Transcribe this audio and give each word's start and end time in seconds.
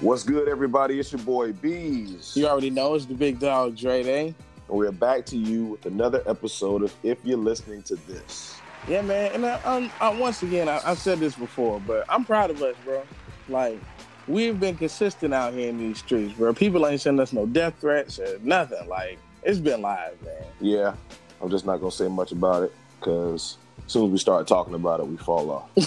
What's 0.00 0.22
good, 0.22 0.48
everybody? 0.48 1.00
It's 1.00 1.10
your 1.10 1.20
boy 1.22 1.52
Bees. 1.54 2.32
You 2.36 2.46
already 2.46 2.70
know 2.70 2.94
it's 2.94 3.06
the 3.06 3.14
big 3.14 3.40
dog 3.40 3.76
Dre 3.76 4.04
Day. 4.04 4.26
And 4.68 4.78
we're 4.78 4.92
back 4.92 5.26
to 5.26 5.36
you 5.36 5.64
with 5.64 5.86
another 5.86 6.22
episode 6.24 6.84
of 6.84 6.94
If 7.02 7.18
You're 7.24 7.36
Listening 7.36 7.82
to 7.82 7.96
This. 7.96 8.60
Yeah, 8.86 9.02
man. 9.02 9.32
And 9.32 9.44
I, 9.44 9.60
I'm, 9.64 9.90
I, 10.00 10.10
once 10.10 10.44
again, 10.44 10.68
I, 10.68 10.80
I've 10.84 11.00
said 11.00 11.18
this 11.18 11.34
before, 11.34 11.80
but 11.84 12.04
I'm 12.08 12.24
proud 12.24 12.50
of 12.50 12.62
us, 12.62 12.76
bro. 12.84 13.02
Like, 13.48 13.80
we've 14.28 14.60
been 14.60 14.76
consistent 14.76 15.34
out 15.34 15.52
here 15.52 15.68
in 15.68 15.78
these 15.78 15.98
streets, 15.98 16.32
bro. 16.32 16.54
People 16.54 16.86
ain't 16.86 17.00
sending 17.00 17.20
us 17.20 17.32
no 17.32 17.44
death 17.46 17.74
threats 17.80 18.20
or 18.20 18.38
nothing. 18.44 18.88
Like, 18.88 19.18
it's 19.42 19.58
been 19.58 19.82
live, 19.82 20.22
man. 20.22 20.44
Yeah, 20.60 20.94
I'm 21.42 21.50
just 21.50 21.66
not 21.66 21.78
going 21.78 21.90
to 21.90 21.96
say 21.96 22.06
much 22.06 22.30
about 22.30 22.62
it 22.62 22.72
because 23.00 23.58
as 23.88 23.92
soon 23.92 24.04
as 24.04 24.10
we 24.10 24.18
start 24.18 24.46
talking 24.46 24.74
about 24.74 25.00
it, 25.00 25.06
we 25.06 25.16
fall 25.16 25.50
off. 25.50 25.70
no, 25.78 25.82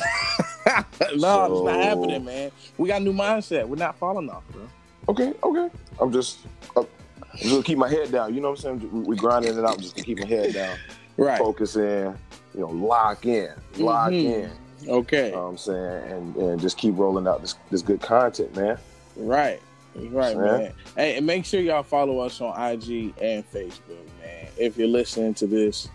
so... 1.19 1.53
it's 1.53 1.65
not 1.65 1.83
happening, 1.83 2.25
man. 2.25 2.51
We 2.79 2.87
got 2.87 2.99
a 2.99 3.03
new 3.03 3.13
mindset. 3.13 3.67
We're 3.67 3.75
not 3.75 3.95
falling 3.95 4.27
off, 4.27 4.41
bro. 4.49 4.67
Okay, 5.09 5.35
okay. 5.43 5.69
I'm 5.99 6.11
just, 6.11 6.39
I'm 6.75 6.87
just 7.35 7.51
gonna 7.51 7.61
keep 7.61 7.77
my 7.77 7.87
head 7.87 8.11
down. 8.11 8.33
You 8.33 8.41
know 8.41 8.49
what 8.49 8.65
I'm 8.65 8.79
saying? 8.79 9.03
We 9.03 9.15
grinding 9.15 9.55
it 9.55 9.63
out 9.63 9.77
just 9.77 9.95
to 9.97 10.03
keep 10.03 10.19
my 10.19 10.25
head 10.25 10.53
down. 10.53 10.77
Right. 11.17 11.37
Focus 11.37 11.75
in, 11.75 12.17
you 12.55 12.61
know, 12.61 12.69
lock 12.69 13.25
in, 13.25 13.51
lock 13.77 14.11
mm-hmm. 14.11 14.45
in. 14.85 14.89
Okay. 14.89 15.27
You 15.27 15.31
know 15.33 15.43
what 15.43 15.49
I'm 15.49 15.57
saying? 15.57 16.11
And 16.11 16.35
and 16.37 16.61
just 16.61 16.77
keep 16.77 16.97
rolling 16.97 17.27
out 17.27 17.41
this 17.41 17.55
this 17.69 17.81
good 17.81 18.01
content, 18.01 18.55
man. 18.55 18.77
Right. 19.17 19.61
Right, 19.93 20.35
man. 20.37 20.73
Hey, 20.95 21.17
and 21.17 21.25
make 21.27 21.45
sure 21.45 21.59
y'all 21.59 21.83
follow 21.83 22.19
us 22.19 22.39
on 22.39 22.59
IG 22.59 23.13
and 23.21 23.43
Facebook, 23.51 24.07
man. 24.21 24.47
If 24.57 24.77
you're 24.77 24.87
listening 24.87 25.33
to 25.35 25.47
this 25.47 25.89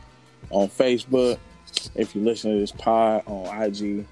on 0.50 0.68
Facebook, 0.68 1.38
if 1.94 2.14
you 2.14 2.22
listen 2.22 2.52
to 2.52 2.58
this 2.58 2.72
pod 2.72 3.22
on 3.26 3.62
IG, 3.62 4.06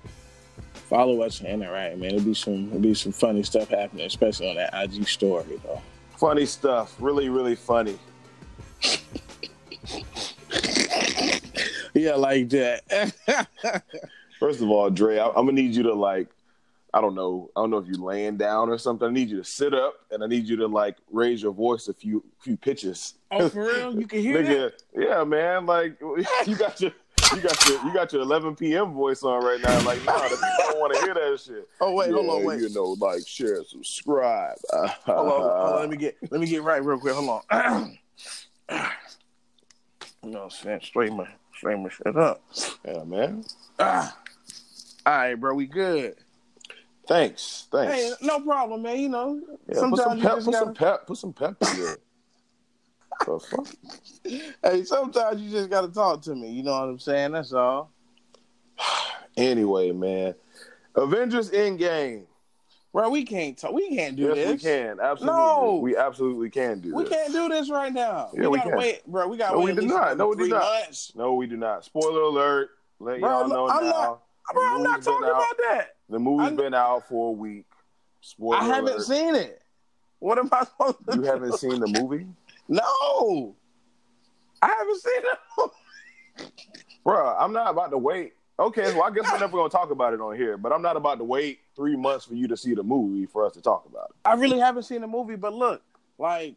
follow 0.74 1.22
us 1.22 1.40
and 1.40 1.48
interact, 1.48 1.98
man. 1.98 2.14
It'll 2.14 2.24
be 2.24 2.34
some 2.34 2.68
it'll 2.68 2.80
be 2.80 2.94
some 2.94 3.12
funny 3.12 3.42
stuff 3.42 3.68
happening, 3.68 4.06
especially 4.06 4.50
on 4.50 4.56
that 4.56 4.74
IG 4.74 5.06
story, 5.06 5.60
though. 5.64 5.82
Funny 6.16 6.46
stuff, 6.46 6.94
really, 6.98 7.28
really 7.28 7.56
funny. 7.56 7.98
yeah, 11.94 12.14
like 12.14 12.48
that. 12.50 13.12
First 14.38 14.60
of 14.60 14.70
all, 14.70 14.90
Dre, 14.90 15.18
I, 15.18 15.26
am 15.28 15.34
gonna 15.34 15.52
need 15.52 15.74
you 15.74 15.84
to 15.84 15.94
like, 15.94 16.28
I 16.92 17.00
don't 17.00 17.14
know, 17.14 17.50
I 17.56 17.60
don't 17.60 17.70
know 17.70 17.78
if 17.78 17.86
you're 17.86 17.96
laying 17.96 18.36
down 18.36 18.68
or 18.68 18.78
something. 18.78 19.08
I 19.08 19.10
need 19.10 19.30
you 19.30 19.38
to 19.38 19.44
sit 19.44 19.74
up, 19.74 19.94
and 20.10 20.22
I 20.22 20.26
need 20.26 20.46
you 20.46 20.56
to 20.56 20.66
like 20.66 20.96
raise 21.10 21.42
your 21.42 21.52
voice 21.52 21.88
a 21.88 21.94
few 21.94 22.22
few 22.40 22.56
pitches. 22.56 23.14
Oh, 23.30 23.48
for 23.48 23.64
real? 23.64 23.98
You 23.98 24.06
can 24.06 24.20
hear 24.20 24.42
Nigga, 24.42 24.72
that? 24.94 25.02
Yeah, 25.02 25.24
man. 25.24 25.66
Like 25.66 26.00
you 26.46 26.56
got 26.56 26.80
your 26.80 26.92
you 27.34 27.42
got 27.42 27.68
your 27.68 27.84
you 27.84 27.92
got 27.92 28.12
your 28.12 28.22
11 28.22 28.56
p.m. 28.56 28.92
voice 28.92 29.22
on 29.22 29.44
right 29.44 29.60
now. 29.60 29.84
Like, 29.84 30.04
nah, 30.04 30.22
the 30.22 30.28
people 30.28 30.50
don't 30.58 30.80
want 30.80 30.94
to 30.94 31.00
hear 31.00 31.14
that 31.14 31.40
shit. 31.40 31.68
Oh 31.80 31.92
wait, 31.92 32.08
yeah, 32.08 32.14
hold 32.14 32.30
on, 32.30 32.44
wait. 32.44 32.60
You 32.60 32.68
know, 32.70 32.96
like, 32.98 33.26
share, 33.26 33.64
subscribe. 33.64 34.56
hold, 34.72 34.88
on, 35.08 35.28
hold 35.28 35.42
on, 35.42 35.80
let 35.80 35.90
me 35.90 35.96
get 35.96 36.16
let 36.30 36.40
me 36.40 36.46
get 36.46 36.62
right 36.62 36.84
real 36.84 36.98
quick. 36.98 37.14
Hold 37.14 37.42
on. 37.50 37.98
you 38.70 40.30
know, 40.30 40.38
what 40.38 40.42
I'm 40.44 40.50
saying 40.50 40.80
straighten 40.82 41.16
my 41.16 41.28
straighten 41.54 41.82
my 41.82 41.88
shit 41.88 42.16
up. 42.16 42.42
Yeah, 42.84 43.04
man. 43.04 43.44
Ah. 43.78 44.16
All 45.06 45.12
right, 45.12 45.34
bro, 45.34 45.54
we 45.54 45.66
good. 45.66 46.16
Thanks, 47.06 47.66
thanks. 47.70 47.92
Hey, 47.92 48.12
no 48.22 48.40
problem, 48.40 48.82
man. 48.82 48.98
You 48.98 49.10
know, 49.10 49.40
yeah, 49.68 49.74
sometimes 49.74 50.00
put 50.00 50.02
some 50.02 50.20
pep, 50.20 50.36
put 50.36 50.44
gotta... 50.44 50.58
some 50.64 50.74
pep, 50.74 51.06
put 51.06 51.16
some 51.18 51.32
pep 51.32 51.56
in 51.60 51.88
it. 51.88 52.03
The 53.26 53.38
fuck? 53.38 53.66
Hey, 54.62 54.84
sometimes 54.84 55.40
you 55.40 55.50
just 55.50 55.70
gotta 55.70 55.88
talk 55.88 56.22
to 56.22 56.34
me. 56.34 56.50
You 56.50 56.62
know 56.62 56.72
what 56.72 56.88
I'm 56.88 56.98
saying? 56.98 57.32
That's 57.32 57.52
all. 57.52 57.90
anyway, 59.36 59.92
man, 59.92 60.34
Avengers 60.94 61.50
Endgame. 61.50 62.24
Bro, 62.92 63.10
we 63.10 63.24
can't 63.24 63.58
talk. 63.58 63.72
We 63.72 63.94
can't 63.94 64.14
do 64.14 64.22
yes, 64.22 64.34
this. 64.36 64.50
we 64.52 64.58
can. 64.70 65.00
Absolutely. 65.00 65.26
No, 65.26 65.80
we 65.82 65.96
absolutely 65.96 66.48
can 66.48 66.78
do 66.78 66.94
we 66.94 67.02
this. 67.02 67.10
We 67.10 67.16
can't 67.16 67.32
do 67.32 67.48
this 67.48 67.68
right 67.68 67.92
now. 67.92 68.30
Yeah, 68.32 68.42
we, 68.42 68.48
we 68.48 68.58
gotta 68.58 68.70
can. 68.70 68.78
wait, 68.78 69.06
bro. 69.06 69.26
We 69.26 69.36
gotta 69.36 69.58
no, 69.58 69.64
wait. 69.64 69.74
We 69.74 69.80
do 69.80 69.88
not. 69.88 70.16
No, 70.16 70.28
we 70.28 70.36
do 70.36 70.48
not. 70.48 70.62
Months. 70.62 71.12
No, 71.16 71.34
we 71.34 71.48
do 71.48 71.56
not. 71.56 71.84
Spoiler 71.84 72.20
alert. 72.20 72.70
Let 73.00 73.20
bro, 73.20 73.28
y'all 73.28 73.48
know 73.48 73.68
I'm 73.68 73.84
now. 73.84 73.90
Not, 73.90 74.20
bro, 74.52 74.76
I'm 74.76 74.82
not 74.84 75.02
talking 75.02 75.26
out. 75.26 75.32
about 75.32 75.56
that. 75.70 75.96
The 76.08 76.20
movie's 76.20 76.48
I'm, 76.48 76.56
been 76.56 76.72
out 76.72 77.08
for 77.08 77.30
a 77.30 77.32
week. 77.32 77.66
Spoiler 78.20 78.58
alert, 78.58 78.70
I 78.70 78.74
haven't 78.76 78.92
alert. 78.92 79.06
seen 79.06 79.34
it. 79.34 79.62
What 80.20 80.38
am 80.38 80.48
I 80.52 80.64
supposed 80.64 80.98
to 80.98 81.04
do? 81.04 81.16
You 81.16 81.22
do? 81.24 81.30
haven't 81.30 81.58
seen 81.58 81.80
the 81.80 82.00
movie? 82.00 82.26
No. 82.68 83.56
I 84.62 84.68
haven't 84.68 85.00
seen 85.00 85.22
it. 85.22 86.52
Bro, 87.04 87.36
I'm 87.38 87.52
not 87.52 87.70
about 87.70 87.90
to 87.90 87.98
wait. 87.98 88.32
Okay, 88.58 88.94
well, 88.94 89.02
I 89.02 89.10
guess 89.10 89.30
we're 89.30 89.40
never 89.40 89.56
gonna 89.56 89.68
talk 89.68 89.90
about 89.90 90.14
it 90.14 90.20
on 90.20 90.36
here, 90.36 90.56
but 90.56 90.72
I'm 90.72 90.80
not 90.80 90.96
about 90.96 91.18
to 91.18 91.24
wait 91.24 91.60
three 91.74 91.96
months 91.96 92.24
for 92.24 92.34
you 92.34 92.46
to 92.48 92.56
see 92.56 92.74
the 92.74 92.84
movie 92.84 93.26
for 93.26 93.44
us 93.44 93.52
to 93.54 93.60
talk 93.60 93.84
about 93.86 94.10
it. 94.10 94.16
I 94.24 94.34
really 94.34 94.60
haven't 94.60 94.84
seen 94.84 95.00
the 95.00 95.08
movie, 95.08 95.34
but 95.34 95.52
look, 95.52 95.82
like, 96.18 96.54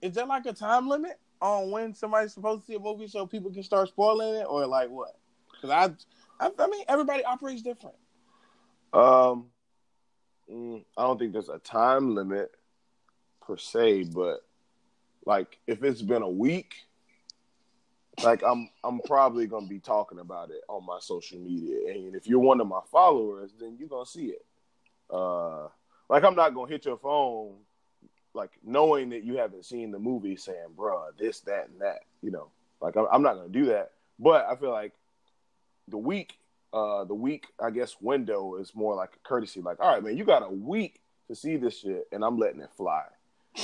is 0.00 0.14
there 0.14 0.26
like 0.26 0.46
a 0.46 0.52
time 0.52 0.88
limit 0.88 1.18
on 1.42 1.72
when 1.72 1.92
somebody's 1.92 2.32
supposed 2.32 2.62
to 2.62 2.66
see 2.66 2.76
a 2.76 2.78
movie 2.78 3.08
so 3.08 3.26
people 3.26 3.50
can 3.50 3.64
start 3.64 3.88
spoiling 3.88 4.36
it, 4.36 4.46
or 4.48 4.64
like 4.66 4.90
what? 4.90 5.18
Because 5.50 5.70
I, 6.40 6.44
I, 6.44 6.50
I 6.56 6.66
mean, 6.68 6.84
everybody 6.88 7.24
operates 7.24 7.62
different. 7.62 7.96
Um, 8.92 9.46
mm, 10.50 10.84
I 10.96 11.02
don't 11.02 11.18
think 11.18 11.32
there's 11.32 11.48
a 11.48 11.58
time 11.58 12.14
limit 12.14 12.52
per 13.44 13.56
se, 13.56 14.04
but 14.04 14.38
like 15.26 15.58
if 15.66 15.82
it's 15.82 16.02
been 16.02 16.22
a 16.22 16.28
week 16.28 16.74
like 18.22 18.42
I'm 18.42 18.68
I'm 18.84 19.00
probably 19.00 19.46
gonna 19.46 19.66
be 19.66 19.80
talking 19.80 20.18
about 20.18 20.50
it 20.50 20.62
on 20.68 20.86
my 20.86 20.98
social 21.00 21.38
media. 21.38 21.92
And 21.92 22.14
if 22.14 22.26
you're 22.26 22.38
one 22.38 22.60
of 22.60 22.68
my 22.68 22.80
followers, 22.92 23.50
then 23.58 23.76
you're 23.78 23.88
gonna 23.88 24.06
see 24.06 24.26
it. 24.26 24.44
Uh 25.10 25.68
like 26.08 26.22
I'm 26.22 26.36
not 26.36 26.54
gonna 26.54 26.70
hit 26.70 26.84
your 26.84 26.98
phone 26.98 27.54
like 28.34 28.50
knowing 28.64 29.10
that 29.10 29.24
you 29.24 29.36
haven't 29.36 29.64
seen 29.64 29.90
the 29.90 29.98
movie 29.98 30.36
saying, 30.36 30.74
bruh, 30.76 31.16
this, 31.16 31.40
that, 31.40 31.68
and 31.68 31.80
that, 31.80 32.00
you 32.20 32.30
know. 32.30 32.48
Like 32.80 32.96
I'm, 32.96 33.06
I'm 33.10 33.22
not 33.22 33.34
gonna 33.34 33.48
do 33.48 33.66
that. 33.66 33.92
But 34.18 34.46
I 34.46 34.56
feel 34.56 34.70
like 34.70 34.92
the 35.88 35.98
week, 35.98 36.36
uh, 36.72 37.04
the 37.04 37.14
week 37.14 37.46
I 37.62 37.70
guess 37.70 37.96
window 38.00 38.56
is 38.56 38.74
more 38.74 38.94
like 38.94 39.10
a 39.14 39.28
courtesy. 39.28 39.60
Like, 39.60 39.80
all 39.80 39.92
right, 39.92 40.02
man, 40.02 40.16
you 40.16 40.24
got 40.24 40.42
a 40.42 40.50
week 40.50 41.00
to 41.28 41.34
see 41.34 41.56
this 41.56 41.78
shit, 41.78 42.08
and 42.12 42.24
I'm 42.24 42.38
letting 42.38 42.60
it 42.60 42.70
fly. 42.76 43.04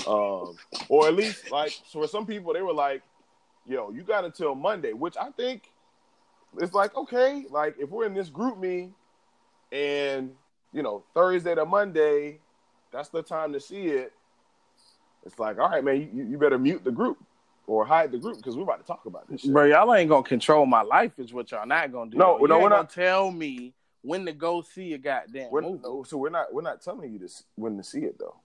Um, 0.07 0.57
or 0.89 1.09
at 1.09 1.15
least 1.15 1.51
like 1.51 1.73
so 1.89 2.01
for 2.01 2.07
some 2.07 2.27
people, 2.27 2.53
they 2.53 2.63
were 2.63 2.73
like, 2.73 3.03
yo, 3.67 3.91
you 3.91 4.03
got 4.03 4.25
until 4.25 4.55
Monday, 4.55 4.93
which 4.93 5.17
I 5.17 5.31
think 5.31 5.65
it's 6.59 6.75
like, 6.75 6.97
okay, 6.97 7.45
like 7.51 7.77
if 7.79 7.91
we're 7.91 8.07
in 8.07 8.15
this 8.15 8.29
group 8.29 8.59
me 8.59 8.91
and, 9.73 10.33
you 10.73 10.83
know, 10.83 11.05
Thursday 11.15 11.55
to 11.55 11.65
Monday, 11.65 12.39
that's 12.93 13.09
the 13.09 13.23
time 13.23 13.53
to 13.53 13.61
see 13.61 13.89
it. 13.89 14.13
It's 15.25 15.39
like, 15.39 15.59
all 15.59 15.69
right, 15.69 15.85
man, 15.85 16.11
you, 16.15 16.25
you 16.25 16.39
better 16.39 16.59
mute 16.59 16.83
the 16.83 16.91
group 16.91 17.19
or 17.67 17.85
hide 17.85 18.11
the 18.11 18.19
group 18.19 18.37
because 18.39 18.57
we're 18.57 18.63
about 18.65 18.81
to 18.81 18.87
talk 18.87 19.07
about 19.07 19.29
this 19.29 19.43
shit. 19.43 19.53
Bro, 19.53 19.67
y'all 19.67 19.95
ain't 19.95 20.09
gonna 20.09 20.23
control 20.23 20.67
my 20.67 20.83
life, 20.83 21.13
is 21.19 21.33
what 21.33 21.51
y'all 21.51 21.67
not 21.67 21.93
gonna 21.93 22.11
do. 22.11 22.17
No, 22.17 22.39
you 22.39 22.49
no, 22.49 22.59
we're 22.59 22.69
not 22.69 22.91
tell 22.91 23.31
me 23.31 23.75
when 24.03 24.25
to 24.27 24.33
go 24.33 24.63
see 24.63 24.95
a 24.95 24.99
goddamn 24.99 25.51
we're, 25.51 25.63
movie. 25.63 25.81
No, 25.83 26.03
so 26.03 26.17
we're 26.17 26.31
not 26.31 26.53
we're 26.53 26.63
not 26.63 26.83
telling 26.83 27.13
you 27.13 27.19
this 27.19 27.45
when 27.57 27.77
to 27.77 27.85
see 27.85 28.01
it 28.01 28.19
though. 28.19 28.37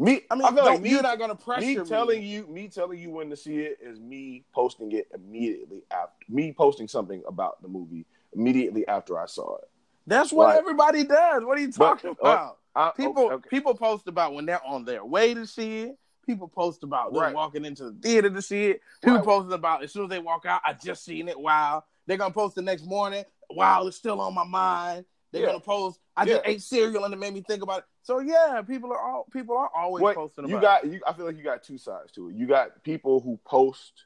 Me, 0.00 0.20
I 0.30 0.36
mean, 0.36 0.44
I 0.44 0.54
feel 0.54 0.64
like 0.64 0.80
me, 0.80 0.90
you're 0.90 1.02
not 1.02 1.18
gonna 1.18 1.34
pressure 1.34 1.66
me, 1.66 1.76
me. 1.76 1.84
telling 1.84 2.22
you, 2.22 2.46
me 2.46 2.68
telling 2.68 3.00
you 3.00 3.10
when 3.10 3.30
to 3.30 3.36
see 3.36 3.58
it 3.58 3.78
is 3.82 3.98
me 3.98 4.44
posting 4.54 4.92
it 4.92 5.08
immediately 5.12 5.82
after 5.90 6.24
me 6.28 6.52
posting 6.52 6.86
something 6.86 7.20
about 7.26 7.60
the 7.62 7.68
movie 7.68 8.06
immediately 8.32 8.86
after 8.86 9.18
I 9.18 9.26
saw 9.26 9.56
it. 9.56 9.68
That's 10.06 10.32
what 10.32 10.50
like, 10.50 10.58
everybody 10.58 11.02
does. 11.02 11.44
What 11.44 11.58
are 11.58 11.60
you 11.60 11.72
talking 11.72 12.14
but, 12.22 12.28
uh, 12.28 12.30
about? 12.30 12.58
Uh, 12.76 12.90
people 12.92 13.32
okay. 13.32 13.48
people 13.48 13.74
post 13.74 14.06
about 14.06 14.34
when 14.34 14.46
they're 14.46 14.64
on 14.64 14.84
their 14.84 15.04
way 15.04 15.34
to 15.34 15.44
see 15.46 15.80
it. 15.80 15.98
People 16.24 16.46
post 16.46 16.84
about 16.84 17.12
them 17.12 17.22
right. 17.22 17.34
walking 17.34 17.64
into 17.64 17.90
the 17.90 17.98
theater 18.00 18.30
to 18.30 18.40
see 18.40 18.66
it. 18.66 18.82
People 19.02 19.16
right. 19.16 19.24
posting 19.24 19.52
about 19.52 19.82
as 19.82 19.92
soon 19.92 20.04
as 20.04 20.10
they 20.10 20.20
walk 20.20 20.46
out, 20.46 20.60
I 20.64 20.74
just 20.74 21.04
seen 21.04 21.28
it. 21.28 21.38
Wow. 21.38 21.84
They're 22.06 22.16
gonna 22.16 22.32
post 22.32 22.54
the 22.54 22.62
next 22.62 22.86
morning. 22.86 23.24
Wow, 23.50 23.86
it's 23.86 23.96
still 23.96 24.20
on 24.20 24.34
my 24.34 24.44
mind. 24.44 25.06
They're 25.32 25.42
yeah. 25.42 25.48
gonna 25.48 25.60
post. 25.60 26.00
I 26.16 26.24
just 26.24 26.42
ate 26.44 26.62
cereal 26.62 27.04
and 27.04 27.12
it 27.12 27.18
made 27.18 27.34
me 27.34 27.42
think 27.46 27.62
about 27.62 27.80
it. 27.80 27.84
So 28.02 28.20
yeah, 28.20 28.62
people 28.62 28.92
are 28.92 28.98
all 28.98 29.26
people 29.32 29.56
are 29.56 29.70
always 29.76 30.02
what, 30.02 30.16
posting 30.16 30.44
about. 30.44 30.54
You 30.54 30.60
got 30.60 30.86
you. 30.86 31.00
I 31.06 31.12
feel 31.12 31.26
like 31.26 31.36
you 31.36 31.44
got 31.44 31.62
two 31.62 31.78
sides 31.78 32.12
to 32.12 32.28
it. 32.28 32.36
You 32.36 32.46
got 32.46 32.82
people 32.82 33.20
who 33.20 33.38
post 33.44 34.04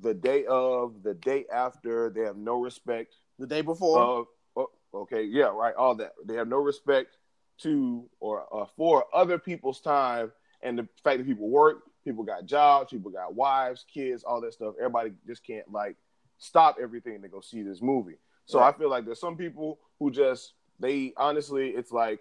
the 0.00 0.14
day 0.14 0.44
of, 0.46 1.02
the 1.02 1.14
day 1.14 1.46
after. 1.52 2.10
They 2.10 2.22
have 2.22 2.36
no 2.36 2.60
respect. 2.60 3.14
The 3.38 3.46
day 3.46 3.60
before. 3.60 4.26
Uh, 4.56 4.64
okay, 4.94 5.22
yeah, 5.22 5.44
right. 5.44 5.74
All 5.74 5.94
that. 5.96 6.12
They 6.24 6.34
have 6.34 6.48
no 6.48 6.58
respect 6.58 7.16
to 7.58 8.08
or 8.20 8.46
uh, 8.52 8.66
for 8.76 9.04
other 9.14 9.38
people's 9.38 9.80
time 9.80 10.32
and 10.62 10.78
the 10.78 10.88
fact 11.04 11.18
that 11.18 11.26
people 11.26 11.48
work. 11.48 11.82
People 12.04 12.24
got 12.24 12.46
jobs. 12.46 12.90
People 12.90 13.10
got 13.10 13.34
wives, 13.34 13.84
kids, 13.92 14.24
all 14.24 14.40
that 14.40 14.54
stuff. 14.54 14.74
Everybody 14.78 15.12
just 15.26 15.46
can't 15.46 15.70
like 15.70 15.96
stop 16.38 16.78
everything 16.80 17.22
to 17.22 17.28
go 17.28 17.40
see 17.40 17.62
this 17.62 17.82
movie. 17.82 18.16
So 18.46 18.60
right. 18.60 18.74
I 18.74 18.78
feel 18.78 18.88
like 18.88 19.04
there's 19.04 19.20
some 19.20 19.36
people 19.36 19.78
who 19.98 20.10
just 20.10 20.52
they 20.80 21.12
honestly, 21.16 21.70
it's 21.70 21.92
like, 21.92 22.20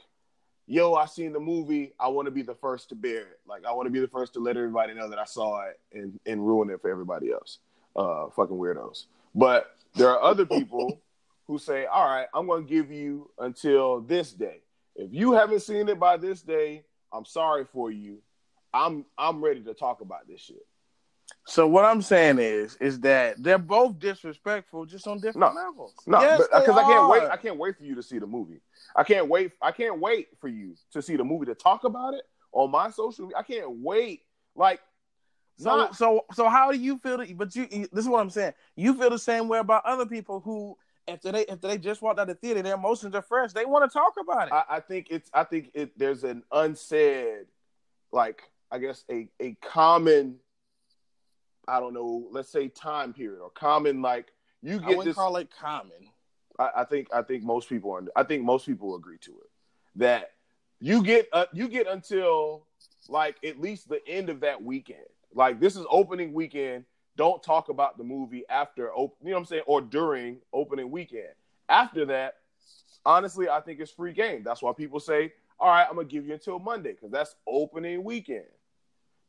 yo, 0.65 0.94
I 0.95 1.06
seen 1.06 1.33
the 1.33 1.39
movie. 1.39 1.94
I 2.00 2.07
want 2.07 2.25
to 2.25 2.31
be 2.31 2.41
the 2.41 2.56
first 2.56 2.89
to 2.89 2.95
bear 2.95 3.21
it. 3.21 3.39
Like 3.47 3.65
I 3.65 3.71
want 3.71 3.88
to 3.88 3.91
be 3.91 4.00
the 4.00 4.07
first 4.07 4.33
to 4.33 4.39
let 4.39 4.57
everybody 4.57 4.94
know 4.94 5.09
that 5.09 5.19
I 5.19 5.25
saw 5.25 5.65
it 5.68 5.79
and 5.94 6.19
and 6.25 6.45
ruin 6.45 6.69
it 6.69 6.81
for 6.81 6.89
everybody 6.89 7.31
else. 7.31 7.59
Uh, 7.95 8.29
fucking 8.35 8.57
weirdos. 8.57 9.06
But 9.33 9.75
there 9.95 10.09
are 10.09 10.21
other 10.21 10.45
people 10.45 11.01
who 11.47 11.57
say, 11.57 11.85
all 11.85 12.06
right, 12.06 12.27
I'm 12.33 12.45
going 12.45 12.65
to 12.65 12.69
give 12.69 12.91
you 12.91 13.31
until 13.39 14.01
this 14.01 14.31
day. 14.31 14.62
If 14.95 15.13
you 15.13 15.33
haven't 15.33 15.62
seen 15.62 15.88
it 15.89 16.00
by 16.00 16.18
this 16.18 16.41
day, 16.41 16.83
I'm 17.12 17.25
sorry 17.25 17.65
for 17.65 17.91
you. 17.91 18.19
I'm 18.73 19.06
I'm 19.18 19.44
ready 19.44 19.62
to 19.62 19.73
talk 19.73 20.01
about 20.01 20.27
this 20.27 20.41
shit. 20.41 20.65
So 21.45 21.65
what 21.68 21.85
I'm 21.85 22.01
saying 22.01 22.39
is, 22.39 22.75
is 22.77 23.00
that 23.01 23.41
they're 23.41 23.57
both 23.57 24.00
disrespectful, 24.00 24.85
just 24.85 25.07
on 25.07 25.19
different 25.19 25.53
No. 25.56 25.62
levels. 25.62 25.94
No, 26.06 26.19
because 26.19 26.50
uh, 26.51 26.59
they 26.74 26.81
I 26.81 26.83
can't 26.83 27.07
wait. 27.07 27.24
I 27.24 27.38
can't 27.38 27.57
wait 27.57 27.77
for 27.77 27.83
you 27.83 27.95
to 27.95 28.03
see 28.03 28.19
the 28.19 28.27
movie. 28.27 28.59
I 28.95 29.03
can't 29.03 29.29
wait. 29.29 29.51
I 29.62 29.71
can't 29.71 30.00
wait 30.00 30.27
for 30.39 30.47
you 30.50 30.75
to 30.91 31.01
see 31.01 31.15
the 31.15 31.24
movie 31.24 31.45
to 31.45 31.56
talk 31.56 31.83
about 31.85 32.13
it 32.13 32.24
on 32.51 32.71
my 32.71 32.89
social. 32.89 33.25
media. 33.25 33.38
I 33.38 33.44
can't 33.44 33.79
wait. 33.79 34.24
Like, 34.56 34.81
So, 35.57 35.75
not 35.75 35.95
so, 35.95 36.25
so, 36.33 36.50
how 36.50 36.71
do 36.71 36.77
you 36.77 36.97
feel? 37.00 37.18
That, 37.18 37.38
but 37.38 37.56
you, 37.56 37.65
this 37.68 38.03
is 38.03 38.07
what 38.09 38.19
I'm 38.19 38.30
saying. 38.30 38.53
You 38.75 38.94
feel 38.94 39.09
the 39.09 39.19
same 39.19 39.47
way 39.47 39.59
about 39.59 39.85
other 39.85 40.06
people 40.06 40.39
who, 40.41 40.77
after 41.07 41.31
they, 41.31 41.45
after 41.45 41.68
they 41.68 41.77
just 41.77 42.01
walked 42.01 42.19
out 42.19 42.30
of 42.30 42.35
the 42.35 42.47
theater, 42.47 42.62
their 42.62 42.75
emotions 42.75 43.15
are 43.15 43.21
fresh. 43.21 43.53
They 43.53 43.65
want 43.65 43.89
to 43.89 43.94
talk 43.94 44.13
about 44.19 44.47
it. 44.47 44.53
I, 44.53 44.63
I 44.69 44.80
think 44.81 45.07
it's. 45.12 45.30
I 45.33 45.44
think 45.45 45.71
it. 45.73 45.97
There's 45.97 46.23
an 46.25 46.44
unsaid, 46.51 47.45
like 48.12 48.41
I 48.69 48.80
guess 48.80 49.06
a 49.09 49.30
a 49.39 49.56
common. 49.62 50.39
I 51.67 51.79
don't 51.79 51.93
know. 51.93 52.27
Let's 52.31 52.49
say 52.49 52.67
time 52.69 53.13
period 53.13 53.41
or 53.41 53.49
common 53.49 54.01
like 54.01 54.31
you 54.61 54.79
get 54.79 54.83
I 54.85 54.87
get 54.89 54.97
wouldn't 54.97 55.05
this. 55.05 55.15
call 55.15 55.35
it 55.37 55.49
common. 55.51 56.09
I, 56.57 56.69
I 56.77 56.83
think 56.85 57.07
I 57.13 57.21
think 57.21 57.43
most 57.43 57.69
people 57.69 57.91
are. 57.91 58.03
I 58.15 58.23
think 58.23 58.43
most 58.43 58.65
people 58.65 58.95
agree 58.95 59.17
to 59.19 59.31
it. 59.31 59.49
That 59.95 60.31
you 60.79 61.03
get 61.03 61.27
uh, 61.33 61.45
you 61.53 61.67
get 61.67 61.87
until 61.87 62.65
like 63.09 63.37
at 63.43 63.59
least 63.59 63.89
the 63.89 64.05
end 64.07 64.29
of 64.29 64.41
that 64.41 64.63
weekend. 64.63 65.05
Like 65.33 65.59
this 65.59 65.75
is 65.75 65.85
opening 65.89 66.33
weekend. 66.33 66.85
Don't 67.15 67.41
talk 67.41 67.69
about 67.69 67.97
the 67.97 68.03
movie 68.03 68.43
after 68.47 68.93
op- 68.93 69.17
you 69.21 69.29
know 69.29 69.35
what 69.35 69.39
I'm 69.39 69.45
saying 69.45 69.63
or 69.65 69.81
during 69.81 70.37
opening 70.53 70.91
weekend. 70.91 71.29
After 71.67 72.05
that, 72.05 72.35
honestly, 73.05 73.49
I 73.49 73.59
think 73.59 73.79
it's 73.79 73.91
free 73.91 74.13
game. 74.13 74.43
That's 74.43 74.61
why 74.61 74.71
people 74.73 74.99
say, 74.99 75.33
"All 75.59 75.69
right, 75.69 75.85
I'm 75.87 75.95
gonna 75.95 76.07
give 76.07 76.25
you 76.25 76.33
until 76.33 76.59
Monday 76.59 76.93
because 76.93 77.11
that's 77.11 77.35
opening 77.47 78.03
weekend." 78.03 78.45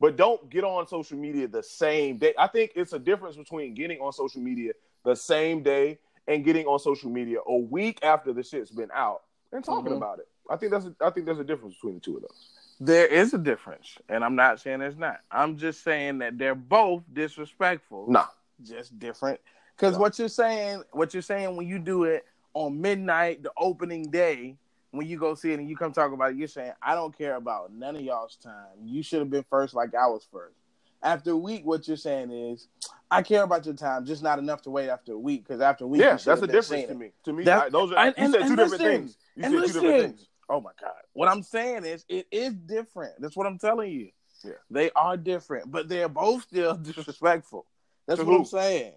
But 0.01 0.17
don't 0.17 0.49
get 0.49 0.65
on 0.65 0.87
social 0.87 1.19
media 1.19 1.49
the 1.49 1.63
same 1.63 2.19
day. 2.19 2.35
I 2.39 2.47
think 2.47 2.73
it's 2.77 2.93
a 2.93 2.99
difference 2.99 3.37
between 3.37 3.75
getting 3.75 3.99
on 4.01 4.13
social 4.13 4.41
media 4.41 4.73
the 5.05 5.17
same 5.17 5.63
day 5.63 5.99
and 6.29 6.45
getting 6.45 6.67
on 6.67 6.79
social 6.79 7.11
media 7.11 7.39
a 7.47 7.57
week 7.57 7.99
after 8.05 8.33
the 8.33 8.43
shit's 8.43 8.71
been 8.71 8.91
out 8.95 9.23
and 9.53 9.65
talking 9.65 9.93
Mhm. 9.93 9.97
about 9.97 10.19
it. 10.21 10.29
I 10.51 10.57
think 10.57 10.73
that's 10.73 10.87
a, 10.87 10.95
I 11.01 11.11
think 11.11 11.27
there's 11.27 11.39
a 11.39 11.45
difference 11.45 11.75
between 11.75 11.95
the 11.95 12.01
two 12.01 12.17
of 12.17 12.23
those. 12.23 12.77
There 12.81 13.07
is 13.07 13.35
a 13.35 13.39
difference, 13.39 13.99
and 14.09 14.25
I'm 14.25 14.37
not 14.37 14.61
saying 14.61 14.79
there's 14.79 14.97
not. 14.97 15.21
I'm 15.33 15.57
just 15.57 15.83
saying 15.83 16.19
that 16.19 16.39
they're 16.39 16.55
both 16.55 17.03
disrespectful. 17.13 18.07
Nah, 18.09 18.27
just 18.63 18.97
different. 19.01 19.41
Because 19.77 19.95
No. 19.95 20.01
what 20.01 20.19
you're 20.19 20.29
saying, 20.29 20.85
what 20.93 21.13
you're 21.13 21.23
saying 21.23 21.57
when 21.57 21.67
you 21.67 21.79
do 21.81 22.05
it 22.05 22.25
on 22.55 22.81
midnight, 22.81 23.43
the 23.43 23.53
opening 23.57 24.11
day, 24.11 24.57
when 24.91 25.07
you 25.07 25.19
go 25.19 25.35
see 25.35 25.53
it 25.53 25.59
and 25.59 25.69
you 25.69 25.77
come 25.77 25.93
talk 25.93 26.13
about 26.13 26.31
it, 26.33 26.37
you're 26.37 26.49
saying, 26.49 26.73
I 26.83 26.95
don't 26.95 27.17
care 27.17 27.37
about 27.37 27.73
none 27.73 27.97
of 27.97 28.03
y'all's 28.03 28.37
time. 28.37 28.69
You 28.85 29.03
should 29.03 29.19
have 29.21 29.31
been 29.31 29.45
first 29.51 29.75
like 29.75 29.95
I 29.95 30.07
was 30.07 30.27
first. 30.33 30.57
After 31.03 31.31
a 31.33 31.37
week, 31.37 31.65
what 31.65 31.87
you're 31.87 31.97
saying 31.97 32.31
is, 32.33 32.67
I 33.11 33.23
care 33.23 33.43
about 33.45 33.65
your 33.65 33.75
time, 33.75 34.05
just 34.05 34.23
not 34.23 34.39
enough 34.39 34.63
to 34.63 34.71
wait 34.71 34.89
after 34.89 35.13
a 35.13 35.19
week. 35.19 35.45
Because 35.47 35.61
after 35.61 35.85
a 35.85 35.87
week, 35.87 36.01
yeah, 36.01 36.17
that's 36.17 36.41
the 36.41 36.47
difference 36.47 36.87
to 36.89 36.95
me. 36.95 37.11
To 37.25 37.33
me, 37.33 37.49
I- 37.49 37.69
those 37.69 37.93
are 37.93 37.99
and- 37.99 38.15
you 38.19 38.25
and- 38.25 38.33
said 38.33 38.41
and 38.43 38.51
two 38.51 38.57
different 38.57 38.83
things. 38.83 39.17
You 39.37 39.43
said 39.45 39.51
two 39.53 39.61
different 39.67 40.03
things. 40.17 40.27
Oh 40.49 40.61
my 40.61 40.71
God. 40.81 40.93
What 41.13 41.29
I'm 41.29 41.43
saying 41.43 41.85
is, 41.85 42.05
it 42.09 42.27
is 42.33 42.55
different. 42.55 43.13
That's 43.21 43.37
what 43.37 43.47
I'm 43.47 43.59
telling 43.59 43.93
you. 43.93 44.11
Yeah. 44.43 44.53
They 44.71 44.91
are 44.97 45.17
different, 45.17 45.71
but 45.71 45.89
they're 45.89 46.09
both 46.09 46.43
still 46.45 46.75
disrespectful. 46.83 47.67
That's 48.07 48.19
To 48.21 48.27
what 48.27 48.33
who? 48.33 48.39
I'm 48.41 48.45
saying. 48.47 48.93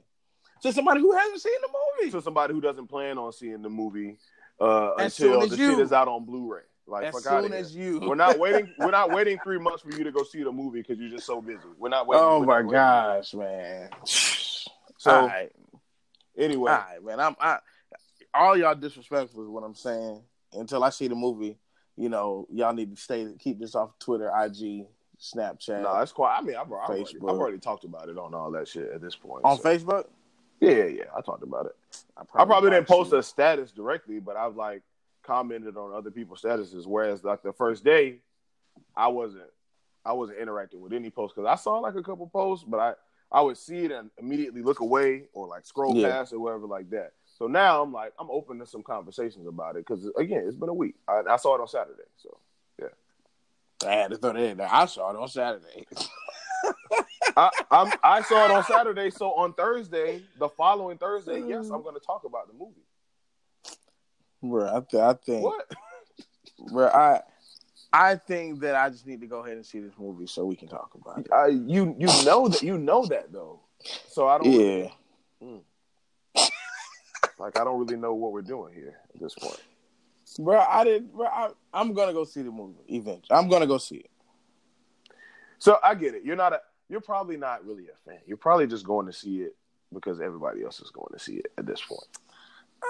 To 0.64 0.72
somebody 0.72 1.02
who 1.02 1.12
hasn't 1.12 1.42
seen 1.42 1.54
the 1.62 1.68
movie. 2.00 2.12
To 2.12 2.22
somebody 2.22 2.54
who 2.54 2.62
doesn't 2.62 2.88
plan 2.88 3.18
on 3.18 3.32
seeing 3.34 3.62
the 3.62 3.70
movie 3.70 4.18
uh, 4.62 4.94
As 5.00 5.20
until 5.20 5.48
the 5.48 5.58
you. 5.58 5.72
shit 5.72 5.80
is 5.80 5.92
out 5.92 6.08
on 6.08 6.26
Blu-ray. 6.26 6.62
Like, 6.88 7.06
as 7.06 7.14
fuck 7.14 7.32
outta 7.32 7.44
soon 7.44 7.52
here. 7.54 7.62
as 7.62 7.76
you. 7.76 8.00
We're 8.02 8.16
not 8.16 8.38
waiting. 8.38 8.74
We're 8.80 8.92
not 8.92 9.12
waiting 9.12 9.40
three 9.44 9.60
months 9.60 9.82
for 9.82 9.92
you 9.92 10.04
to 10.04 10.12
go 10.12 10.24
see 10.24 10.44
the 10.44 10.52
movie 10.52 10.82
because 10.82 11.00
you're 11.00 11.10
just 11.10 11.26
so 11.26 11.42
busy. 11.42 11.60
We're 11.78 11.90
not 11.90 12.06
waiting. 12.06 12.24
oh 12.24 12.44
my 12.44 12.58
waiting. 12.58 12.72
gosh, 12.72 13.34
man. 13.34 13.90
So 14.06 15.12
all 15.12 15.28
right, 15.28 15.52
anyway, 16.38 16.72
all 16.72 16.78
right, 16.78 17.04
man. 17.04 17.20
I'm 17.20 17.36
I, 17.40 17.60
all 18.34 18.58
y'all 18.58 18.76
disrespectful 18.76 19.44
is 19.44 19.50
what 19.50 19.64
I'm 19.64 19.74
saying. 19.76 20.22
Until 20.54 20.84
I 20.84 20.90
see 20.90 21.08
the 21.08 21.16
movie, 21.16 21.58
you 21.96 22.10
know, 22.10 22.46
y'all 22.52 22.74
need 22.74 22.96
to 22.96 23.02
stay 23.02 23.26
keep 23.40 23.58
this 23.60 23.74
off 23.74 23.98
Twitter, 24.00 24.28
IG, 24.28 24.86
Snapchat, 25.20 25.84
no, 25.84 25.98
it's 26.00 26.12
quite. 26.12 26.38
I 26.38 26.42
mean, 26.42 26.56
I've, 26.56 26.66
I've, 26.66 26.72
already, 26.72 27.06
I've 27.16 27.24
already 27.24 27.60
talked 27.60 27.86
about 27.86 28.10
it 28.10 28.18
on 28.18 28.34
all 28.34 28.52
that 28.52 28.68
shit 28.68 28.92
at 28.92 29.02
this 29.02 29.16
point. 29.16 29.46
on 29.46 29.58
so- 29.58 29.64
Facebook. 29.64 30.06
Yeah, 30.62 30.72
yeah, 30.72 30.86
yeah. 30.86 31.04
I 31.18 31.22
talked 31.22 31.44
about 31.44 31.66
it. 31.66 31.76
I 32.16 32.24
probably 32.46 32.70
didn't 32.70 32.88
post 32.88 33.12
a 33.14 33.22
status 33.24 33.72
directly, 33.72 34.20
but 34.20 34.36
I've 34.38 34.56
like 34.56 34.84
commented 35.24 35.76
on 35.76 35.94
other 35.94 36.12
people's 36.12 36.42
statuses. 36.42 36.86
Whereas 36.86 37.24
like 37.24 37.42
the 37.42 37.52
first 37.52 37.84
day, 37.84 38.20
I 38.96 39.08
wasn't, 39.08 39.50
I 40.06 40.14
wasn't 40.14 40.38
interacting 40.40 40.80
with 40.82 40.94
any 40.94 41.10
posts 41.10 41.36
because 41.36 41.50
I 41.50 41.56
saw 41.62 41.80
like 41.80 41.96
a 41.96 42.04
couple 42.04 42.28
posts, 42.28 42.64
but 42.68 42.80
I 42.80 42.94
I 43.34 43.42
would 43.42 43.58
see 43.58 43.86
it 43.86 43.92
and 43.92 44.12
immediately 44.18 44.62
look 44.62 44.82
away 44.82 45.24
or 45.34 45.48
like 45.48 45.66
scroll 45.66 45.96
Yeah. 45.98 46.10
past 46.10 46.34
or 46.34 46.40
whatever 46.40 46.68
like 46.68 46.90
that. 46.92 47.14
So 47.26 47.48
now 47.48 47.82
I'm 47.82 47.92
like 47.92 48.14
I'm 48.20 48.30
open 48.30 48.60
to 48.60 48.66
some 48.68 48.84
conversations 48.84 49.48
about 49.48 49.78
it 49.78 49.86
because 49.88 50.06
again, 50.18 50.44
it's 50.46 50.56
been 50.56 50.70
a 50.70 50.74
week. 50.74 50.96
I, 51.08 51.22
I 51.28 51.38
saw 51.38 51.56
it 51.56 51.62
on 51.62 51.68
Saturday, 51.68 52.04
so 52.18 52.38
I 53.88 53.94
had 53.94 54.12
to 54.12 54.18
throw 54.18 54.34
that 54.34 54.40
in 54.44 54.58
there. 54.58 54.70
I 54.72 54.86
saw 54.86 55.10
it 55.10 55.16
on 55.18 55.28
Saturday. 55.28 55.88
I 57.38 57.50
I'm, 57.72 57.92
I 58.04 58.22
saw 58.22 58.46
it 58.46 58.52
on 58.52 58.64
Saturday. 58.64 59.10
So 59.10 59.34
on 59.34 59.54
Thursday, 59.54 60.22
the 60.40 60.50
following 60.50 60.98
Thursday, 60.98 61.40
yes, 61.48 61.70
I'm 61.70 61.82
going 61.84 61.96
to 61.96 62.02
talk 62.02 62.24
about 62.26 62.48
the 62.48 62.54
movie. 62.54 62.82
Bro, 64.44 64.76
I, 64.76 64.80
th- 64.82 65.02
I 65.04 65.14
think, 65.14 65.44
What? 65.44 65.68
bro, 66.72 66.88
I, 66.88 67.22
I 67.94 68.16
think 68.16 68.62
that 68.62 68.76
I 68.76 68.90
just 68.90 69.06
need 69.06 69.22
to 69.22 69.28
go 69.28 69.40
ahead 69.40 69.56
and 69.56 69.66
see 69.66 69.80
this 69.80 69.94
movie 70.00 70.26
so 70.28 70.46
we 70.46 70.56
can 70.56 70.68
talk 70.68 70.92
about 70.96 71.20
it. 71.20 71.32
I, 71.32 71.48
you 71.48 71.96
you 72.00 72.08
know 72.26 72.48
that 72.48 72.64
you 72.64 72.78
know 72.78 73.06
that 73.06 73.32
though. 73.32 73.60
So 74.08 74.28
I 74.28 74.38
don't 74.38 74.52
Yeah, 74.52 74.88
hmm. 75.42 75.58
like 77.38 77.60
I 77.60 77.64
don't 77.64 77.80
really 77.80 77.98
know 77.98 78.14
what 78.14 78.32
we're 78.32 78.42
doing 78.42 78.74
here 78.74 79.00
at 79.14 79.22
this 79.22 79.36
point. 79.36 79.60
bro, 80.40 80.60
I 80.60 80.84
did. 80.86 81.12
Bro, 81.14 81.28
I, 81.28 81.50
I'm 81.74 81.94
gonna 81.94 82.14
go 82.14 82.24
see 82.24 82.42
the 82.42 82.52
movie 82.52 82.80
eventually. 82.88 83.38
I'm 83.38 83.48
gonna 83.50 83.68
go 83.68 83.78
see 83.78 83.98
it. 83.98 84.10
So 85.60 85.78
I 85.84 85.94
get 85.94 86.16
it. 86.16 86.24
You're 86.24 86.36
not 86.36 86.54
a 86.54 86.62
you're 86.92 87.00
probably 87.02 87.38
not 87.38 87.66
really 87.66 87.86
a 87.86 88.10
fan. 88.10 88.20
You're 88.28 88.36
probably 88.36 88.68
just 88.68 88.86
going 88.86 89.06
to 89.08 89.14
see 89.14 89.38
it 89.38 89.56
because 89.94 90.20
everybody 90.20 90.62
else 90.64 90.82
is 90.82 90.92
going 90.92 91.08
to 91.14 91.20
see 91.20 91.38
it 91.38 91.48
at 91.58 91.66
this 91.66 91.82
point. 91.82 92.04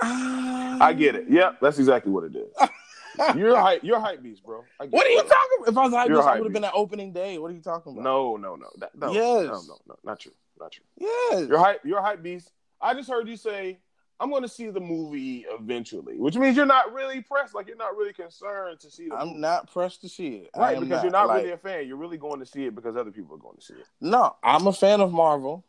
I 0.02 0.90
um, 0.92 0.98
get 0.98 1.16
it. 1.16 1.26
Yep, 1.30 1.60
that's 1.62 1.78
exactly 1.78 2.12
what 2.12 2.24
it 2.24 2.36
is. 2.36 2.52
You're 3.36 3.56
a 3.56 3.62
hype 3.62 3.84
you're 3.84 4.00
hype 4.00 4.24
beast, 4.24 4.44
bro. 4.44 4.64
I 4.80 4.86
get 4.86 4.94
What 4.94 5.06
are 5.06 5.10
you 5.10 5.22
talking? 5.22 5.58
about? 5.60 5.68
If 5.68 5.78
I 5.78 5.84
was 5.84 6.08
this, 6.08 6.18
a 6.18 6.22
I 6.22 6.24
hype 6.24 6.40
would 6.40 6.46
have 6.46 6.54
been 6.54 6.64
at 6.64 6.72
opening 6.74 7.12
day. 7.12 7.38
What 7.38 7.52
are 7.52 7.54
you 7.54 7.62
talking 7.62 7.92
about? 7.92 8.04
No, 8.04 8.38
no, 8.38 8.56
no. 8.56 8.68
That, 8.78 8.96
no, 8.98 9.12
Yes. 9.12 9.48
no, 9.48 9.62
no, 9.68 9.78
no, 9.86 9.96
not 10.06 10.22
true. 10.22 10.32
Not 10.58 10.72
true. 10.72 10.86
Yes. 10.98 11.48
You're 11.50 11.60
hype 11.60 11.82
you're 11.84 12.00
a 12.00 12.02
hype 12.02 12.24
beast. 12.24 12.54
I 12.80 12.94
just 12.94 13.10
heard 13.10 13.28
you 13.28 13.36
say 13.36 13.80
I'm 14.22 14.30
going 14.30 14.44
to 14.44 14.48
see 14.48 14.70
the 14.70 14.80
movie 14.80 15.46
eventually, 15.50 16.20
which 16.20 16.36
means 16.38 16.56
you're 16.56 16.66
not 16.68 16.94
really 16.94 17.22
pressed. 17.22 17.56
Like 17.56 17.68
you're 17.68 17.76
not 17.76 17.98
really 17.98 18.14
concerned 18.14 18.80
to 18.82 18.92
see 18.92 19.10
the. 19.10 19.16
I'm 19.16 19.42
not 19.42 19.72
pressed 19.74 20.02
to 20.02 20.10
see 20.10 20.28
it. 20.36 20.52
Right, 20.56 20.80
because 20.80 21.02
you're 21.02 21.12
not 21.12 21.28
like- 21.28 21.40
really 21.42 21.54
a 21.54 21.58
fan. 21.58 21.88
You're 21.88 21.98
really 21.98 22.18
going 22.18 22.40
to 22.40 22.46
see 22.46 22.66
it 22.66 22.76
because 22.76 22.96
other 22.96 23.12
people 23.12 23.36
are 23.36 23.40
going 23.40 23.58
to 23.58 23.62
see 23.64 23.74
it. 23.74 23.86
No, 24.00 24.36
I'm 24.44 24.68
a 24.68 24.74
fan 24.74 25.02
of 25.02 25.12
Marvel. 25.12 25.66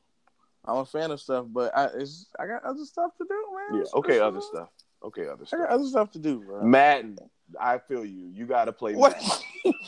I'm 0.65 0.77
a 0.77 0.85
fan 0.85 1.11
of 1.11 1.21
stuff, 1.21 1.47
but 1.49 1.77
I 1.77 1.87
it's 1.95 2.27
I 2.39 2.47
got 2.47 2.63
other 2.63 2.85
stuff 2.85 3.17
to 3.19 3.25
do, 3.29 3.47
man. 3.71 3.81
Yeah. 3.81 3.99
Okay. 3.99 4.21
Other 4.21 4.41
stuff. 4.43 4.69
Okay. 5.03 5.27
Other 5.27 5.47
stuff. 5.47 5.59
I 5.61 5.65
got 5.65 5.73
other 5.73 5.87
stuff 5.87 6.11
to 6.13 6.19
do, 6.19 6.41
bro. 6.41 6.63
Madden. 6.63 7.19
I 7.61 7.79
feel 7.79 8.05
you. 8.05 8.31
You 8.33 8.47
got 8.47 8.67
to 8.67 8.73
play 8.73 8.95
What? 8.95 9.17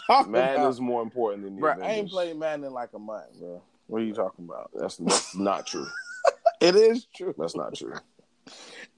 Madden. 0.08 0.32
Madden 0.32 0.66
is 0.66 0.80
more 0.80 1.02
important 1.02 1.44
than 1.44 1.54
the 1.54 1.60
bro, 1.60 1.70
I 1.70 1.74
ain't 1.74 1.82
Avengers. 1.84 2.10
played 2.10 2.36
Madden 2.36 2.64
in 2.64 2.72
like 2.72 2.90
a 2.94 2.98
month, 2.98 3.38
bro. 3.38 3.62
What 3.86 4.02
are 4.02 4.04
you 4.04 4.14
talking 4.14 4.46
about? 4.46 4.70
That's 4.74 4.96
that's 4.96 5.36
not 5.36 5.66
true. 5.66 5.86
It 6.60 6.76
is 6.76 7.06
true. 7.14 7.34
That's 7.36 7.54
not 7.56 7.74
true. 7.74 7.92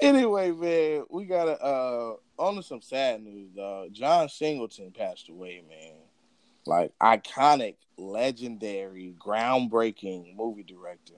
Anyway, 0.01 0.51
man, 0.51 1.05
we 1.09 1.25
got 1.25 1.47
to 1.47 1.63
uh 1.63 2.15
on 2.39 2.57
to 2.57 2.63
some 2.63 2.83
sad 2.83 3.23
news, 3.23 3.51
dog. 3.53 3.93
John 3.93 4.29
Singleton 4.29 4.93
passed 4.93 5.29
away, 5.29 5.63
man. 5.69 5.95
Like 6.67 6.93
iconic, 7.01 7.77
legendary, 7.97 9.15
groundbreaking 9.19 10.37
movie 10.37 10.65
director. 10.65 11.15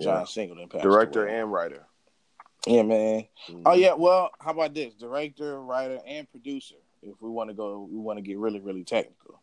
John 0.00 0.20
Yeah. 0.20 0.24
Singleton 0.24 0.68
passed 0.68 0.84
Director 0.84 1.26
away. 1.26 1.38
and 1.40 1.52
writer. 1.52 1.86
Yeah, 2.66 2.82
man. 2.82 3.26
Mhm. 3.48 3.62
Oh 3.66 3.74
yeah, 3.74 3.94
well, 3.94 4.30
how 4.38 4.52
about 4.52 4.74
this? 4.74 4.94
Director, 4.94 5.60
writer, 5.60 6.00
and 6.06 6.30
producer. 6.30 6.76
If 7.02 7.20
we 7.20 7.30
want 7.30 7.50
to 7.50 7.54
go, 7.54 7.88
we 7.90 7.98
want 7.98 8.18
to 8.18 8.22
get 8.22 8.38
really, 8.38 8.60
really 8.60 8.84
technical. 8.84 9.40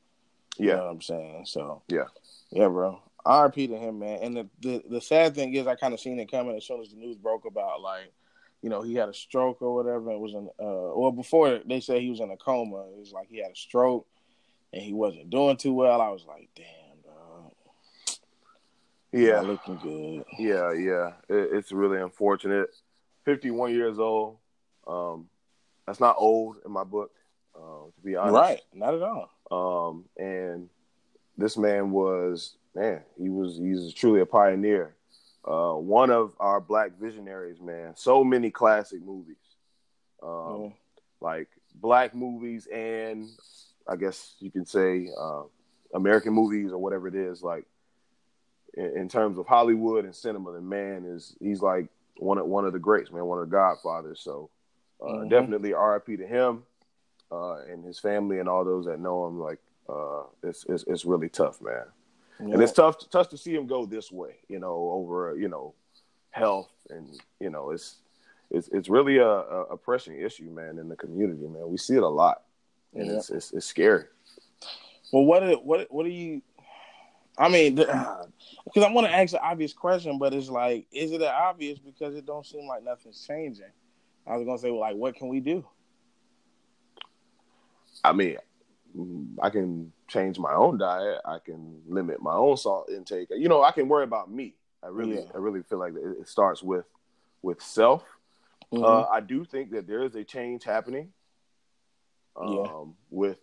You 0.57 0.67
know 0.67 0.73
Yeah. 0.75 0.81
what 0.83 0.89
I'm 0.91 1.01
saying? 1.01 1.45
So 1.45 1.81
Yeah. 1.89 2.05
yeah, 2.51 2.69
bro. 2.69 3.01
RP 3.25 3.67
to 3.67 3.77
him, 3.77 3.99
man. 3.99 4.19
And 4.21 4.37
the, 4.37 4.49
the 4.61 4.83
the 4.89 5.01
sad 5.01 5.35
thing 5.35 5.53
is, 5.55 5.67
I 5.67 5.75
kind 5.75 5.93
of 5.93 5.99
seen 5.99 6.19
it 6.19 6.31
coming 6.31 6.55
as 6.55 6.65
soon 6.65 6.79
as 6.79 6.91
the 6.91 6.95
news 6.95 7.17
broke 7.17 7.43
about 7.45 7.81
like, 7.81 8.13
you 8.61 8.69
know, 8.69 8.81
he 8.81 8.95
had 8.95 9.09
a 9.09 9.13
stroke 9.13 9.61
or 9.61 9.73
whatever. 9.73 10.11
It 10.11 10.19
was 10.19 10.33
in 10.33 10.47
uh, 10.59 10.91
well 10.95 11.11
before 11.11 11.59
they 11.65 11.79
said 11.79 12.01
he 12.01 12.09
was 12.09 12.19
in 12.19 12.31
a 12.31 12.37
coma. 12.37 12.87
It 12.91 12.99
was 12.99 13.11
like 13.11 13.27
he 13.29 13.37
had 13.37 13.51
a 13.51 13.55
stroke 13.55 14.07
and 14.73 14.81
he 14.81 14.93
wasn't 14.93 15.29
doing 15.29 15.57
too 15.57 15.73
well. 15.73 16.01
I 16.01 16.09
was 16.09 16.25
like, 16.27 16.49
damn, 16.55 16.65
dog. 17.03 17.53
Yeah. 19.11 19.41
Not 19.41 19.45
looking 19.45 19.77
good. 19.77 20.25
Yeah. 20.37 20.73
Yeah. 20.73 21.11
It, 21.29 21.49
it's 21.53 21.71
really 21.71 22.01
unfortunate. 22.01 22.69
51 23.25 23.73
years 23.73 23.99
old. 23.99 24.37
Um, 24.87 25.29
that's 25.85 25.99
not 25.99 26.15
old 26.17 26.57
in 26.65 26.71
my 26.71 26.83
book. 26.83 27.11
Uh, 27.55 27.85
to 27.85 28.01
be 28.03 28.15
honest, 28.15 28.33
right? 28.33 28.61
Not 28.73 28.93
at 28.93 29.01
all. 29.01 29.29
Um, 29.51 30.05
and 30.17 30.69
this 31.37 31.57
man 31.57 31.91
was 31.91 32.55
man. 32.75 33.01
He 33.17 33.29
was 33.29 33.57
he's 33.57 33.93
truly 33.93 34.21
a 34.21 34.25
pioneer. 34.25 34.95
Uh, 35.45 35.73
one 35.73 36.11
of 36.11 36.33
our 36.39 36.59
black 36.59 36.91
visionaries, 36.99 37.59
man. 37.61 37.93
So 37.95 38.23
many 38.23 38.51
classic 38.51 39.01
movies, 39.01 39.37
um, 40.21 40.29
mm. 40.29 40.73
like 41.21 41.47
black 41.75 42.13
movies, 42.13 42.67
and 42.67 43.27
I 43.87 43.95
guess 43.95 44.35
you 44.39 44.51
can 44.51 44.65
say 44.65 45.09
uh, 45.19 45.43
American 45.93 46.33
movies 46.33 46.71
or 46.71 46.77
whatever 46.77 47.07
it 47.07 47.15
is. 47.15 47.41
Like 47.41 47.65
in, 48.73 48.97
in, 48.97 49.09
terms 49.09 49.37
of 49.37 49.47
Hollywood 49.47 50.05
and 50.05 50.13
cinema, 50.13 50.51
the 50.51 50.61
man 50.61 51.05
is 51.05 51.35
he's 51.39 51.61
like 51.61 51.87
one 52.17 52.37
of 52.37 52.45
one 52.45 52.65
of 52.65 52.73
the 52.73 52.79
greats, 52.79 53.11
man, 53.11 53.25
one 53.25 53.39
of 53.39 53.49
the 53.49 53.55
godfathers. 53.55 54.19
So 54.21 54.49
uh, 55.01 55.05
mm-hmm. 55.05 55.29
definitely 55.29 55.73
R.I.P. 55.73 56.17
to 56.17 56.27
him 56.27 56.63
uh, 57.31 57.61
and 57.61 57.83
his 57.83 57.99
family 57.99 58.39
and 58.39 58.49
all 58.49 58.65
those 58.65 58.85
that 58.85 58.99
know 58.99 59.27
him. 59.27 59.39
Like 59.39 59.59
uh, 59.87 60.23
it's, 60.43 60.65
it's, 60.67 60.83
it's 60.87 61.05
really 61.05 61.29
tough, 61.29 61.61
man. 61.61 61.85
Yeah. 62.39 62.53
And 62.53 62.63
it's 62.63 62.71
tough 62.71 62.97
to, 62.99 63.09
tough 63.09 63.29
to 63.29 63.37
see 63.37 63.53
him 63.53 63.67
go 63.67 63.85
this 63.85 64.11
way, 64.11 64.37
you 64.47 64.59
know, 64.59 64.91
over 64.91 65.35
you 65.37 65.49
know 65.49 65.73
health 66.31 66.71
and 66.89 67.19
you 67.39 67.49
know 67.49 67.71
it's 67.71 67.97
it's 68.51 68.67
it's 68.69 68.89
really 68.89 69.17
a, 69.17 69.27
a, 69.27 69.63
a 69.71 69.77
pressing 69.77 70.19
issue, 70.19 70.49
man, 70.49 70.79
in 70.79 70.89
the 70.89 70.95
community, 70.95 71.47
man. 71.47 71.69
We 71.69 71.77
see 71.77 71.95
it 71.95 72.03
a 72.03 72.07
lot, 72.07 72.43
and 72.93 73.07
yeah. 73.07 73.17
it's, 73.17 73.29
it's, 73.29 73.51
it's 73.51 73.65
scary. 73.65 74.05
Well, 75.11 75.25
what 75.25 75.43
are, 75.43 75.53
what 75.55 75.87
what 75.91 76.03
do 76.03 76.09
you? 76.09 76.41
I 77.37 77.49
mean, 77.49 77.75
because 77.75 78.27
I 78.77 78.91
want 78.91 79.07
to 79.07 79.13
ask 79.13 79.33
an 79.33 79.39
obvious 79.43 79.73
question, 79.73 80.17
but 80.17 80.33
it's 80.33 80.49
like, 80.49 80.87
is 80.91 81.11
it 81.11 81.21
obvious 81.21 81.79
because 81.79 82.15
it 82.15 82.25
don't 82.25 82.45
seem 82.45 82.67
like 82.67 82.83
nothing's 82.83 83.25
changing? 83.25 83.65
I 84.25 84.35
was 84.35 84.45
gonna 84.45 84.57
say, 84.57 84.71
well, 84.71 84.81
like, 84.81 84.95
what 84.95 85.15
can 85.15 85.27
we 85.27 85.39
do? 85.39 85.65
I 88.03 88.13
mean, 88.13 88.37
I 89.41 89.49
can 89.49 89.91
change 90.09 90.39
my 90.39 90.53
own 90.53 90.77
diet. 90.77 91.19
I 91.25 91.39
can 91.39 91.81
limit 91.87 92.21
my 92.21 92.33
own 92.33 92.57
salt 92.57 92.89
intake. 92.89 93.29
You 93.31 93.47
know, 93.47 93.63
I 93.63 93.71
can 93.71 93.87
worry 93.87 94.03
about 94.03 94.31
me. 94.31 94.55
I 94.83 94.87
really, 94.87 95.15
yeah. 95.15 95.31
I 95.33 95.37
really 95.37 95.61
feel 95.63 95.79
like 95.79 95.93
it 95.95 96.27
starts 96.27 96.61
with 96.63 96.85
with 97.41 97.61
self. 97.61 98.03
Mm-hmm. 98.73 98.83
Uh, 98.83 99.03
I 99.03 99.19
do 99.19 99.45
think 99.45 99.71
that 99.71 99.87
there 99.87 100.03
is 100.03 100.15
a 100.15 100.23
change 100.23 100.63
happening. 100.63 101.09
Um, 102.35 102.53
yeah. 102.53 102.83
With 103.09 103.37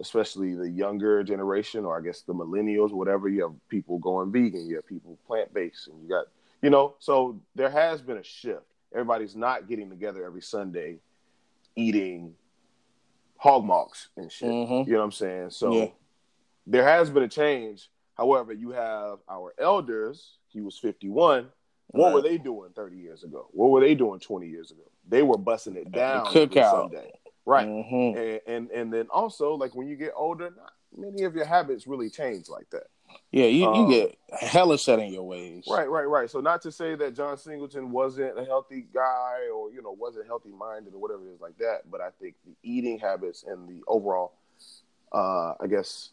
especially 0.00 0.54
the 0.54 0.68
younger 0.68 1.22
generation, 1.22 1.84
or 1.84 1.98
I 1.98 2.02
guess 2.02 2.22
the 2.22 2.34
millennials, 2.34 2.92
whatever. 2.92 3.28
You 3.28 3.42
have 3.42 3.68
people 3.68 3.98
going 3.98 4.32
vegan. 4.32 4.68
You 4.68 4.76
have 4.76 4.86
people 4.86 5.18
plant 5.26 5.52
based, 5.54 5.88
and 5.88 6.02
you 6.02 6.08
got 6.08 6.26
you 6.62 6.70
know. 6.70 6.94
So 6.98 7.40
there 7.54 7.70
has 7.70 8.00
been 8.00 8.18
a 8.18 8.24
shift. 8.24 8.64
Everybody's 8.92 9.36
not 9.36 9.68
getting 9.68 9.90
together 9.90 10.24
every 10.24 10.42
Sunday, 10.42 10.98
eating 11.74 12.34
hog 13.46 13.64
marks 13.64 14.08
and 14.16 14.30
shit. 14.30 14.48
Mm-hmm. 14.48 14.88
You 14.88 14.94
know 14.94 14.98
what 14.98 15.04
I'm 15.04 15.12
saying? 15.12 15.50
So 15.50 15.72
yeah. 15.72 15.86
there 16.66 16.84
has 16.84 17.10
been 17.10 17.22
a 17.22 17.28
change. 17.28 17.88
However, 18.14 18.52
you 18.52 18.70
have 18.70 19.18
our 19.28 19.54
elders. 19.58 20.38
He 20.48 20.60
was 20.60 20.78
51. 20.78 21.46
What 21.88 22.06
right. 22.06 22.14
were 22.14 22.22
they 22.22 22.38
doing 22.38 22.70
30 22.74 22.96
years 22.96 23.22
ago? 23.22 23.46
What 23.52 23.70
were 23.70 23.80
they 23.80 23.94
doing 23.94 24.18
20 24.18 24.48
years 24.48 24.72
ago? 24.72 24.82
They 25.08 25.22
were 25.22 25.38
busting 25.38 25.76
it 25.76 25.92
down 25.92 26.26
cookout. 26.26 26.90
Sunday. 26.90 27.12
Right. 27.44 27.68
Mm-hmm. 27.68 28.18
And, 28.18 28.40
and 28.46 28.70
and 28.72 28.92
then 28.92 29.06
also 29.10 29.54
like 29.54 29.76
when 29.76 29.86
you 29.86 29.94
get 29.94 30.12
older, 30.16 30.50
not 30.56 30.72
many 30.96 31.22
of 31.22 31.36
your 31.36 31.44
habits 31.44 31.86
really 31.86 32.10
change 32.10 32.48
like 32.48 32.68
that. 32.70 32.88
Yeah, 33.30 33.46
you, 33.46 33.66
um, 33.66 33.74
you 33.74 33.88
get 33.88 34.18
hella 34.40 34.78
set 34.78 34.98
in 34.98 35.12
your 35.12 35.24
ways. 35.24 35.64
Right, 35.68 35.88
right, 35.88 36.08
right. 36.08 36.30
So 36.30 36.40
not 36.40 36.62
to 36.62 36.72
say 36.72 36.94
that 36.96 37.14
John 37.14 37.36
Singleton 37.36 37.90
wasn't 37.90 38.38
a 38.38 38.44
healthy 38.44 38.86
guy 38.92 39.48
or 39.54 39.70
you 39.70 39.82
know 39.82 39.92
wasn't 39.92 40.26
healthy 40.26 40.50
minded 40.50 40.94
or 40.94 41.00
whatever 41.00 41.26
it 41.28 41.32
is 41.32 41.40
like 41.40 41.58
that, 41.58 41.90
but 41.90 42.00
I 42.00 42.10
think 42.20 42.34
the 42.44 42.54
eating 42.62 42.98
habits 42.98 43.44
and 43.46 43.68
the 43.68 43.82
overall, 43.86 44.32
uh, 45.12 45.54
I 45.60 45.66
guess, 45.68 46.10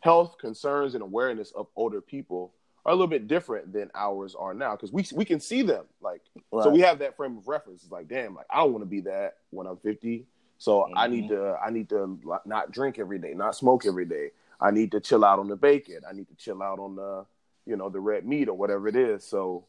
health 0.00 0.36
concerns 0.38 0.94
and 0.94 1.02
awareness 1.02 1.52
of 1.52 1.66
older 1.76 2.00
people 2.00 2.52
are 2.84 2.92
a 2.92 2.94
little 2.94 3.06
bit 3.06 3.28
different 3.28 3.72
than 3.72 3.90
ours 3.94 4.34
are 4.38 4.54
now 4.54 4.72
because 4.72 4.92
we 4.92 5.04
we 5.14 5.24
can 5.24 5.40
see 5.40 5.62
them 5.62 5.84
like 6.00 6.22
right. 6.50 6.64
so 6.64 6.70
we 6.70 6.80
have 6.80 6.98
that 7.00 7.16
frame 7.16 7.36
of 7.36 7.46
reference. 7.46 7.82
It's 7.82 7.92
like 7.92 8.08
damn, 8.08 8.34
like 8.34 8.46
I 8.50 8.58
don't 8.58 8.72
want 8.72 8.82
to 8.82 8.90
be 8.90 9.02
that 9.02 9.36
when 9.50 9.66
I'm 9.66 9.76
50. 9.76 10.24
So 10.58 10.80
mm-hmm. 10.80 10.98
I 10.98 11.06
need 11.06 11.24
mm-hmm. 11.24 11.34
to 11.34 11.58
I 11.64 11.70
need 11.70 11.88
to 11.90 12.18
not 12.44 12.70
drink 12.70 12.98
every 12.98 13.18
day, 13.18 13.34
not 13.34 13.54
smoke 13.54 13.86
every 13.86 14.04
day. 14.04 14.30
I 14.60 14.70
need 14.70 14.92
to 14.92 15.00
chill 15.00 15.24
out 15.24 15.38
on 15.38 15.48
the 15.48 15.56
bacon. 15.56 16.00
I 16.08 16.12
need 16.12 16.28
to 16.28 16.34
chill 16.34 16.62
out 16.62 16.78
on 16.78 16.96
the, 16.96 17.24
you 17.66 17.76
know, 17.76 17.88
the 17.88 18.00
red 18.00 18.26
meat 18.26 18.48
or 18.48 18.54
whatever 18.54 18.88
it 18.88 18.96
is. 18.96 19.24
So, 19.24 19.64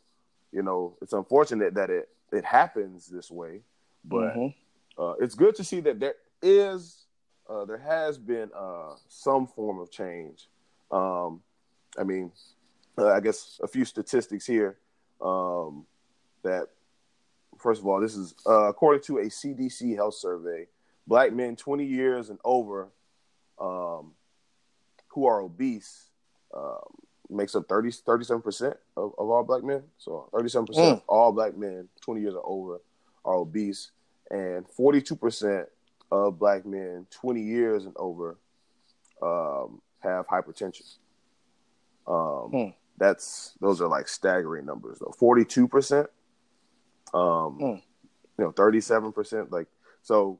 you 0.52 0.64
know, 0.64 0.98
it's 1.02 1.14
unfortunate 1.14 1.76
that 1.76 1.90
it 1.90 2.10
it 2.32 2.46
happens 2.46 3.08
this 3.08 3.30
way, 3.30 3.62
but 4.06 4.36
mm-hmm. 4.36 5.02
uh, 5.02 5.14
it's 5.14 5.36
good 5.36 5.56
to 5.56 5.64
see 5.64 5.82
that 5.82 6.00
there 6.00 6.16
is, 6.42 7.06
uh, 7.50 7.66
there 7.66 7.78
has 7.78 8.18
been 8.18 8.50
uh, 8.58 8.94
some 9.10 9.48
form 9.48 9.80
of 9.80 9.92
change. 9.92 10.48
Um, 10.92 11.42
I 12.00 12.04
mean, 12.04 12.32
uh, 12.98 13.10
I 13.10 13.20
guess 13.20 13.60
a 13.62 13.68
few 13.68 13.84
statistics 13.84 14.46
here 14.46 14.78
um, 15.22 15.86
that, 16.44 16.68
first 17.58 17.82
of 17.82 17.88
all, 17.88 18.00
this 18.00 18.16
is 18.16 18.34
uh, 18.48 18.70
according 18.70 19.04
to 19.04 19.18
a 19.18 19.26
CDC 19.26 19.96
health 19.96 20.16
survey, 20.16 20.68
black 21.06 21.34
men 21.34 21.56
20 21.56 21.86
years 21.86 22.30
and 22.30 22.40
over 22.46 22.90
um, 23.60 24.14
who 25.14 25.26
are 25.26 25.42
obese 25.42 26.10
um, 26.56 26.80
makes 27.30 27.56
up 27.56 27.68
30, 27.68 27.90
37% 27.90 28.76
of, 28.98 29.14
of 29.18 29.30
all 29.30 29.44
black 29.44 29.64
men. 29.64 29.84
So 29.98 30.30
37% 30.34 30.68
mm. 30.68 30.92
of 30.94 31.02
all 31.08 31.32
black 31.32 31.58
men 31.58 31.88
20 32.02 32.22
years 32.22 32.34
or 32.36 32.44
over 32.46 32.82
are 33.26 33.36
obese. 33.36 33.92
And 34.30 34.66
42% 34.68 35.66
of 36.12 36.40
black 36.40 36.66
men 36.66 37.08
20 37.12 37.42
years 37.42 37.86
and 37.86 37.94
over 37.98 38.38
um, 39.22 39.82
have 40.00 40.28
hypertension. 40.28 40.98
Um, 42.08 42.52
mm. 42.52 42.74
That's 42.98 43.54
those 43.60 43.82
are 43.82 43.88
like 43.88 44.08
staggering 44.08 44.66
numbers 44.66 45.00
though. 45.00 45.14
42%, 45.20 46.08
um, 47.14 47.60
mm. 47.60 47.82
you 48.38 48.46
know, 48.46 48.52
37%. 48.52 49.52
Like 49.52 49.68
so, 50.02 50.40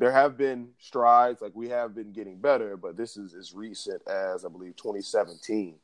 there 0.00 0.10
have 0.10 0.38
been 0.38 0.70
strides, 0.78 1.42
like 1.42 1.54
we 1.54 1.68
have 1.68 1.94
been 1.94 2.10
getting 2.10 2.38
better, 2.38 2.74
but 2.78 2.96
this 2.96 3.18
is 3.18 3.34
as 3.34 3.52
recent 3.52 4.00
as 4.08 4.46
I 4.46 4.48
believe 4.48 4.74
2017. 4.76 5.74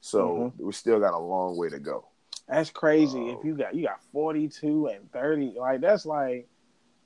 So 0.00 0.52
mm-hmm. 0.54 0.66
we 0.66 0.72
still 0.72 1.00
got 1.00 1.14
a 1.14 1.18
long 1.18 1.56
way 1.56 1.68
to 1.70 1.80
go. 1.80 2.06
That's 2.48 2.70
crazy. 2.70 3.18
Um, 3.18 3.36
if 3.36 3.44
you 3.44 3.56
got 3.56 3.74
you 3.74 3.84
got 3.84 4.00
42 4.12 4.86
and 4.86 5.10
30, 5.10 5.54
like 5.58 5.80
that's 5.80 6.06
like 6.06 6.48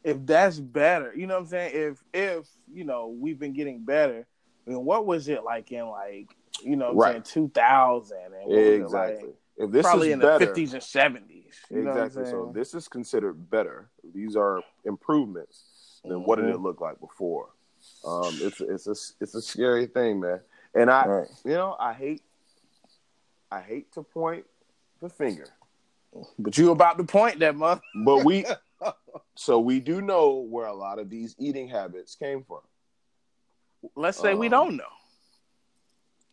if 0.04 0.18
that's 0.26 0.60
better, 0.60 1.14
you 1.16 1.26
know 1.26 1.36
what 1.36 1.44
I'm 1.44 1.46
saying? 1.46 1.70
If 1.72 2.04
if 2.12 2.46
you 2.70 2.84
know 2.84 3.08
we've 3.08 3.38
been 3.38 3.54
getting 3.54 3.82
better, 3.82 4.26
I 4.66 4.70
mean, 4.70 4.84
what 4.84 5.06
was 5.06 5.28
it 5.28 5.42
like 5.42 5.72
in 5.72 5.86
like 5.86 6.28
you 6.62 6.76
know 6.76 6.92
right. 6.92 7.26
saying 7.26 7.48
2000 7.48 8.18
and 8.34 8.52
exactly. 8.52 9.28
Like, 9.28 9.34
if 9.56 9.70
this 9.70 9.86
probably 9.86 10.08
is 10.08 10.14
in 10.14 10.20
better, 10.20 10.44
the 10.44 10.52
50s 10.52 10.72
and 10.74 10.82
70s. 10.82 11.44
exactly. 11.70 12.24
So 12.30 12.52
this 12.54 12.74
is 12.74 12.86
considered 12.86 13.48
better. 13.50 13.88
These 14.14 14.36
are 14.36 14.60
improvements 14.84 15.69
than 16.02 16.12
mm-hmm. 16.12 16.22
what 16.22 16.36
did 16.36 16.46
it 16.46 16.54
mm-hmm. 16.54 16.64
look 16.64 16.80
like 16.80 17.00
before. 17.00 17.48
Um, 18.06 18.36
it's 18.40 18.60
it's 18.60 18.86
a 18.86 18.94
it's 19.22 19.34
a 19.34 19.42
scary 19.42 19.86
thing, 19.86 20.20
man. 20.20 20.40
And 20.74 20.90
I, 20.90 21.06
right. 21.06 21.28
you 21.44 21.52
know, 21.52 21.76
I 21.78 21.92
hate 21.92 22.22
I 23.50 23.60
hate 23.60 23.92
to 23.94 24.02
point 24.02 24.44
the 25.00 25.08
finger, 25.08 25.48
but 26.38 26.56
you 26.56 26.70
about 26.70 26.98
to 26.98 27.04
point 27.04 27.40
that, 27.40 27.56
mother. 27.56 27.80
But 28.04 28.24
we, 28.24 28.44
so 29.34 29.58
we 29.58 29.80
do 29.80 30.00
know 30.00 30.46
where 30.48 30.66
a 30.66 30.74
lot 30.74 30.98
of 30.98 31.10
these 31.10 31.34
eating 31.38 31.68
habits 31.68 32.14
came 32.14 32.44
from. 32.44 32.60
Let's 33.96 34.18
say 34.18 34.32
um, 34.32 34.38
we 34.38 34.48
don't 34.48 34.76
know. 34.76 34.84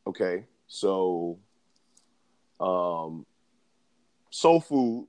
Okay, 0.06 0.46
so, 0.68 1.40
um, 2.60 3.26
soul 4.30 4.62
food, 4.62 5.08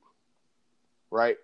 right? 1.11 1.37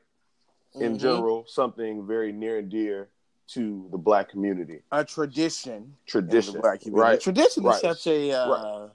In 0.74 0.92
mm-hmm. 0.92 0.96
general 0.98 1.44
something 1.46 2.06
very 2.06 2.32
near 2.32 2.58
and 2.58 2.70
dear 2.70 3.08
to 3.46 3.88
the 3.90 3.98
black 3.98 4.28
community. 4.28 4.80
A 4.92 5.04
tradition. 5.04 5.94
Tradition. 6.06 6.60
Right. 6.60 7.20
Tradition 7.20 7.62
right. 7.64 7.74
is 7.74 7.80
such 7.80 8.06
a 8.06 8.32
uh, 8.32 8.48
right. 8.48 8.90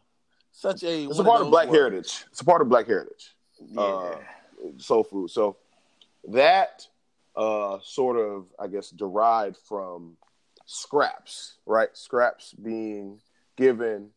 such 0.52 0.84
a 0.84 1.04
It's 1.06 1.20
a 1.20 1.24
part 1.24 1.42
of, 1.42 1.48
of 1.48 1.52
black 1.52 1.68
words. 1.68 1.78
heritage. 1.78 2.26
It's 2.32 2.42
a 2.42 2.46
part 2.46 2.62
of 2.62 2.70
black 2.70 2.88
heritage. 2.88 3.36
Yeah. 3.60 3.82
Uh, 3.82 4.18
soul 4.78 5.04
food. 5.04 5.30
So 5.30 5.58
that 6.30 6.88
uh, 7.36 7.78
sort 7.84 8.18
of 8.18 8.48
I 8.60 8.68
guess 8.68 8.90
derived 8.90 9.58
from 9.58 10.18
scraps, 10.66 11.58
right? 11.66 11.90
Scraps 11.94 12.54
being 12.54 13.20
given 13.56 14.10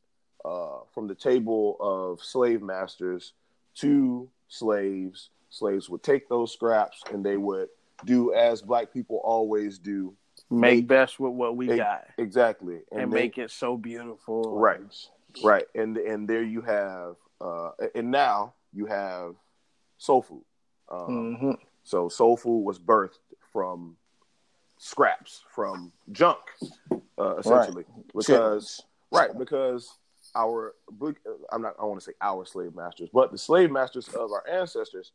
uh, 0.44 0.78
from 0.92 1.08
the 1.08 1.14
table 1.14 1.76
of 1.80 2.22
slave 2.22 2.62
masters 2.62 3.32
to 3.74 4.28
slaves 4.48 5.30
slaves 5.52 5.88
would 5.88 6.02
take 6.02 6.28
those 6.28 6.52
scraps 6.52 7.02
and 7.12 7.24
they 7.24 7.36
would 7.36 7.68
do 8.04 8.34
as 8.34 8.62
black 8.62 8.92
people 8.92 9.20
always 9.22 9.78
do. 9.78 10.14
Make, 10.50 10.60
make 10.60 10.86
best 10.88 11.20
with 11.20 11.32
what 11.32 11.56
we 11.56 11.68
got. 11.68 12.06
exactly. 12.18 12.80
And, 12.90 13.02
and 13.02 13.10
make 13.10 13.38
it 13.38 13.50
so 13.50 13.76
beautiful. 13.76 14.58
Right. 14.58 14.80
Right. 15.42 15.64
And 15.74 15.96
and 15.96 16.28
there 16.28 16.42
you 16.42 16.60
have 16.62 17.16
uh 17.40 17.70
and 17.94 18.10
now 18.10 18.54
you 18.72 18.86
have 18.86 19.34
soul 19.98 20.22
food. 20.22 20.44
Um, 20.90 21.08
mm-hmm. 21.08 21.52
so 21.84 22.08
soul 22.08 22.36
food 22.36 22.60
was 22.64 22.78
birthed 22.78 23.18
from 23.52 23.96
scraps 24.78 25.44
from 25.54 25.92
junk, 26.10 26.40
uh, 27.18 27.36
essentially, 27.36 27.84
right. 27.88 28.14
because 28.14 28.84
right 29.12 29.38
because 29.38 29.96
our 30.34 30.74
I'm 31.52 31.62
not 31.62 31.74
I 31.80 31.84
want 31.84 32.00
to 32.00 32.04
say 32.04 32.12
our 32.20 32.44
slave 32.44 32.74
masters, 32.74 33.08
but 33.12 33.30
the 33.32 33.38
slave 33.38 33.70
masters 33.70 34.08
of 34.08 34.32
our 34.32 34.44
ancestors, 34.50 35.12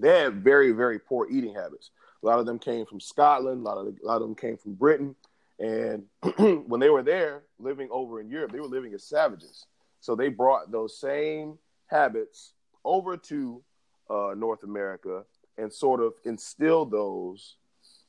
they 0.00 0.20
had 0.20 0.42
very 0.42 0.72
very 0.72 0.98
poor 0.98 1.28
eating 1.30 1.54
habits. 1.54 1.90
A 2.22 2.26
lot 2.26 2.38
of 2.38 2.46
them 2.46 2.58
came 2.58 2.84
from 2.86 3.00
Scotland. 3.00 3.60
A 3.60 3.64
lot 3.64 3.78
of 3.78 3.86
a 3.86 4.06
lot 4.06 4.16
of 4.16 4.22
them 4.22 4.34
came 4.34 4.56
from 4.56 4.74
Britain, 4.74 5.14
and 5.58 6.04
when 6.66 6.80
they 6.80 6.90
were 6.90 7.02
there 7.02 7.42
living 7.58 7.88
over 7.90 8.20
in 8.20 8.28
Europe, 8.28 8.52
they 8.52 8.60
were 8.60 8.66
living 8.66 8.94
as 8.94 9.04
savages. 9.04 9.66
So 10.00 10.14
they 10.14 10.28
brought 10.28 10.72
those 10.72 10.98
same 10.98 11.58
habits 11.86 12.54
over 12.84 13.16
to 13.16 13.62
uh, 14.08 14.34
North 14.36 14.62
America 14.64 15.24
and 15.58 15.72
sort 15.72 16.00
of 16.00 16.14
instilled 16.24 16.90
those 16.90 17.56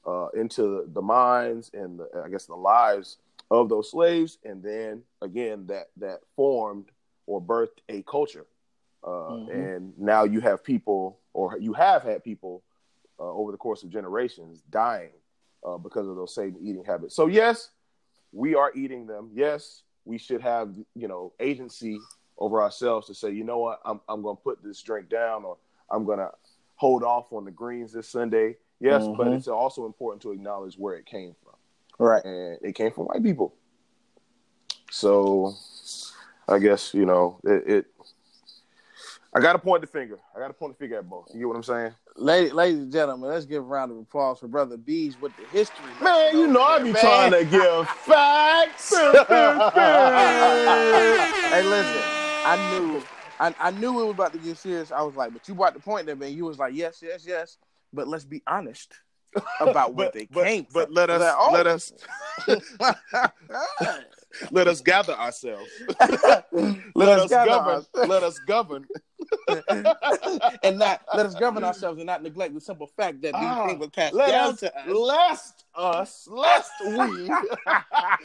uh, 0.05 0.27
into 0.29 0.89
the 0.93 1.01
minds 1.01 1.69
and 1.73 1.99
the, 1.99 2.23
I 2.25 2.29
guess 2.29 2.45
the 2.45 2.55
lives 2.55 3.17
of 3.49 3.67
those 3.67 3.91
slaves, 3.91 4.37
and 4.45 4.63
then 4.63 5.03
again 5.21 5.67
that 5.67 5.89
that 5.97 6.21
formed 6.35 6.85
or 7.27 7.41
birthed 7.41 7.79
a 7.89 8.01
culture. 8.03 8.45
Uh, 9.03 9.09
mm-hmm. 9.09 9.51
And 9.51 9.93
now 9.97 10.23
you 10.23 10.39
have 10.41 10.63
people, 10.63 11.19
or 11.33 11.57
you 11.59 11.73
have 11.73 12.03
had 12.03 12.23
people 12.23 12.63
uh, 13.19 13.23
over 13.23 13.51
the 13.51 13.57
course 13.57 13.83
of 13.83 13.89
generations 13.89 14.61
dying 14.69 15.11
uh, 15.65 15.77
because 15.77 16.07
of 16.07 16.15
those 16.15 16.33
same 16.33 16.55
eating 16.61 16.83
habits. 16.83 17.15
So 17.15 17.27
yes, 17.27 17.69
we 18.31 18.55
are 18.55 18.71
eating 18.75 19.07
them. 19.07 19.29
Yes, 19.33 19.83
we 20.05 20.17
should 20.17 20.41
have 20.41 20.75
you 20.95 21.07
know 21.07 21.33
agency 21.39 21.99
over 22.37 22.61
ourselves 22.61 23.07
to 23.07 23.13
say, 23.13 23.31
you 23.31 23.43
know 23.43 23.59
what, 23.59 23.79
I'm 23.85 24.01
I'm 24.09 24.21
going 24.21 24.37
to 24.37 24.41
put 24.41 24.63
this 24.63 24.81
drink 24.81 25.09
down, 25.09 25.43
or 25.43 25.57
I'm 25.89 26.05
going 26.05 26.19
to 26.19 26.31
hold 26.75 27.03
off 27.03 27.31
on 27.31 27.45
the 27.45 27.51
greens 27.51 27.93
this 27.93 28.09
Sunday. 28.09 28.57
Yes, 28.79 29.03
mm-hmm. 29.03 29.15
but 29.15 29.27
it's 29.27 29.47
also 29.47 29.85
important 29.85 30.23
to 30.23 30.31
acknowledge 30.31 30.75
where 30.75 30.95
it 30.95 31.05
came 31.05 31.35
from. 31.43 31.53
Right. 31.99 32.25
And 32.25 32.57
it 32.63 32.73
came 32.73 32.91
from 32.91 33.05
white 33.05 33.21
people. 33.21 33.53
So 34.89 35.53
I 36.47 36.57
guess, 36.57 36.91
you 36.91 37.05
know, 37.05 37.39
it, 37.43 37.63
it 37.67 37.85
I 39.33 39.39
got 39.39 39.53
to 39.53 39.59
point 39.59 39.79
the 39.79 39.87
finger. 39.87 40.19
I 40.35 40.39
got 40.39 40.49
to 40.49 40.53
point 40.53 40.73
the 40.73 40.77
finger 40.77 40.97
at 40.97 41.09
both. 41.09 41.29
You 41.33 41.39
get 41.39 41.47
what 41.47 41.55
I'm 41.55 41.63
saying? 41.63 41.93
Ladies, 42.17 42.51
ladies 42.51 42.79
and 42.79 42.91
gentlemen, 42.91 43.29
let's 43.29 43.45
give 43.45 43.63
a 43.63 43.65
round 43.65 43.91
of 43.91 43.97
applause 43.97 44.39
for 44.39 44.49
Brother 44.49 44.75
Bees 44.75 45.19
with 45.21 45.31
the 45.37 45.45
history. 45.57 45.85
Man, 46.01 46.35
you 46.35 46.47
know 46.47 46.61
I 46.61 46.79
be 46.79 46.91
man. 46.91 47.01
trying 47.01 47.31
to 47.31 47.45
give 47.45 47.87
facts. 47.87 48.89
hey, 48.97 49.07
listen, 51.63 52.01
I 52.43 52.69
knew, 52.71 53.01
I, 53.39 53.55
I 53.57 53.71
knew 53.71 54.01
it 54.01 54.05
was 54.05 54.15
about 54.15 54.33
to 54.33 54.39
get 54.39 54.57
serious. 54.57 54.91
I 54.91 55.01
was 55.01 55.15
like, 55.15 55.31
but 55.31 55.47
you 55.47 55.55
brought 55.55 55.75
the 55.75 55.79
point 55.79 56.07
there, 56.07 56.17
man. 56.17 56.33
You 56.33 56.43
was 56.43 56.59
like, 56.59 56.73
yes, 56.75 57.01
yes, 57.01 57.23
yes. 57.25 57.57
But 57.93 58.09
let's 58.09 58.25
be 58.25 58.43
honest 58.47 58.93
about 59.61 59.93
where 59.95 60.11
they 60.13 60.27
but, 60.29 60.43
came 60.43 60.67
but, 60.73 60.87
from. 60.87 60.93
But 60.93 61.09
let 61.09 61.09
us, 61.09 61.21
like, 61.21 61.35
oh. 61.37 61.51
let 61.53 61.67
us, 61.67 61.93
let 64.51 64.67
us 64.67 64.81
gather 64.81 65.13
ourselves. 65.13 65.69
let, 66.01 66.45
let, 66.95 67.19
us, 67.19 67.31
us 67.31 67.45
govern. 67.47 67.85
let 68.09 68.23
us 68.23 68.37
govern 68.39 68.85
and 70.63 70.79
not 70.79 71.01
let 71.15 71.25
us 71.25 71.35
govern 71.35 71.63
ourselves 71.63 71.97
and 71.99 72.07
not 72.07 72.23
neglect 72.23 72.53
the 72.53 72.61
simple 72.61 72.87
fact 72.87 73.21
that 73.21 73.33
these 73.33 73.43
ah, 73.43 73.67
things 73.67 73.79
were 73.79 73.89
passed 73.89 74.15
down 74.15 74.53
us, 74.53 74.59
to 74.59 74.77
us. 74.77 74.87
Lest 74.87 75.65
us, 75.75 76.27
lest 76.29 76.71
we, 76.81 76.87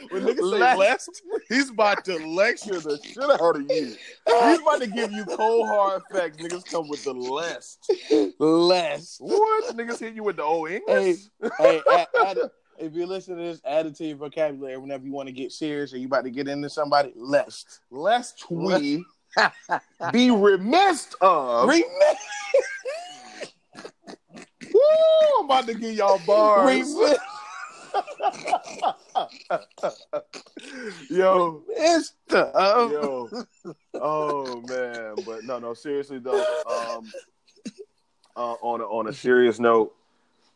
when 0.09 0.23
niggas 0.23 0.59
say 0.59 0.75
lest, 0.75 1.21
he's 1.49 1.69
about 1.69 2.03
to 2.05 2.17
lecture 2.27 2.79
the 2.79 2.99
shit 3.03 3.17
out 3.23 3.55
of 3.55 3.61
you. 3.61 3.95
He's 4.25 4.59
about 4.59 4.81
to 4.81 4.87
give 4.87 5.11
you 5.11 5.25
cold 5.25 5.67
hard 5.67 6.01
facts. 6.11 6.37
Niggas 6.37 6.65
come 6.65 6.87
with 6.89 7.03
the 7.03 7.13
lest. 7.13 7.91
Lest. 8.39 9.21
What? 9.21 9.75
Niggas 9.75 9.99
hit 9.99 10.13
you 10.13 10.23
with 10.23 10.37
the 10.37 10.43
old 10.43 10.69
English? 10.69 11.17
Hey, 11.57 11.81
hey 12.13 12.35
if 12.79 12.93
you 12.93 13.05
listen 13.05 13.35
to 13.37 13.41
this, 13.41 13.61
add 13.65 13.87
it 13.87 13.95
to 13.95 14.05
your 14.05 14.17
vocabulary 14.17 14.77
whenever 14.77 15.05
you 15.05 15.11
want 15.11 15.27
to 15.27 15.33
get 15.33 15.51
serious 15.51 15.93
or 15.93 15.97
you 15.97 16.05
about 16.07 16.23
to 16.25 16.29
get 16.29 16.47
into 16.47 16.69
somebody. 16.69 17.11
Lest. 17.15 17.81
Lest 17.89 18.49
we 18.49 19.03
be 20.11 20.31
remiss 20.31 21.13
of. 21.21 21.69
Remiss. 21.69 21.85
Woo! 24.73 24.81
I'm 25.39 25.45
about 25.45 25.67
to 25.67 25.73
give 25.73 25.93
y'all 25.93 26.19
bars. 26.25 26.93
Remiss. 26.95 27.17
yo, 31.09 31.63
Mister. 31.67 32.51
Yo. 32.55 33.29
Oh 33.95 34.61
man, 34.67 35.15
but 35.25 35.43
no, 35.43 35.59
no. 35.59 35.73
Seriously 35.73 36.19
though, 36.19 36.43
um, 36.69 37.11
uh, 38.35 38.55
on 38.61 38.81
a, 38.81 38.83
on 38.83 39.07
a 39.07 39.13
serious 39.13 39.59
note, 39.59 39.95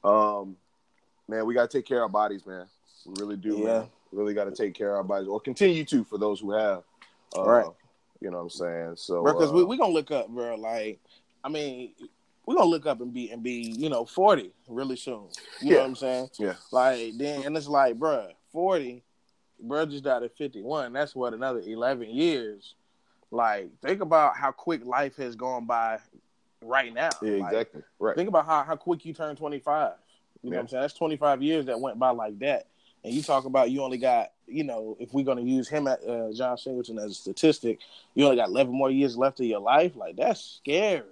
um, 0.04 0.56
man, 1.28 1.46
we 1.46 1.54
gotta 1.54 1.68
take 1.68 1.86
care 1.86 1.98
of 2.00 2.04
our 2.04 2.10
bodies, 2.10 2.46
man. 2.46 2.66
We 3.06 3.14
really 3.20 3.38
do. 3.38 3.58
Yeah. 3.60 3.80
Man. 3.80 3.90
Really 4.14 4.34
got 4.34 4.44
to 4.44 4.52
take 4.52 4.74
care 4.74 4.90
of 4.90 4.98
our 4.98 5.04
bodies, 5.06 5.30
or 5.30 5.40
continue 5.40 5.86
to 5.86 6.04
for 6.04 6.18
those 6.18 6.42
who 6.42 6.52
have. 6.52 6.84
Uh, 7.34 7.44
right. 7.46 7.66
You 8.22 8.30
know 8.30 8.38
what 8.38 8.44
I'm 8.44 8.50
saying? 8.52 8.94
So 8.96 9.24
because 9.24 9.50
uh, 9.50 9.54
we 9.54 9.64
we 9.64 9.78
gonna 9.78 9.94
look 9.94 10.12
up, 10.12 10.30
bro. 10.30 10.56
Like, 10.56 11.00
I 11.44 11.50
mean, 11.50 11.94
we're 12.46 12.56
gonna 12.56 12.70
look 12.70 12.86
up 12.86 13.02
and 13.02 13.14
be 13.14 13.32
and 13.32 13.42
be 13.42 13.74
you 13.78 13.90
know 13.90 14.06
40 14.06 14.52
really 14.68 14.96
soon. 14.96 15.28
You 15.60 15.70
yeah. 15.70 15.74
know 15.74 15.80
what 15.80 15.88
I'm 15.88 15.96
saying? 15.96 16.30
Yeah. 16.40 16.54
Like 16.72 17.18
then, 17.18 17.44
and 17.44 17.58
it's 17.58 17.68
like, 17.68 17.98
bro, 17.98 18.30
40. 18.52 19.04
Bro 19.64 19.86
just 19.88 20.04
died 20.04 20.24
at 20.24 20.36
51. 20.38 20.92
That's 20.92 21.16
what 21.16 21.36
another 21.36 21.60
11 21.60 22.10
years. 22.10 22.74
Like, 23.30 23.70
think 23.82 24.02
about 24.02 24.36
how 24.36 24.52
quick 24.52 24.84
life 24.84 25.16
has 25.18 25.36
gone 25.36 25.66
by 25.66 26.00
right 26.64 26.94
now. 26.94 27.10
Yeah, 27.22 27.38
like, 27.38 27.54
exactly. 27.54 27.82
Right. 28.00 28.16
Think 28.16 28.28
about 28.28 28.46
how, 28.46 28.64
how 28.64 28.76
quick 28.76 29.06
you 29.06 29.14
turn 29.14 29.36
25. 29.36 29.94
You 30.42 30.50
know 30.50 30.56
yeah. 30.56 30.58
what 30.58 30.62
I'm 30.64 30.68
saying? 30.68 30.82
That's 30.82 30.94
25 30.96 31.44
years 31.44 31.66
that 31.68 31.80
went 31.80 32.00
by 32.00 32.10
like 32.10 32.40
that. 32.40 32.68
And 33.04 33.14
you 33.14 33.24
talk 33.24 33.46
about 33.46 33.72
you 33.72 33.82
only 33.82 33.98
got, 33.98 34.32
you 34.48 34.64
know, 34.64 34.96
if 35.00 35.14
we're 35.14 35.26
going 35.26 35.44
to 35.44 35.50
use 35.50 35.68
him, 35.68 35.88
at, 35.88 36.08
uh, 36.08 36.32
John 36.34 36.58
Singleton, 36.58 37.00
as 37.00 37.12
a 37.12 37.16
statistic, 37.16 37.80
you 38.14 38.26
only 38.26 38.38
got 38.38 38.50
11 38.50 38.74
more 38.74 38.92
years 38.92 39.18
left 39.18 39.40
of 39.40 39.46
your 39.46 39.60
life. 39.60 39.96
Like, 39.96 40.18
that's 40.18 40.60
scary. 40.62 41.04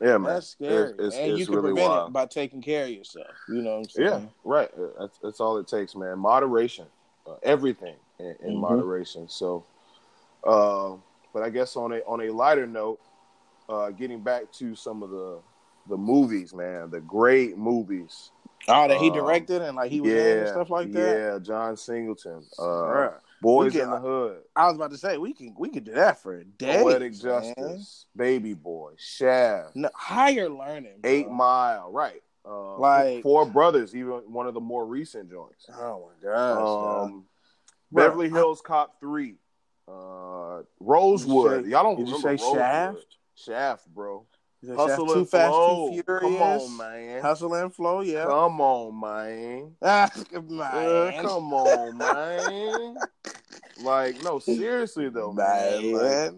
Yeah, 0.00 0.18
man. 0.18 0.34
That's 0.34 0.48
scary. 0.48 0.90
It's, 0.90 0.98
it's, 0.98 1.16
and 1.16 1.30
it's 1.30 1.40
you 1.40 1.46
can 1.46 1.54
really 1.54 1.72
prevent 1.72 1.90
wild. 1.90 2.10
it 2.10 2.12
by 2.12 2.26
taking 2.26 2.60
care 2.60 2.84
of 2.84 2.90
yourself. 2.90 3.28
You 3.48 3.62
know 3.62 3.70
what 3.70 3.78
I'm 3.78 3.88
saying? 3.88 4.08
Yeah, 4.08 4.20
right. 4.44 4.70
That's, 4.98 5.18
that's 5.22 5.40
all 5.40 5.58
it 5.58 5.68
takes, 5.68 5.94
man. 5.94 6.18
Moderation. 6.18 6.86
Uh, 7.26 7.34
everything 7.42 7.96
in, 8.18 8.26
in 8.26 8.34
mm-hmm. 8.52 8.60
moderation. 8.60 9.28
So, 9.28 9.64
uh, 10.44 10.94
but 11.32 11.42
I 11.42 11.50
guess 11.50 11.76
on 11.76 11.92
a 11.92 11.98
on 12.06 12.22
a 12.22 12.30
lighter 12.30 12.66
note, 12.66 13.00
uh, 13.68 13.90
getting 13.90 14.22
back 14.22 14.50
to 14.52 14.74
some 14.74 15.02
of 15.02 15.10
the 15.10 15.40
the 15.88 15.96
movies, 15.96 16.54
man, 16.54 16.90
the 16.90 17.00
great 17.00 17.56
movies 17.56 18.30
Oh, 18.66 18.88
that 18.88 18.98
he 18.98 19.08
um, 19.08 19.14
directed 19.14 19.62
and 19.62 19.76
like 19.76 19.90
he 19.90 20.00
was 20.00 20.10
yeah, 20.10 20.18
in 20.18 20.38
and 20.38 20.48
stuff 20.48 20.70
like 20.70 20.92
that. 20.92 21.18
Yeah, 21.18 21.38
John 21.38 21.76
Singleton. 21.76 22.42
Uh. 22.58 23.10
Boys 23.40 23.72
can, 23.72 23.82
in 23.82 23.90
the 23.90 23.98
Hood. 23.98 24.40
I 24.56 24.66
was 24.66 24.76
about 24.76 24.90
to 24.90 24.98
say 24.98 25.16
we 25.16 25.32
can 25.32 25.54
we 25.56 25.68
can 25.68 25.84
do 25.84 25.92
that 25.92 26.20
for 26.22 26.34
a 26.34 26.44
day. 26.44 26.82
Poetic 26.82 27.12
Justice, 27.12 28.06
Baby 28.16 28.54
Boy, 28.54 28.92
Shaft, 28.96 29.76
no, 29.76 29.88
Higher 29.94 30.48
Learning, 30.48 30.94
bro. 31.00 31.10
Eight 31.10 31.30
Mile, 31.30 31.92
right? 31.92 32.22
Uh, 32.44 32.78
like 32.78 33.22
Four 33.22 33.46
Brothers, 33.46 33.94
even 33.94 34.10
one 34.32 34.46
of 34.46 34.54
the 34.54 34.60
more 34.60 34.84
recent 34.84 35.30
joints. 35.30 35.66
Oh 35.72 36.08
my 36.08 36.28
gosh! 36.28 37.04
Um, 37.06 37.24
Beverly 37.92 38.28
Hills 38.28 38.60
Cop 38.60 38.98
Three, 38.98 39.36
uh, 39.86 40.62
Rosewood. 40.80 41.64
Say, 41.64 41.70
Y'all 41.70 41.84
don't 41.84 42.04
remember 42.04 42.28
Rosewood. 42.28 42.56
Shaft? 42.58 43.16
Shaft, 43.36 43.86
bro. 43.94 44.26
Hustle 44.66 45.06
too 45.06 45.12
and 45.12 45.30
fast, 45.30 45.50
flow. 45.50 45.90
too 45.90 46.02
furious. 46.02 46.38
Come 46.38 46.42
on, 46.42 46.76
man. 46.76 47.22
Hustle 47.22 47.54
and 47.54 47.72
flow, 47.72 48.00
yeah. 48.00 48.24
Come 48.24 48.60
on, 48.60 49.00
man. 49.00 49.76
Ah, 49.80 50.10
man. 50.32 50.60
Uh, 50.60 51.22
come 51.22 51.52
on, 51.52 51.96
man. 51.96 52.96
like, 53.82 54.22
no, 54.24 54.40
seriously 54.40 55.08
though, 55.10 55.32
man. 55.32 55.92
man. 55.92 55.92
Like, 55.92 56.34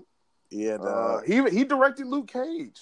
yeah, 0.51 0.75
uh, 0.75 1.23
he 1.23 1.43
he 1.49 1.65
directed 1.65 2.07
Luke 2.07 2.31
Cage, 2.31 2.81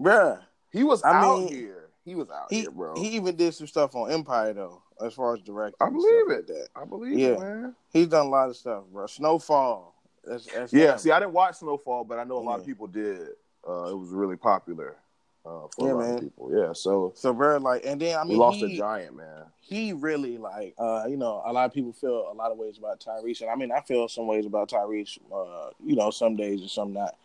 bruh. 0.00 0.40
He 0.70 0.82
was 0.82 1.02
I 1.02 1.12
out 1.12 1.40
mean, 1.40 1.48
here. 1.48 1.90
He 2.04 2.14
was 2.14 2.30
out 2.30 2.46
he, 2.48 2.62
here, 2.62 2.70
bro. 2.70 2.94
He 2.94 3.08
even 3.10 3.36
did 3.36 3.52
some 3.52 3.66
stuff 3.66 3.94
on 3.94 4.10
Empire 4.10 4.54
though, 4.54 4.82
as 5.04 5.12
far 5.12 5.34
as 5.34 5.42
directing. 5.42 5.86
I 5.86 5.90
believe 5.90 6.30
it. 6.30 6.36
Like 6.36 6.46
that 6.46 6.68
I 6.74 6.84
believe 6.86 7.18
yeah. 7.18 7.28
it, 7.28 7.40
man. 7.40 7.74
He's 7.92 8.06
done 8.06 8.26
a 8.26 8.30
lot 8.30 8.48
of 8.48 8.56
stuff, 8.56 8.84
bro. 8.90 9.06
Snowfall. 9.06 9.94
That's, 10.24 10.46
that's 10.46 10.72
yeah. 10.72 10.96
See, 10.96 11.10
I 11.10 11.18
didn't 11.18 11.34
watch 11.34 11.56
Snowfall, 11.56 12.04
but 12.04 12.18
I 12.18 12.24
know 12.24 12.38
a 12.38 12.40
lot 12.40 12.60
of 12.60 12.64
people 12.64 12.86
did. 12.86 13.28
Uh, 13.66 13.90
it 13.90 13.96
was 13.96 14.10
really 14.10 14.36
popular 14.36 14.96
uh, 15.44 15.66
for 15.74 15.86
yeah, 15.86 15.92
a 15.92 15.94
lot 15.94 16.04
man. 16.04 16.14
of 16.14 16.20
people. 16.20 16.50
Yeah, 16.52 16.72
so 16.72 17.12
so 17.14 17.32
very 17.32 17.58
like, 17.58 17.82
and 17.84 18.00
then 18.00 18.18
I 18.18 18.22
mean, 18.22 18.30
we 18.30 18.36
lost 18.36 18.58
he, 18.58 18.74
a 18.74 18.78
giant 18.78 19.16
man. 19.16 19.44
He 19.60 19.92
really 19.92 20.38
like, 20.38 20.74
uh, 20.78 21.04
you 21.08 21.16
know, 21.16 21.42
a 21.44 21.52
lot 21.52 21.66
of 21.66 21.72
people 21.72 21.92
feel 21.92 22.30
a 22.30 22.34
lot 22.34 22.50
of 22.50 22.58
ways 22.58 22.78
about 22.78 23.00
Tyrese, 23.00 23.42
and 23.42 23.50
I 23.50 23.54
mean, 23.54 23.72
I 23.72 23.80
feel 23.80 24.08
some 24.08 24.26
ways 24.26 24.46
about 24.46 24.70
Tyrese. 24.70 25.18
Uh, 25.32 25.70
you 25.84 25.96
know, 25.96 26.10
some 26.10 26.36
days 26.36 26.60
and 26.60 26.70
some 26.70 26.92
not. 26.92 27.16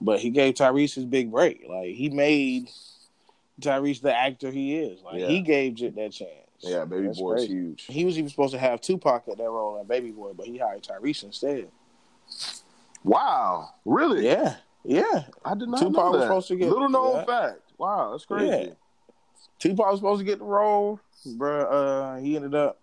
But 0.00 0.20
he 0.20 0.30
gave 0.30 0.54
Tyrese 0.54 0.94
his 0.94 1.06
big 1.06 1.30
break. 1.30 1.64
Like 1.68 1.94
he 1.94 2.10
made 2.10 2.68
Tyrese 3.60 4.02
the 4.02 4.14
actor 4.14 4.50
he 4.50 4.76
is. 4.76 5.02
Like 5.02 5.20
yeah. 5.20 5.28
he 5.28 5.40
gave 5.40 5.80
it 5.82 5.96
that 5.96 6.12
chance. 6.12 6.30
Yeah, 6.60 6.84
Baby 6.84 7.06
That's 7.06 7.20
Boy's 7.20 7.40
crazy. 7.40 7.52
huge. 7.52 7.84
He 7.86 8.04
was 8.04 8.18
even 8.18 8.30
supposed 8.30 8.52
to 8.54 8.58
have 8.58 8.80
Tupac 8.80 9.28
at 9.28 9.38
that 9.38 9.44
role 9.44 9.80
in 9.80 9.86
Baby 9.86 10.10
Boy, 10.10 10.32
but 10.32 10.46
he 10.46 10.58
hired 10.58 10.82
Tyrese 10.82 11.24
instead. 11.24 11.68
Wow, 13.04 13.70
really? 13.84 14.24
Yeah. 14.24 14.56
Yeah, 14.86 15.24
I 15.44 15.54
did 15.54 15.68
not 15.68 15.80
Tupac 15.80 15.94
know 15.94 16.12
that. 16.12 16.18
was 16.18 16.22
supposed 16.22 16.48
to 16.48 16.56
get 16.56 16.68
little 16.70 16.88
known 16.88 17.26
fact. 17.26 17.60
Wow, 17.78 18.12
that's 18.12 18.24
crazy. 18.24 18.46
Yeah. 18.46 18.74
Tupac 19.58 19.90
was 19.90 19.98
supposed 19.98 20.20
to 20.20 20.24
get 20.24 20.38
the 20.38 20.44
role, 20.44 21.00
bro. 21.36 21.64
Uh, 21.64 22.16
he 22.18 22.36
ended 22.36 22.54
up 22.54 22.78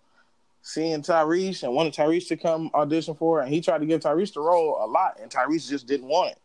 seeing 0.62 1.02
Tyrese 1.02 1.62
and 1.62 1.74
wanted 1.74 1.94
Tyrese 1.94 2.28
to 2.28 2.36
come 2.36 2.70
audition 2.74 3.14
for 3.14 3.40
it, 3.40 3.44
and 3.44 3.54
he 3.54 3.60
tried 3.60 3.78
to 3.78 3.86
give 3.86 4.00
Tyrese 4.00 4.34
the 4.34 4.40
role 4.40 4.78
a 4.80 4.86
lot, 4.86 5.18
and 5.20 5.30
Tyrese 5.30 5.68
just 5.68 5.86
didn't 5.86 6.08
want 6.08 6.32
it. 6.32 6.38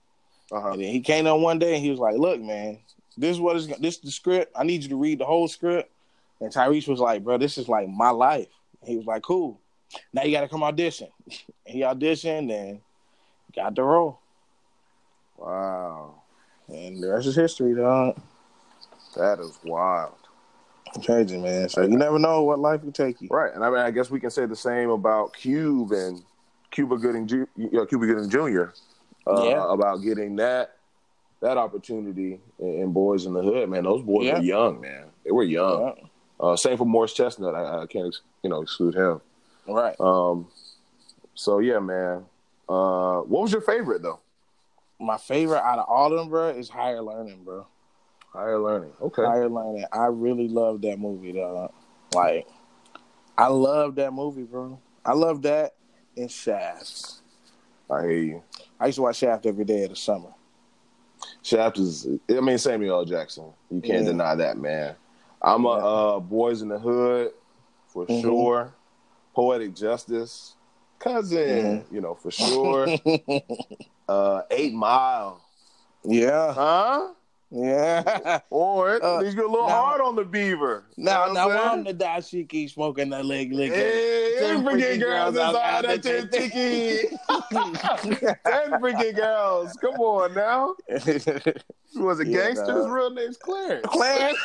Uh-huh. 0.52 0.72
And 0.72 0.82
then 0.82 0.90
he 0.90 1.02
came 1.02 1.28
on 1.28 1.42
one 1.42 1.60
day 1.60 1.76
and 1.76 1.84
he 1.84 1.92
was 1.92 2.00
like, 2.00 2.18
"Look, 2.18 2.40
man, 2.42 2.80
this 3.18 3.32
is 3.32 3.40
what 3.40 3.56
is 3.56 3.68
this 3.68 3.96
is 3.96 4.02
the 4.02 4.12
script. 4.12 4.52
I 4.56 4.64
need 4.64 4.84
you 4.84 4.90
to 4.90 4.98
read 4.98 5.20
the 5.20 5.26
whole 5.26 5.48
script." 5.48 5.92
And 6.40 6.52
Tyrese 6.52 6.88
was 6.88 7.00
like, 7.00 7.24
"Bro, 7.24 7.40
this 7.40 7.58
is 7.58 7.68
like 7.68 7.88
my 7.90 8.10
life." 8.10 8.48
And 8.82 8.90
he 8.90 8.98
was 8.98 9.06
like, 9.06 9.24
"Cool. 9.24 9.60
Now 10.14 10.24
you 10.24 10.32
got 10.32 10.42
to 10.42 10.48
come 10.48 10.64
audition." 10.64 11.10
And 11.26 11.36
he 11.66 11.82
auditioned 11.82 12.52
and 12.52 12.82
got 13.56 13.76
the 13.76 13.84
role. 13.84 14.20
Wow. 15.40 16.22
And 16.68 17.02
the 17.02 17.10
rest 17.10 17.28
is 17.28 17.36
history, 17.36 17.76
dog. 17.76 18.20
That 19.16 19.40
is 19.40 19.58
wild. 19.64 20.16
Crazy, 21.04 21.38
man. 21.38 21.70
So 21.70 21.82
you 21.82 21.98
never 21.98 22.20
know 22.20 22.44
what 22.44 22.60
life 22.60 22.84
will 22.84 22.92
take 22.92 23.22
you. 23.22 23.30
Right, 23.32 23.54
and 23.54 23.64
I 23.64 23.70
mean, 23.70 23.80
I 23.80 23.92
guess 23.92 24.10
we 24.10 24.20
can 24.20 24.30
say 24.30 24.46
the 24.46 24.56
same 24.56 24.90
about 24.90 25.34
Cube 25.34 25.92
and 25.92 26.24
Cuba 26.72 26.98
Gooding, 26.98 27.28
Ju- 27.28 27.48
you 27.56 27.70
know, 27.72 27.86
Cuba 27.86 28.06
Gooding 28.06 28.30
Jr. 28.30 28.72
Uh, 29.28 29.44
yeah. 29.44 29.72
About 29.74 29.98
getting 29.98 30.36
that 30.38 30.76
that 31.42 31.58
opportunity 31.58 32.40
in, 32.60 32.68
in, 32.68 32.92
Boys 32.92 33.26
in 33.26 33.34
the 33.34 33.42
Hood. 33.42 33.70
Man, 33.70 33.84
those 33.84 34.02
boys 34.02 34.26
yeah. 34.26 34.40
were 34.40 34.44
young, 34.44 34.82
man. 34.82 35.06
They 35.24 35.32
were 35.32 35.44
young. 35.44 35.94
Yeah. 35.98 36.04
Uh, 36.40 36.56
same 36.56 36.78
for 36.78 36.86
Morris 36.86 37.14
Chestnut. 37.14 37.54
I, 37.56 37.84
I, 37.84 37.86
can't, 37.86 38.16
you 38.44 38.50
know, 38.50 38.62
exclude 38.62 38.96
him. 38.96 39.22
Right. 39.68 39.96
Um. 40.00 40.48
So 41.36 41.60
yeah, 41.60 41.80
man. 41.80 42.26
Uh, 42.68 43.22
what 43.22 43.44
was 43.44 43.52
your 43.52 43.62
favorite 43.62 44.02
though? 44.02 44.20
My 45.00 45.18
favorite 45.18 45.62
out 45.62 45.80
of 45.80 45.86
all 45.88 46.12
of 46.12 46.20
them, 46.20 46.30
bro, 46.30 46.50
is 46.50 46.70
Higher 46.70 47.02
Learning, 47.02 47.44
bro. 47.44 47.66
Higher 48.34 48.60
Learning. 48.60 48.92
Okay. 49.02 49.24
Higher 49.24 49.50
Learning. 49.50 49.86
I 49.92 50.06
really 50.08 50.48
love 50.48 50.82
that 50.82 51.00
movie, 51.00 51.32
though. 51.32 51.74
Like, 52.14 52.48
I 53.38 53.48
love 53.48 53.96
that 53.96 54.12
movie, 54.14 54.44
bro. 54.44 54.80
I 55.06 55.14
love 55.14 55.42
that 55.44 55.74
and 56.18 56.30
Shaft. 56.30 57.22
I 57.90 58.02
hear 58.02 58.12
you. 58.12 58.44
I 58.80 58.88
used 58.88 58.98
to 58.98 59.04
watch 59.04 59.18
Shaft 59.18 59.46
every 59.46 59.66
day 59.66 59.84
of 59.84 59.92
the 59.92 59.96
summer. 59.96 60.30
Shaft 61.42 61.80
is, 61.80 62.08
I 62.30 62.40
mean, 62.40 62.58
Samuel 62.58 63.00
L. 63.00 63.06
Jackson. 63.06 63.52
You 63.72 63.82
can't 63.82 64.04
yeah. 64.04 64.12
deny 64.12 64.36
that, 64.36 64.58
man. 64.58 64.96
I'm 65.42 65.64
yeah. 65.64 65.70
a 65.70 66.18
uh, 66.18 66.20
Boys 66.20 66.62
in 66.62 66.70
the 66.70 66.80
Hood 66.80 67.32
for 67.88 68.06
mm-hmm. 68.06 68.22
sure. 68.22 68.74
Poetic 69.34 69.76
Justice, 69.76 70.56
cousin, 70.98 71.40
mm-hmm. 71.40 71.96
you 71.96 72.02
know, 72.02 72.16
for 72.16 72.32
sure. 72.32 72.88
uh, 74.10 74.42
Eight 74.52 74.74
Mile. 74.74 75.42
Yeah. 76.04 76.54
Huh? 76.54 77.10
Yeah. 77.52 78.40
Or 78.52 79.04
uh, 79.04 79.22
he's 79.24 79.34
a 79.34 79.38
little 79.38 79.68
now, 79.68 79.70
hard 79.70 80.02
on 80.02 80.16
the 80.16 80.24
beaver. 80.24 80.86
Now, 80.98 81.28
you 81.28 81.34
know 81.34 81.50
now 81.50 81.74
I'm 81.74 81.84
the 81.84 81.94
dashiki 81.94 82.70
smoking 82.70 83.10
the 83.10 83.24
leg 83.24 83.52
liquor. 83.54 83.76
Hey, 83.76 84.36
ten 84.40 84.64
freaking 84.64 85.00
girls 85.00 85.36
inside 85.36 85.86
that 85.86 86.04
tiki. 86.32 87.18
Ten 87.52 88.72
freaking 88.82 89.16
girls. 89.16 89.74
Come 89.82 89.96
on 89.96 90.34
now. 90.36 90.76
was 91.96 92.20
a 92.20 92.28
yeah, 92.28 92.48
gangster. 92.48 92.78
His 92.78 92.88
real 92.88 93.12
name's 93.12 93.38
Clarence. 93.38 93.86
Clarence. 93.88 94.38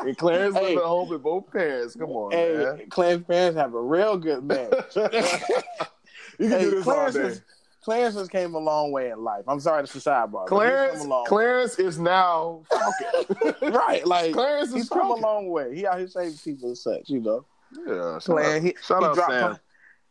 and 0.00 0.16
Clarence 0.16 0.54
hey. 0.54 0.62
living 0.62 0.78
at 0.78 0.84
home 0.84 1.08
with 1.08 1.22
both 1.22 1.50
parents. 1.52 1.96
Come 1.96 2.10
on, 2.10 2.32
hey, 2.32 2.56
man. 2.56 2.82
Clarence's 2.90 3.26
parents 3.26 3.58
have 3.58 3.74
a 3.74 3.82
real 3.82 4.16
good 4.16 4.44
match. 4.44 4.96
you 4.96 5.08
can 5.08 6.50
hey, 6.50 6.60
do 6.60 6.70
this 6.70 6.84
Clarence 6.84 7.16
all 7.16 7.22
day. 7.22 7.28
Is, 7.28 7.42
Clarence 7.82 8.14
has 8.14 8.28
came 8.28 8.54
a 8.54 8.58
long 8.58 8.92
way 8.92 9.10
in 9.10 9.22
life. 9.24 9.44
I'm 9.48 9.60
sorry, 9.60 9.82
it's 9.84 9.94
a 9.94 9.98
sidebar. 9.98 10.46
Clarence, 10.46 11.06
Clarence 11.26 11.78
is 11.78 11.98
now 11.98 12.62
right, 13.62 14.06
like 14.06 14.32
Clarence 14.34 14.72
he's 14.72 14.88
come 14.88 15.10
a 15.10 15.14
long 15.14 15.48
way. 15.48 15.74
He 15.74 15.86
out 15.86 15.98
here 15.98 16.08
saving 16.08 16.38
people 16.44 16.68
and 16.68 16.78
such, 16.78 17.08
you 17.08 17.20
know. 17.20 17.44
Yeah, 17.86 18.18
Clarence, 18.22 18.64
he, 18.64 18.74
shout 18.82 19.00
he 19.00 19.06
out 19.06 19.14
dropped, 19.14 19.32
Sam. 19.32 19.58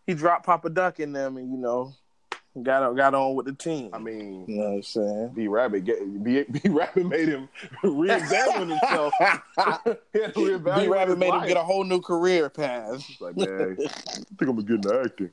He 0.07 0.13
dropped 0.15 0.45
Papa 0.45 0.69
Doc 0.71 0.99
in 0.99 1.13
them, 1.13 1.37
and 1.37 1.51
you 1.51 1.57
know, 1.57 1.93
got 2.63 2.91
got 2.95 3.13
on 3.13 3.35
with 3.35 3.45
the 3.45 3.53
team. 3.53 3.91
I 3.93 3.99
mean, 3.99 4.45
you 4.47 4.55
know 4.55 4.69
what 4.69 4.75
I'm 4.77 4.83
saying? 4.83 5.31
B 5.35 5.47
Rabbit, 5.47 5.85
get, 5.85 6.23
B, 6.23 6.43
B 6.49 6.69
Rabbit 6.69 7.05
made 7.05 7.29
him 7.29 7.49
re-examine 7.83 8.69
himself. 8.69 9.13
B 10.13 10.87
Rabbit 10.87 11.19
made 11.19 11.29
life. 11.29 11.43
him 11.43 11.47
get 11.47 11.57
a 11.57 11.63
whole 11.63 11.83
new 11.83 12.01
career 12.01 12.49
path. 12.49 13.05
like, 13.19 13.37
man, 13.37 13.77
I 13.79 13.85
think 13.85 14.41
I'm 14.41 14.55
gonna 14.55 14.63
get 14.63 14.75
into 14.75 15.01
acting. 15.03 15.31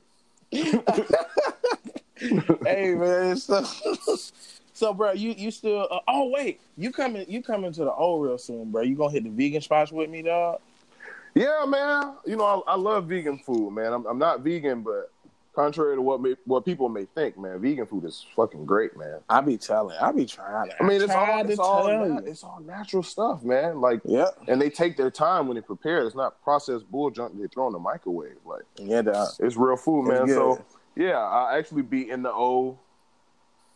hey 2.65 2.95
man, 2.95 3.37
so 3.37 3.63
so 4.73 4.93
bro, 4.93 5.11
you 5.11 5.31
you 5.37 5.51
still? 5.51 5.87
Uh, 5.89 5.99
oh 6.07 6.29
wait, 6.29 6.61
you 6.77 6.91
coming? 6.91 7.25
You 7.29 7.41
coming 7.41 7.71
to 7.73 7.83
the 7.83 7.93
old 7.93 8.25
real 8.25 8.37
soon, 8.37 8.71
bro? 8.71 8.81
You 8.81 8.95
gonna 8.95 9.11
hit 9.11 9.23
the 9.23 9.29
vegan 9.29 9.61
spots 9.61 9.91
with 9.91 10.09
me, 10.09 10.21
dog? 10.21 10.59
Yeah, 11.35 11.65
man. 11.67 12.15
You 12.25 12.35
know 12.35 12.63
I, 12.67 12.73
I 12.73 12.75
love 12.75 13.05
vegan 13.05 13.37
food, 13.37 13.71
man. 13.71 13.93
I'm, 13.93 14.05
I'm 14.05 14.17
not 14.17 14.41
vegan, 14.41 14.81
but 14.81 15.11
contrary 15.57 15.95
to 15.95 16.01
what 16.03 16.21
may, 16.21 16.35
what 16.45 16.63
people 16.65 16.87
may 16.87 17.05
think, 17.05 17.35
man, 17.35 17.59
vegan 17.59 17.87
food 17.87 18.05
is 18.05 18.23
fucking 18.35 18.63
great, 18.65 18.95
man. 18.95 19.19
I 19.27 19.41
be 19.41 19.57
telling, 19.57 19.97
I 19.99 20.11
be 20.11 20.25
trying. 20.25 20.69
I 20.79 20.83
mean, 20.83 21.01
it's 21.01 21.11
all 21.11 21.49
it's 21.49 21.59
all, 21.59 22.17
it's 22.19 22.43
all 22.43 22.59
natural 22.59 23.01
stuff, 23.01 23.43
man. 23.43 23.81
Like, 23.81 24.01
yeah, 24.05 24.29
and 24.47 24.61
they 24.61 24.69
take 24.69 24.97
their 24.97 25.09
time 25.11 25.47
when 25.47 25.55
they 25.55 25.61
prepare. 25.61 26.05
It's 26.05 26.15
not 26.15 26.41
processed 26.43 26.89
bull 26.91 27.09
junk 27.09 27.39
they 27.39 27.47
throw 27.47 27.67
in 27.67 27.73
the 27.73 27.79
microwave. 27.79 28.37
Like, 28.45 28.63
yeah, 28.77 29.01
it's 29.39 29.55
real 29.55 29.77
food, 29.77 30.07
man. 30.07 30.27
So 30.27 30.63
yeah, 30.97 31.17
I'll 31.19 31.57
actually 31.57 31.83
be 31.83 32.09
in 32.09 32.23
the 32.23 32.31
O 32.31 32.79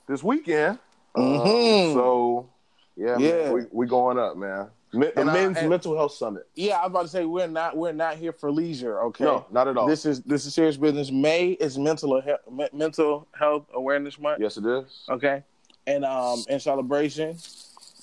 this 0.08 0.24
weekend. 0.24 0.80
Mm-hmm. 1.16 1.90
Um, 1.90 1.94
so 1.94 2.50
yeah, 2.96 3.18
yeah, 3.18 3.32
man, 3.44 3.54
we 3.54 3.62
we 3.72 3.86
going 3.88 4.18
up, 4.18 4.38
man. 4.38 4.68
the 4.92 5.18
and 5.20 5.28
men's 5.28 5.58
I, 5.58 5.68
mental 5.68 5.96
health 5.96 6.14
summit. 6.14 6.48
Yeah, 6.56 6.78
I 6.78 6.82
was 6.82 6.90
about 6.90 7.02
to 7.04 7.08
say 7.10 7.26
we're 7.26 7.48
not 7.48 7.78
we're 7.78 7.92
not 7.92 8.18
here 8.18 8.34
for 8.34 8.52
leisure. 8.52 9.02
Okay, 9.04 9.24
no, 9.24 9.46
not 9.52 9.68
at 9.68 9.78
all. 9.78 9.88
This 9.88 10.06
is 10.06 10.22
this 10.22 10.46
is 10.46 10.54
serious 10.54 10.78
business. 10.78 11.12
May 11.12 11.52
is 11.52 11.78
mental 11.78 12.20
health 12.22 12.40
mental 12.74 13.28
health 13.38 13.66
awareness 13.74 14.20
month. 14.20 14.40
Yes, 14.42 14.58
it 14.58 14.66
is. 14.66 15.04
Okay, 15.10 15.44
and 15.86 16.04
um 16.04 16.44
in 16.50 16.60
celebration, 16.60 17.30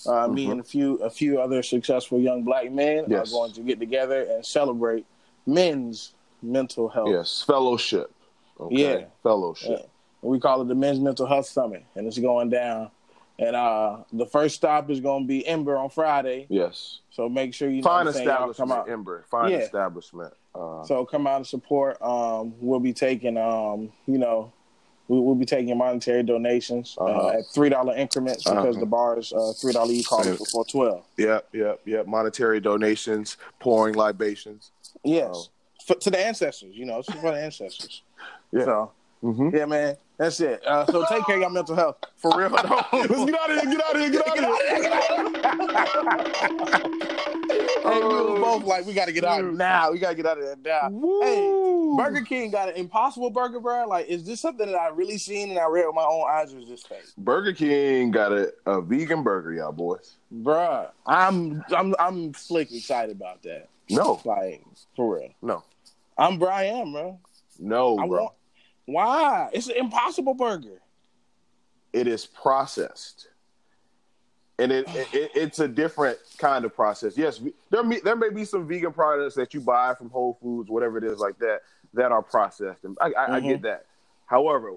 uh, 0.07 0.11
mm-hmm. 0.11 0.35
me 0.35 0.51
and 0.51 0.61
a 0.61 0.65
few 0.65 0.97
a 0.97 1.11
few 1.11 1.41
other 1.41 1.63
successful 1.63 2.21
young 2.21 2.45
black 2.45 2.71
men 2.71 3.05
yes. 3.09 3.29
are 3.29 3.31
going 3.33 3.53
to 3.53 3.63
get 3.63 3.81
together 3.81 4.23
and 4.23 4.45
celebrate 4.45 5.05
men's 5.47 6.13
mental 6.43 6.89
health. 6.89 7.09
Yes, 7.11 7.43
fellowship. 7.47 8.13
Okay. 8.61 9.01
Yeah. 9.01 9.05
Fellowship. 9.23 9.71
Yeah. 9.71 9.87
We 10.23 10.41
call 10.41 10.63
it 10.63 10.69
the 10.69 10.75
Men's 10.75 11.01
Mental 11.01 11.27
Health 11.27 11.47
Summit, 11.47 11.85
and 11.95 12.07
it's 12.07 12.19
going 12.19 12.51
down. 12.51 12.91
And 13.39 13.55
uh, 13.55 13.99
the 14.13 14.27
first 14.27 14.57
stop 14.57 14.91
is 14.91 14.99
going 14.99 15.23
to 15.23 15.29
be 15.29 15.47
Ember 15.47 15.77
on 15.77 15.91
Friday. 15.91 16.47
Yes. 16.49 17.01
So 17.11 17.29
make 17.29 17.55
sure 17.55 17.71
you 17.71 17.83
find 17.83 18.09
establishment. 18.09 18.57
Come 18.57 18.73
out. 18.73 18.91
Ember. 18.91 19.25
Fine 19.31 19.53
yeah. 19.53 19.59
establishment. 19.59 20.35
Uh, 20.55 20.83
so 20.85 21.05
come 21.05 21.27
out 21.29 21.37
and 21.37 21.47
support. 21.47 22.03
Um, 22.03 22.55
we'll 22.59 22.81
be 22.81 22.93
taking, 22.93 23.37
um, 23.37 23.93
you 24.07 24.19
know, 24.19 24.53
we, 25.07 25.21
will 25.21 25.37
be 25.37 25.47
taking 25.47 25.77
monetary 25.79 26.23
donations 26.23 26.97
uh, 27.01 27.05
uh-huh. 27.05 27.27
uh, 27.27 27.39
at 27.39 27.47
three 27.55 27.69
dollar 27.69 27.97
increments 27.97 28.45
because 28.45 28.77
uh-huh. 28.77 28.81
the 28.81 28.87
bar 28.87 29.19
is 29.19 29.33
uh, 29.33 29.53
three 29.53 29.73
dollar. 29.73 29.93
You 29.93 30.05
call 30.05 30.27
it 30.27 30.37
for 30.53 30.65
twelve. 30.65 31.05
Yep, 31.17 31.49
yep, 31.53 31.81
yep. 31.85 32.07
Monetary 32.07 32.61
donations, 32.61 33.37
pouring 33.61 33.95
libations. 33.95 34.73
Yes, 35.05 35.29
um, 35.31 35.43
for, 35.87 35.95
to 35.95 36.11
the 36.11 36.19
ancestors. 36.19 36.77
You 36.77 36.87
know, 36.87 36.99
it's 36.99 37.11
for 37.11 37.31
the 37.31 37.41
ancestors. 37.41 38.03
Yeah. 38.53 38.65
So, 38.65 38.93
mm-hmm. 39.23 39.57
yeah, 39.57 39.67
man. 39.67 39.97
That's 40.19 40.41
it. 40.41 40.67
Uh, 40.67 40.85
so 40.87 41.05
take 41.09 41.25
care 41.27 41.37
of 41.37 41.43
your 41.43 41.51
mental 41.51 41.77
health. 41.77 41.97
For 42.17 42.37
real. 42.37 42.51
Let's 42.51 42.65
get 42.91 43.41
out 43.41 43.51
of 43.51 43.63
here. 43.63 43.71
Get 43.71 43.85
out 43.85 43.95
of 43.95 44.01
here. 44.01 44.11
Get 44.11 44.27
out 44.27 44.37
of 44.37 44.41
here. 44.41 44.83
Get 44.83 44.93
out 44.93 45.11
of 45.11 46.37
here. 46.37 46.99
hey, 47.85 48.03
we 48.03 48.09
were 48.09 48.41
both 48.41 48.65
like, 48.65 48.85
we 48.85 48.95
got 48.95 49.07
to 49.07 49.13
get 49.13 49.23
out 49.23 49.45
now. 49.45 49.93
We 49.93 50.01
got 50.01 50.11
to 50.11 50.15
get 50.17 50.27
out 50.27 50.39
of 50.39 50.45
there 50.45 50.57
now. 50.83 50.89
Woo. 50.91 51.21
Hey, 51.23 52.03
Burger 52.03 52.23
King 52.23 52.51
got 52.51 52.69
an 52.69 52.75
impossible 52.75 53.31
burger, 53.31 53.61
bro. 53.61 53.87
Like, 53.87 54.07
is 54.09 54.25
this 54.25 54.41
something 54.41 54.67
that 54.67 54.75
I 54.75 54.89
really 54.89 55.19
seen 55.19 55.51
and 55.51 55.59
I 55.59 55.69
read 55.69 55.87
with 55.87 55.95
my 55.95 56.03
own 56.03 56.25
eyes 56.29 56.53
or 56.53 56.59
is 56.59 56.69
this 56.69 56.83
fake? 56.83 57.05
Burger 57.17 57.53
King 57.53 58.11
got 58.11 58.33
a, 58.33 58.53
a 58.67 58.81
vegan 58.81 59.23
burger, 59.23 59.53
y'all 59.53 59.71
boys. 59.71 60.17
Bruh, 60.35 60.91
I'm 61.07 61.63
I'm 61.75 61.95
I'm 61.99 62.35
slick 62.35 62.73
excited 62.73 63.15
about 63.15 63.43
that. 63.45 63.69
No. 63.89 64.21
Like, 64.25 64.65
for 64.97 65.17
real. 65.17 65.31
No. 65.43 65.63
I'm 66.19 66.39
Brian, 66.39 66.93
bro. 66.93 67.19
No, 67.59 67.99
I 67.99 68.07
bro. 68.07 68.23
Want, 68.23 68.35
why? 68.87 69.51
It's 69.53 69.69
an 69.69 69.77
impossible 69.77 70.35
burger. 70.35 70.81
It 71.93 72.07
is 72.07 72.27
processed. 72.27 73.29
And 74.61 74.73
it, 74.73 74.87
it, 74.89 75.31
it's 75.35 75.61
a 75.61 75.69
different 75.69 76.19
kind 76.39 76.65
of 76.65 76.75
process. 76.75 77.17
Yes, 77.17 77.41
there 77.71 77.85
may, 77.85 78.01
there 78.01 78.17
may 78.17 78.31
be 78.31 78.45
some 78.45 78.67
vegan 78.67 78.93
products 78.93 79.37
that 79.37 79.55
you 79.55 79.61
buy 79.61 79.95
from 79.95 80.11
Whole 80.11 80.37
Foods, 80.43 80.69
whatever 80.69 80.99
it 80.99 81.05
is 81.05 81.19
like 81.19 81.39
that, 81.39 81.61
that 81.95 82.13
are 82.13 82.23
processed, 82.23 82.85
and 82.85 82.97
I, 83.01 83.07
I, 83.07 83.11
mm-hmm. 83.11 83.33
I 83.33 83.41
get 83.41 83.63
that. 83.63 83.87
However, 84.27 84.73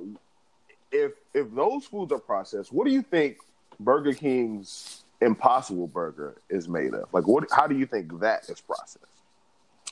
if 0.91 1.12
if 1.34 1.54
those 1.54 1.86
foods 1.86 2.12
are 2.12 2.20
processed, 2.20 2.72
what 2.72 2.86
do 2.86 2.91
you 2.91 3.02
think 3.02 3.38
Burger 3.80 4.13
King's 4.13 5.04
Impossible 5.20 5.88
Burger 5.88 6.36
is 6.50 6.70
made 6.70 6.94
of? 6.94 7.12
Like, 7.12 7.28
what? 7.28 7.48
How 7.52 7.67
do 7.67 7.76
you 7.76 7.86
think 7.86 8.20
that 8.20 8.50
is 8.50 8.62
processed? 8.62 9.06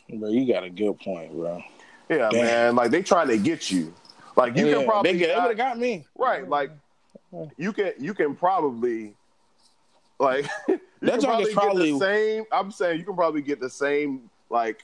Bro, 0.08 0.30
you 0.30 0.52
got 0.52 0.63
a 0.63 0.69
good 0.69 0.99
point, 0.99 1.34
bro. 1.34 1.62
Yeah, 2.09 2.29
Damn. 2.31 2.45
man. 2.45 2.75
Like 2.75 2.91
they 2.91 3.01
trying 3.03 3.27
to 3.27 3.37
get 3.37 3.69
you. 3.71 3.93
Like 4.35 4.55
you 4.57 4.67
yeah, 4.67 4.75
can 4.75 4.85
probably 4.85 5.13
they, 5.13 5.19
they 5.19 5.35
would 5.35 5.43
have 5.49 5.57
got 5.57 5.77
me. 5.77 6.05
Right. 6.17 6.47
Like 6.47 6.71
you 7.57 7.73
can 7.73 7.93
you 7.99 8.13
can 8.13 8.35
probably 8.35 9.13
like 10.19 10.45
that 11.01 11.21
joint 11.21 11.47
is 11.47 11.53
probably 11.53 11.91
the 11.93 11.99
same. 11.99 12.43
I'm 12.51 12.71
saying 12.71 12.99
you 12.99 13.05
can 13.05 13.15
probably 13.15 13.41
get 13.41 13.59
the 13.59 13.69
same 13.69 14.29
like 14.49 14.83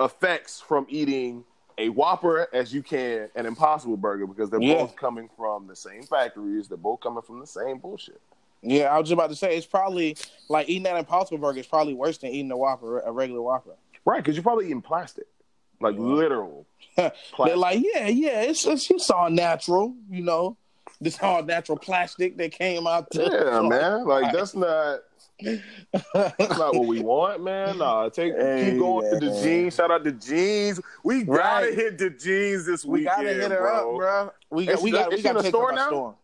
effects 0.00 0.60
from 0.60 0.86
eating 0.88 1.44
a 1.78 1.88
Whopper 1.88 2.48
as 2.52 2.72
you 2.72 2.82
can 2.82 3.28
an 3.34 3.46
Impossible 3.46 3.96
Burger 3.96 4.26
because 4.26 4.48
they're 4.50 4.62
Yeah. 4.62 4.74
both 4.74 4.96
coming 4.96 5.28
from 5.36 5.66
the 5.66 5.76
same 5.76 6.02
factories. 6.04 6.68
They're 6.68 6.76
both 6.78 7.00
coming 7.00 7.22
from 7.22 7.40
the 7.40 7.46
same 7.46 7.78
bullshit. 7.78 8.20
Yeah, 8.62 8.84
I 8.86 8.98
was 8.98 9.08
just 9.08 9.12
about 9.14 9.28
to 9.30 9.36
say 9.36 9.56
it's 9.56 9.66
probably 9.66 10.16
like 10.48 10.68
eating 10.68 10.84
that 10.84 10.96
Impossible 10.96 11.38
Burger 11.38 11.60
is 11.60 11.66
probably 11.66 11.92
worse 11.94 12.16
than 12.18 12.30
eating 12.30 12.50
a 12.50 12.56
Whopper, 12.56 13.00
a 13.00 13.12
regular 13.12 13.42
Whopper. 13.42 13.74
Right, 14.06 14.22
because 14.22 14.36
you're 14.36 14.42
probably 14.42 14.66
eating 14.66 14.80
plastic, 14.82 15.26
like 15.80 15.96
literal. 15.98 16.66
They're 16.96 17.56
like, 17.56 17.82
yeah, 17.94 18.06
yeah, 18.08 18.42
it's 18.42 18.66
it's, 18.66 18.90
it's 18.90 19.10
all 19.10 19.30
natural, 19.30 19.94
you 20.10 20.22
know. 20.22 20.56
This 21.00 21.18
all 21.20 21.42
natural 21.42 21.76
plastic 21.78 22.36
that 22.38 22.52
came 22.52 22.86
out. 22.86 23.10
To, 23.12 23.22
Yeah, 23.22 23.60
man. 23.68 24.06
Like 24.06 24.32
that's 24.32 24.54
not 24.54 25.00
that's 25.42 26.58
not 26.58 26.74
what 26.74 26.86
we 26.86 27.00
want, 27.00 27.42
man. 27.42 27.78
Nah, 27.78 28.08
take 28.08 28.32
Hey, 28.36 28.70
keep 28.70 28.78
going 28.78 29.10
to 29.12 29.18
the 29.18 29.40
jeans. 29.42 29.74
Shout 29.74 29.90
out 29.90 30.04
to 30.04 30.12
jeans. 30.12 30.80
We 31.02 31.24
gotta 31.24 31.66
Right. 31.66 31.74
hit 31.74 31.98
the 31.98 32.10
jeans 32.10 32.64
this 32.66 32.84
We 32.84 33.00
weekend. 33.00 33.16
gotta 33.16 33.34
hit 33.34 33.50
her 33.50 33.58
bro. 33.58 33.90
up, 33.92 33.96
bro. 33.98 34.30
We 34.50 34.66
got 34.66 34.82
we 34.82 34.90
got 34.92 35.10
we 35.12 35.22
got 35.22 35.32
to 35.34 35.42
take 35.42 35.48
store 35.50 35.72
now? 35.72 35.76
the 35.76 35.86
store. 35.88 36.14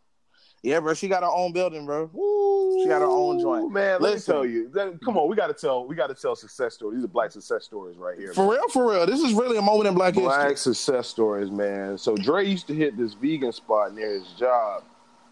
Yeah, 0.62 0.80
bro. 0.80 0.92
She 0.94 1.08
got 1.08 1.22
her 1.22 1.28
own 1.30 1.52
building, 1.52 1.86
bro. 1.86 2.10
Ooh, 2.14 2.80
She 2.82 2.88
got 2.88 3.00
her 3.00 3.06
own 3.06 3.40
joint. 3.40 3.72
Man, 3.72 4.00
let 4.00 4.12
Listen. 4.12 4.34
me 4.42 4.68
tell 4.72 4.84
you. 4.84 4.98
Come 5.02 5.16
on, 5.16 5.28
we 5.28 5.34
gotta 5.36 5.54
tell 5.54 5.86
we 5.86 5.94
gotta 5.94 6.14
tell 6.14 6.36
success 6.36 6.74
stories. 6.74 6.98
These 6.98 7.04
are 7.04 7.08
black 7.08 7.32
success 7.32 7.64
stories 7.64 7.96
right 7.96 8.18
here. 8.18 8.34
For 8.34 8.50
real, 8.52 8.68
for 8.68 8.90
real. 8.90 9.06
This 9.06 9.20
is 9.20 9.32
really 9.32 9.56
a 9.56 9.62
moment 9.62 9.88
in 9.88 9.94
Black 9.94 10.14
Black 10.14 10.50
history. 10.50 10.74
success 10.74 11.08
stories, 11.08 11.50
man. 11.50 11.96
So 11.96 12.14
Dre 12.14 12.46
used 12.46 12.66
to 12.66 12.74
hit 12.74 12.96
this 12.98 13.14
vegan 13.14 13.52
spot 13.52 13.94
near 13.94 14.10
his 14.12 14.26
job 14.38 14.84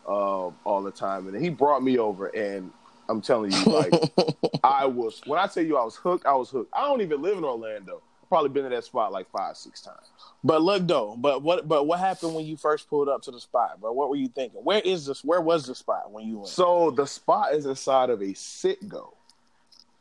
uh, 0.07 0.51
all 0.65 0.83
the 0.83 0.91
time, 0.93 1.29
and 1.29 1.43
he 1.43 1.51
brought 1.51 1.83
me 1.83 1.99
over, 1.99 2.29
and 2.29 2.71
I'm 3.11 3.21
telling 3.21 3.53
you, 3.53 3.65
like, 3.65 3.93
I 4.65 4.87
was 4.87 5.21
when 5.27 5.39
I 5.39 5.47
tell 5.47 5.63
you 5.63 5.77
I 5.77 5.85
was 5.85 5.97
hooked, 5.97 6.25
I 6.25 6.35
was 6.35 6.49
hooked. 6.49 6.73
I 6.75 6.87
don't 6.89 7.03
even 7.03 7.21
live 7.21 7.37
in 7.37 7.45
Orlando. 7.45 8.01
I've 8.29 8.31
probably 8.31 8.51
been 8.51 8.65
to 8.65 8.69
that 8.77 8.85
spot 8.85 9.11
like 9.11 9.27
five, 9.31 9.57
six 9.57 9.81
times. 9.81 10.07
But 10.45 10.61
look 10.61 10.87
though, 10.87 11.17
but 11.17 11.43
what 11.43 11.67
but 11.67 11.87
what 11.87 11.99
happened 11.99 12.35
when 12.35 12.45
you 12.45 12.59
first 12.59 12.87
pulled 12.91 13.09
up 13.09 13.23
to 13.23 13.31
the 13.31 13.41
spot, 13.41 13.81
bro? 13.81 13.91
What 13.93 14.11
were 14.11 14.17
you 14.17 14.29
thinking? 14.29 14.61
Where 14.63 14.81
is 14.85 15.07
this? 15.07 15.25
Where 15.25 15.41
was 15.41 15.65
the 15.67 15.75
spot 15.75 16.11
when 16.13 16.29
you 16.29 16.37
went? 16.41 16.49
So 16.49 16.91
the 16.91 17.07
spot 17.07 17.55
is 17.55 17.65
inside 17.65 18.11
of 18.11 18.21
a 18.21 18.27
Citgo. 18.35 19.15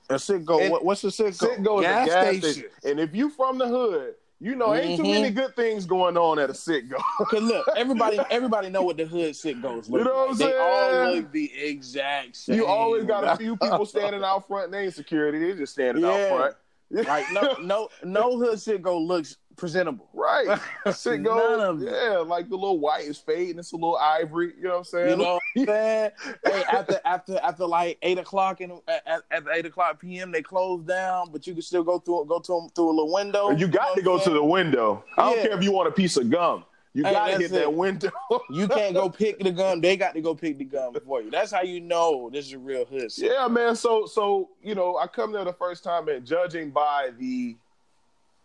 A 0.10 0.16
Citgo. 0.16 0.62
And- 0.62 0.72
What, 0.74 0.84
what's 0.84 1.02
the 1.04 1.08
Citgo? 1.08 1.56
Sitgo 1.58 1.80
is 1.80 1.86
a 1.86 2.06
gas 2.06 2.38
station. 2.44 2.70
and 2.84 3.00
if 3.00 3.16
you 3.16 3.30
from 3.30 3.58
the 3.60 3.68
hood, 3.68 4.16
you 4.42 4.56
know 4.56 4.74
ain't 4.76 4.98
too 4.98 5.04
Mhm. 5.08 5.22
many 5.22 5.30
good 5.32 5.56
things 5.56 5.86
going 5.86 6.18
on 6.18 6.38
at 6.38 6.50
a 6.50 6.54
Citgo. 6.54 7.02
Cause 7.30 7.42
look, 7.42 7.66
everybody 7.78 8.20
everybody 8.30 8.70
know 8.70 8.84
what 8.84 8.98
the 8.98 9.06
hood 9.06 9.32
Citgos 9.36 9.90
look 9.90 10.00
You 10.00 10.04
know 10.04 10.14
what 10.28 10.32
like. 10.32 10.32
I'm 10.32 10.38
They 10.38 10.58
all 10.58 11.14
look 11.16 11.32
the 11.32 11.52
exact 11.64 12.36
same. 12.36 12.58
you 12.58 12.66
always 12.66 13.06
got 13.06 13.24
a 13.24 13.38
few 13.38 13.56
people 13.56 13.86
standing 13.86 14.22
out 14.24 14.46
front. 14.50 14.70
They 14.74 14.84
ain't 14.84 14.94
security. 14.96 15.40
They 15.40 15.58
just 15.58 15.72
standing 15.74 16.04
Yeah. 16.04 16.10
out 16.10 16.28
front. 16.38 16.56
Like 16.90 17.26
no 17.34 17.56
no 17.62 17.90
no 18.04 18.38
hood 18.38 18.62
shit 18.62 18.82
go 18.82 18.98
looks 18.98 19.38
presentable. 19.58 20.08
Right. 20.14 20.46
None 20.86 20.94
Citgo, 20.94 21.60
of 21.70 21.82
it. 21.82 21.92
yeah, 21.92 22.18
like 22.20 22.48
the 22.48 22.56
little 22.56 22.80
white 22.80 23.06
is 23.06 23.18
fading. 23.18 23.60
It's 23.60 23.72
a 23.74 23.76
little 23.76 23.98
ivory. 23.98 24.54
You 24.58 24.64
know 24.66 24.70
what 24.70 24.78
I'm 24.78 24.84
saying? 24.86 25.10
You 25.10 25.16
know 25.26 25.34
what 25.34 25.42
I'm 25.58 25.66
saying? 25.66 26.12
hey, 26.46 26.64
after 26.72 27.02
after 27.04 27.40
after 27.44 27.66
like 27.66 27.98
eight 28.04 28.20
o'clock 28.20 28.62
and 28.62 28.74
at, 28.88 29.24
at 29.32 29.44
eight 29.54 29.66
o'clock 29.66 30.00
p.m. 30.00 30.32
they 30.32 30.42
close 30.42 30.84
down, 30.84 31.30
but 31.32 31.46
you 31.46 31.54
can 31.54 31.62
still 31.62 31.84
go 31.84 32.00
through 32.00 32.26
go 32.28 32.40
to 32.40 32.70
through 32.76 32.90
a 32.90 32.92
little 32.92 33.12
window. 33.14 33.52
you 33.52 33.68
got 33.68 33.96
to 33.96 34.02
know 34.02 34.06
go 34.06 34.14
what 34.16 34.24
to 34.24 34.30
the 34.30 34.44
window. 34.44 35.04
I 35.18 35.24
don't 35.30 35.38
Yeah. 35.38 35.44
care 35.48 35.58
if 35.58 35.64
you 35.64 35.72
want 35.72 35.90
a 35.90 35.92
piece 35.92 36.16
of 36.18 36.30
gum. 36.30 36.64
You 36.94 37.04
Hey, 37.04 37.12
got 37.14 37.26
to 37.26 37.32
that's 37.32 37.42
hit 37.44 37.52
that 37.52 37.62
it. 37.64 37.74
window. 37.74 38.10
You 38.50 38.68
can't 38.68 38.94
go 38.94 39.10
pick 39.10 39.40
the 39.40 39.52
gum. 39.52 39.82
They 39.82 39.98
got 39.98 40.14
to 40.16 40.22
go 40.22 40.34
pick 40.34 40.58
the 40.58 40.64
gum 40.66 40.96
for 41.06 41.22
you. 41.22 41.30
That's 41.30 41.52
how 41.52 41.62
you 41.62 41.80
know 41.80 42.30
this 42.32 42.48
is 42.48 42.54
a 42.54 42.58
real 42.60 42.86
hood. 42.86 43.12
Yeah, 43.18 43.48
man. 43.48 43.76
So, 43.76 44.06
so 44.06 44.50
you 44.64 44.74
know, 44.76 44.98
I 44.98 45.08
come 45.08 45.32
there 45.32 45.46
the 45.46 45.54
first 45.54 45.84
time, 45.84 46.08
and 46.08 46.26
judging 46.26 46.72
by 46.72 47.12
the 47.20 47.56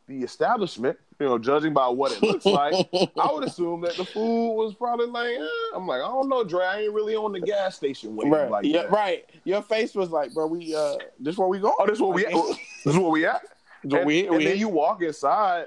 the 0.08 0.22
establishment, 0.24 0.98
you 1.20 1.26
know, 1.26 1.38
judging 1.38 1.72
by 1.72 1.86
what 1.86 2.10
it 2.12 2.20
looks 2.22 2.44
like, 2.44 2.74
I 3.18 3.32
would 3.32 3.44
assume 3.48 3.82
that 3.82 3.96
the 3.96 4.04
food 4.04 4.54
was 4.54 4.74
probably 4.74 5.06
like, 5.06 5.30
eh. 5.38 5.46
I'm 5.74 5.86
like, 5.86 6.02
I 6.02 6.08
don't 6.08 6.28
know, 6.28 6.42
Dre. 6.42 6.64
I 6.64 6.80
ain't 6.80 6.92
really 6.92 7.14
on 7.14 7.32
the 7.32 7.40
gas 7.40 7.76
station 7.76 8.16
waiting 8.16 8.32
Right. 8.32 8.50
like 8.50 8.64
yeah, 8.66 8.82
that. 8.82 8.90
right. 8.90 9.24
Your 9.44 9.62
face 9.62 9.94
was 9.94 10.10
like, 10.10 10.34
bro, 10.34 10.48
we 10.48 10.74
uh 10.74 10.96
this 11.20 11.38
where 11.38 11.46
we 11.48 11.60
going? 11.60 11.74
Oh, 11.78 11.86
this 11.86 11.94
is 11.96 12.00
where 12.02 12.10
we 12.12 12.26
at. 12.26 12.32
This 12.32 12.58
is 12.94 12.98
where 12.98 13.10
we 13.10 13.24
at. 13.26 13.42
And, 13.84 14.04
we- 14.04 14.26
and 14.26 14.36
we- 14.36 14.44
then 14.44 14.58
you 14.58 14.68
walk 14.68 15.02
inside, 15.02 15.66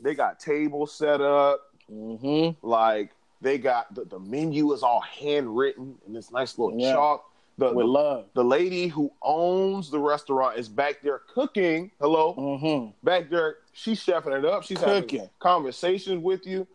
they 0.00 0.14
got 0.14 0.38
tables 0.38 0.92
set 0.94 1.20
up, 1.22 1.60
Mm-hmm. 1.92 2.66
like 2.66 3.10
they 3.40 3.58
got 3.58 3.94
the, 3.94 4.04
the 4.04 4.18
menu 4.18 4.72
is 4.72 4.82
all 4.82 5.00
handwritten 5.00 5.96
in 6.06 6.12
this 6.14 6.30
nice 6.32 6.58
little 6.58 6.78
Yeah. 6.78 6.92
chalk. 6.92 7.30
The, 7.56 7.66
With 7.72 7.84
the 7.84 7.90
love. 7.90 8.24
the 8.34 8.42
lady 8.44 8.88
who 8.88 9.12
owns 9.22 9.88
the 9.88 9.98
restaurant 10.00 10.58
is 10.58 10.68
back 10.68 11.02
there 11.02 11.20
cooking. 11.32 11.92
Hello, 12.00 12.34
Mm-hmm. 12.34 12.90
back 13.06 13.30
there, 13.30 13.56
she's 13.72 14.04
chefing 14.04 14.36
it 14.36 14.44
up. 14.44 14.64
She's 14.64 14.78
Cooking. 14.78 15.18
having 15.20 15.30
conversations 15.38 16.20
with 16.22 16.46
you. 16.48 16.66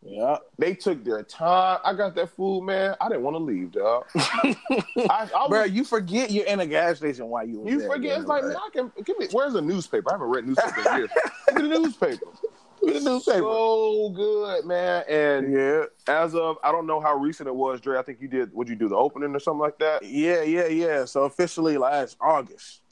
Yeah. 0.00 0.36
They 0.56 0.74
took 0.74 1.02
their 1.02 1.24
time. 1.24 1.80
I 1.84 1.92
got 1.92 2.14
that 2.14 2.30
food, 2.30 2.62
man. 2.62 2.94
I 3.00 3.08
didn't 3.08 3.24
want 3.24 3.34
to 3.34 3.42
leave, 3.42 3.72
dog. 3.72 4.04
I, 4.14 4.54
I 5.10 5.48
Bro, 5.48 5.62
was, 5.62 5.72
you 5.72 5.82
forget 5.82 6.30
you're 6.30 6.46
in 6.46 6.60
a 6.60 6.66
gas 6.66 6.98
station 6.98 7.26
while 7.26 7.44
you 7.44 7.68
you 7.68 7.80
there, 7.80 7.88
forget. 7.88 8.18
It's 8.20 8.28
like, 8.28 8.44
right? 8.44 8.48
man, 8.52 8.56
I 8.64 8.70
can 8.72 8.92
give 9.04 9.18
me. 9.18 9.26
Where's 9.32 9.54
the 9.54 9.60
newspaper? 9.62 10.10
I 10.10 10.14
haven't 10.14 10.28
read 10.28 10.46
newspaper 10.46 10.88
in 10.90 10.96
years. 10.98 11.10
The 11.54 11.62
newspaper. 11.62 12.26
The 12.92 13.00
newspaper. 13.00 13.38
So 13.40 14.10
good, 14.14 14.64
man. 14.64 15.04
And 15.08 15.52
yeah. 15.52 15.84
as 16.06 16.34
of, 16.34 16.56
I 16.62 16.72
don't 16.72 16.86
know 16.86 17.00
how 17.00 17.14
recent 17.16 17.48
it 17.48 17.54
was, 17.54 17.80
Dre. 17.80 17.98
I 17.98 18.02
think 18.02 18.20
you 18.20 18.28
did. 18.28 18.52
Would 18.54 18.68
you 18.68 18.76
do 18.76 18.88
the 18.88 18.96
opening 18.96 19.34
or 19.34 19.40
something 19.40 19.60
like 19.60 19.78
that? 19.78 20.04
Yeah, 20.04 20.42
yeah, 20.42 20.66
yeah. 20.66 21.04
So 21.04 21.24
officially 21.24 21.78
last 21.78 22.16
August 22.20 22.82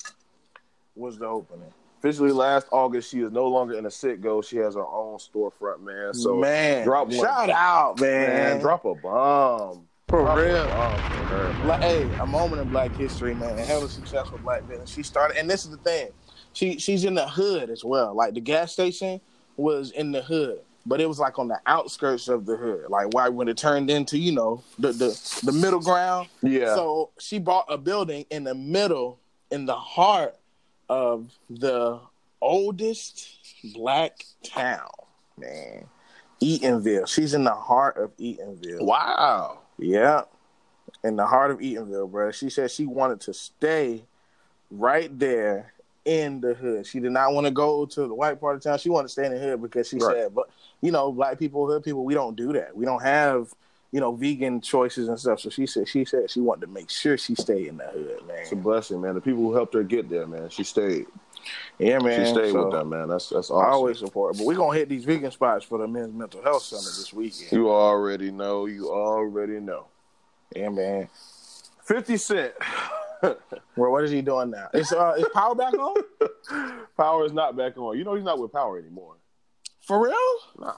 was 0.94 1.18
the 1.18 1.26
opening. 1.26 1.72
Officially, 1.98 2.30
last 2.30 2.68
August, 2.70 3.11
she 3.11 3.20
is 3.20 3.32
no 3.32 3.48
longer 3.48 3.74
in 3.74 3.87
a 3.87 3.88
Citgo. 3.88 4.44
She 4.44 4.59
has 4.59 4.74
her 4.74 4.87
own 4.87 5.18
storefront, 5.18 5.82
man. 5.82 6.12
So 6.14 6.37
man, 6.37 6.85
drop 6.85 7.09
one. 7.09 7.16
shout 7.16 7.50
out, 7.50 8.00
man. 8.00 8.28
man, 8.28 8.61
drop 8.61 8.85
a 8.85 8.94
bomb. 8.94 9.88
for 10.06 10.20
Drop 10.20 10.38
a 10.38 10.42
real. 10.42 10.66
bomb 10.66 10.96
for 10.98 11.24
her. 11.24 11.66
Like, 11.66 11.80
hey, 11.80 12.02
a 12.20 12.26
moment 12.26 12.62
in 12.62 12.68
Black 12.68 12.94
history, 12.94 13.35
man. 13.35 13.59
Hella 13.59 13.88
successful 13.88 14.38
Black 14.38 14.68
business. 14.68 14.90
She 14.90 15.02
started, 15.02 15.38
and 15.38 15.48
this 15.48 15.64
is 15.64 15.70
the 15.70 15.78
thing. 15.78 16.11
She 16.52 16.78
she's 16.78 17.04
in 17.04 17.14
the 17.14 17.26
hood 17.26 17.70
as 17.70 17.82
well. 17.82 18.14
Like 18.14 18.35
the 18.35 18.40
gas 18.40 18.72
station 18.72 19.20
was 19.57 19.90
in 19.92 20.12
the 20.12 20.23
hood, 20.23 20.61
but 20.85 21.01
it 21.01 21.09
was 21.09 21.19
like 21.19 21.38
on 21.38 21.49
the 21.49 21.61
outskirts 21.66 22.29
of 22.29 22.47
the 22.47 22.57
hood. 22.57 22.87
Like 22.88 23.09
why 23.12 23.29
when 23.29 23.49
it 23.49 23.57
turned 23.57 23.90
into 23.90 24.19
you 24.19 24.33
know 24.33 24.62
the 24.79 24.92
the 24.92 25.40
the 25.45 25.53
middle 25.53 25.81
ground. 25.81 26.29
Yeah. 26.42 26.75
So 26.75 27.11
she 27.19 27.38
bought 27.38 27.66
a 27.69 27.79
building 27.79 28.27
in 28.31 28.45
the 28.45 28.55
middle, 28.55 29.19
in 29.51 29.66
the 29.66 29.77
heart 29.77 30.37
of 30.88 31.31
the 31.51 32.01
oldest 32.40 33.29
black 33.75 34.25
town, 34.45 34.88
man. 35.38 35.87
Eatonville. 36.42 37.09
She's 37.09 37.35
in 37.35 37.45
the 37.45 37.55
heart 37.55 37.97
of 37.97 38.16
Eatonville. 38.19 38.83
wow. 38.83 39.61
Yeah. 39.79 40.23
In 41.03 41.16
the 41.16 41.27
heart 41.27 41.51
of 41.51 41.59
Eatonville, 41.59 42.11
bro. 42.11 42.31
She 42.31 42.51
said 42.51 42.71
she 42.71 42.87
wanted 42.87 43.21
to 43.23 43.35
stay 43.35 44.05
right 44.71 45.16
there 45.19 45.73
in 46.07 46.40
the 46.40 46.55
hood. 46.55 46.87
She 46.87 47.01
did 47.01 47.11
not 47.11 47.35
want 47.35 47.47
to 47.47 47.51
go 47.51 47.85
to 47.85 48.01
the 48.07 48.14
white 48.14 48.40
part 48.40 48.57
of 48.57 48.62
town. 48.62 48.79
She 48.79 48.88
wanted 48.88 49.09
to 49.09 49.12
stay 49.12 49.27
in 49.27 49.33
the 49.33 49.38
hood 49.38 49.61
because 49.61 49.88
she 49.88 49.97
Right. 49.99 50.16
said, 50.16 50.35
but 50.35 50.49
you 50.81 50.92
know, 50.92 51.12
black 51.12 51.38
people, 51.38 51.66
hood 51.66 51.83
people, 51.83 52.05
we 52.05 52.14
don't 52.14 52.37
do 52.37 52.53
that. 52.55 52.75
We 52.77 52.85
don't 52.85 53.03
have, 53.03 53.53
you 53.92 54.01
know, 54.01 54.12
vegan 54.12 54.61
choices 54.61 55.09
and 55.09 55.19
stuff. 55.19 55.40
So 55.40 55.51
she 55.51 55.66
said 55.66 55.88
she 55.88 56.05
said 56.05 56.31
she 56.31 56.40
wanted 56.40 56.66
to 56.66 56.73
make 56.73 56.90
sure 56.90 57.19
she 57.19 57.35
stayed 57.35 57.66
in 57.66 57.77
the 57.79 57.87
hood, 57.87 58.27
man. 58.27 58.38
It's 58.38 58.53
a 58.53 58.57
blessing, 58.57 59.01
man. 59.01 59.14
The 59.14 59.21
people 59.21 59.42
who 59.42 59.55
helped 59.55 59.75
her 59.75 59.83
get 59.83 60.09
there, 60.09 60.27
man. 60.27 60.49
She 60.49 60.62
stayed. 60.64 61.07
Yeah, 61.79 61.99
man. 61.99 62.25
she 62.25 62.31
stayed 62.31 62.53
So 62.53 62.64
with 62.64 62.73
them, 62.73 62.88
man. 62.88 63.09
That's 63.09 63.29
that's 63.29 63.51
awesome. 63.51 63.66
I 63.66 63.71
always 63.71 63.99
support. 63.99 64.37
But 64.37 64.47
we're 64.47 64.57
gonna 64.57 64.79
hit 64.79 64.88
these 64.88 65.05
vegan 65.05 65.31
spots 65.31 65.64
for 65.64 65.79
the 65.79 65.88
men's 65.88 66.14
mental 66.14 66.42
health 66.42 66.62
summit 66.62 66.85
this 66.97 67.12
weekend. 67.12 67.53
You 67.53 67.71
already 67.71 68.31
know. 68.31 68.66
You 68.66 68.90
already 68.90 69.61
know. 69.61 69.87
Yeah, 70.55 70.69
man. 70.69 71.09
Fifty 71.83 72.16
Cent. 72.16 72.53
Well, 73.76 73.92
what 73.92 74.05
is 74.05 74.11
he 74.11 74.22
doing 74.22 74.50
now? 74.50 74.68
Is 74.72 74.90
uh 74.90 75.14
is 75.18 75.26
power 75.35 75.55
back 75.55 75.74
on? 75.74 75.96
Power 76.96 77.26
is 77.26 77.33
not 77.33 77.57
back 77.57 77.76
on. 77.76 77.98
You 77.98 78.05
know 78.05 78.14
he's 78.14 78.24
not 78.24 78.38
with 78.38 78.52
Power 78.52 78.79
anymore. 78.79 79.16
For 79.83 80.02
real? 80.02 80.14
Nah. 80.59 80.74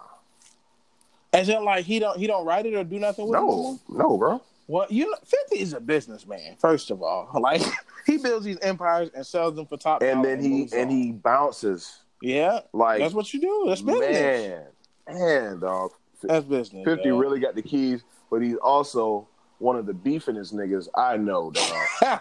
As 1.33 1.48
in, 1.48 1.64
like 1.64 1.85
he 1.85 2.01
don't 2.01 2.18
he 2.18 2.27
don't 2.27 2.44
write 2.44 2.66
it 2.66 2.74
or 2.74 2.83
do 2.83 2.98
nothing 2.98 3.29
with 3.29 3.38
it. 3.38 3.40
no 3.40 3.46
more? 3.46 3.79
No, 3.88 3.98
no, 3.98 4.18
bro. 4.18 4.42
Well, 4.66 4.87
you 4.90 5.05
know, 5.05 5.16
Fifty 5.24 5.61
is 5.61 5.74
a 5.74 5.81
businessman. 5.81 6.57
First 6.59 6.90
of 6.90 7.03
all, 7.03 7.31
like 7.40 7.62
he 8.05 8.18
builds 8.18 8.44
these 8.44 8.59
empires 8.62 9.11
and 9.14 9.24
sells 9.24 9.55
them 9.55 9.66
for 9.66 9.77
top. 9.77 10.03
And 10.03 10.24
then 10.24 10.40
he 10.40 10.48
moves 10.48 10.72
and 10.72 10.90
he 10.90 11.12
bounces 11.12 12.01
yeah, 12.20 12.61
like 12.72 12.98
that's 12.98 13.14
what 13.14 13.33
you 13.33 13.40
do. 13.40 13.64
That's 13.68 13.83
business. 13.83 14.11
man, 14.11 14.64
man, 15.09 15.61
dog. 15.61 15.92
That's 16.22 16.44
business. 16.44 16.85
Fifty 16.85 17.11
dog. 17.11 17.20
really 17.20 17.38
got 17.40 17.55
the 17.55 17.62
keys, 17.62 18.03
but 18.31 18.42
he's 18.42 18.57
also 18.57 19.29
one 19.59 19.77
of 19.77 19.87
the 19.87 19.92
beefingest 19.92 20.55
niggas 20.55 20.88
I 20.94 21.16
know, 21.16 21.51
dog. 21.51 22.21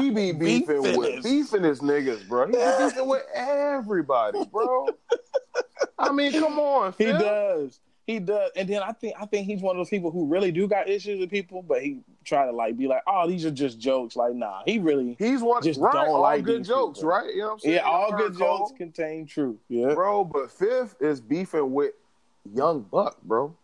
He 0.00 0.10
be 0.10 0.32
beefing 0.32 0.82
with 0.82 0.96
Beefingest. 0.96 1.22
beefing 1.22 1.62
his 1.62 1.80
niggas, 1.80 2.26
bro. 2.26 2.46
He 2.46 2.52
be 2.52 2.58
beefing 2.84 3.06
with 3.08 3.22
everybody, 3.34 4.44
bro. 4.46 4.88
I 5.98 6.10
mean, 6.12 6.32
come 6.32 6.58
on, 6.58 6.94
He 6.98 7.04
does. 7.06 7.80
He 8.06 8.18
does, 8.18 8.50
and 8.54 8.68
then 8.68 8.82
I 8.82 8.92
think 8.92 9.14
I 9.18 9.24
think 9.24 9.46
he's 9.46 9.62
one 9.62 9.76
of 9.76 9.80
those 9.80 9.88
people 9.88 10.10
who 10.10 10.26
really 10.26 10.52
do 10.52 10.68
got 10.68 10.90
issues 10.90 11.18
with 11.20 11.30
people, 11.30 11.62
but 11.62 11.82
he 11.82 12.00
try 12.22 12.44
to 12.44 12.52
like 12.52 12.76
be 12.76 12.86
like, 12.86 13.02
oh, 13.06 13.26
these 13.26 13.46
are 13.46 13.50
just 13.50 13.78
jokes. 13.78 14.14
Like, 14.14 14.34
nah, 14.34 14.60
he 14.66 14.78
really 14.78 15.16
he's 15.18 15.40
one 15.40 15.62
just 15.62 15.80
right. 15.80 15.90
don't 15.92 16.08
all 16.08 16.20
like 16.20 16.44
good 16.44 16.64
jokes, 16.64 16.98
people. 16.98 17.10
right? 17.10 17.34
You 17.34 17.38
know 17.40 17.46
what 17.46 17.52
I'm 17.54 17.58
saying? 17.60 17.74
yeah, 17.76 17.80
all 17.80 18.10
good 18.10 18.32
heard 18.32 18.36
Cole? 18.36 18.58
jokes 18.58 18.72
contain 18.76 19.26
truth. 19.26 19.56
Yeah, 19.70 19.94
bro. 19.94 20.22
But 20.24 20.50
Fifth 20.50 20.96
is 21.00 21.22
beefing 21.22 21.72
with 21.72 21.92
Young 22.54 22.82
Buck, 22.82 23.22
bro. 23.22 23.56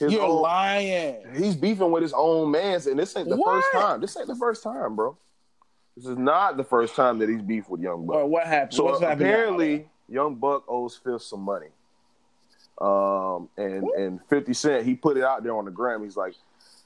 You're 0.00 0.22
own- 0.22 0.42
lying. 0.42 1.24
He's 1.36 1.54
beefing 1.56 1.90
with 1.92 2.02
his 2.02 2.12
own 2.14 2.50
man's, 2.50 2.86
and 2.86 2.98
this 2.98 3.16
ain't 3.16 3.28
the 3.28 3.36
What? 3.36 3.62
first 3.62 3.72
time. 3.72 4.00
This 4.00 4.16
ain't 4.16 4.26
the 4.26 4.34
first 4.36 4.62
time, 4.62 4.96
bro. 4.96 5.16
This 5.96 6.06
is 6.06 6.18
not 6.18 6.56
the 6.56 6.64
first 6.64 6.96
time 6.96 7.18
that 7.20 7.28
he's 7.28 7.42
beefed 7.42 7.68
with 7.70 7.80
Young 7.80 8.04
Buck. 8.06 8.16
Or 8.16 8.26
what 8.26 8.46
happened? 8.46 8.74
So 8.74 8.84
What's 8.84 9.00
apparently, 9.02 9.88
Young 10.08 10.34
Buck 10.34 10.64
owes 10.68 10.96
Fifth 10.96 11.22
some 11.22 11.40
money. 11.40 11.68
Um, 12.80 13.48
and 13.56 13.84
and 13.90 14.20
Fifty 14.28 14.52
Cent, 14.52 14.84
he 14.84 14.94
put 14.96 15.16
it 15.16 15.22
out 15.22 15.44
there 15.44 15.56
on 15.56 15.64
the 15.64 15.70
gram. 15.70 16.02
He's 16.02 16.16
like, 16.16 16.34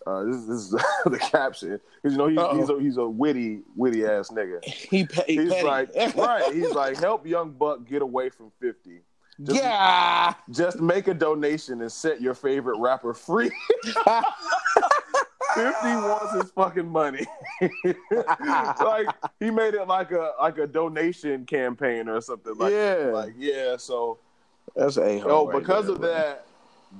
uh, 0.07 0.25
this, 0.25 0.37
this 0.45 0.59
is 0.59 0.71
the 1.07 1.19
caption 1.19 1.81
because 2.03 2.13
you 2.13 2.19
know 2.19 2.27
he's, 2.29 2.61
he's 2.61 2.69
a 2.69 2.79
he's 2.81 2.97
a 2.99 3.09
witty 3.09 3.61
witty 3.75 4.05
ass 4.05 4.29
nigga. 4.29 4.63
he, 4.63 4.99
he 4.99 4.99
He's 4.99 5.09
petty. 5.53 5.63
like, 5.63 5.89
right? 6.17 6.53
He's 6.53 6.73
like, 6.73 6.99
help 6.99 7.27
Young 7.27 7.53
Buck 7.53 7.87
get 7.89 8.03
away 8.03 8.29
from 8.29 8.53
Fifty. 8.61 9.01
Just, 9.43 9.63
yeah. 9.63 10.35
just 10.51 10.81
make 10.81 11.07
a 11.07 11.15
donation 11.15 11.81
and 11.81 11.93
set 11.93 12.21
your 12.21 12.35
favorite 12.35 12.79
rapper 12.79 13.15
free. 13.15 13.51
Fifty 15.55 15.89
wants 15.89 16.35
his 16.35 16.51
fucking 16.51 16.89
money. 16.89 17.25
like 18.81 19.07
he 19.39 19.51
made 19.51 19.75
it 19.75 19.87
like 19.87 20.11
a 20.11 20.33
like 20.41 20.59
a 20.59 20.67
donation 20.67 21.47
campaign 21.47 22.09
or 22.09 22.21
something. 22.21 22.55
Like 22.57 22.73
Yeah. 22.73 23.11
like 23.13 23.35
yeah. 23.39 23.77
So 23.77 24.19
That's 24.75 24.97
a 24.97 25.23
oh, 25.25 25.51
because 25.57 25.89
of 25.89 26.01
that, 26.01 26.47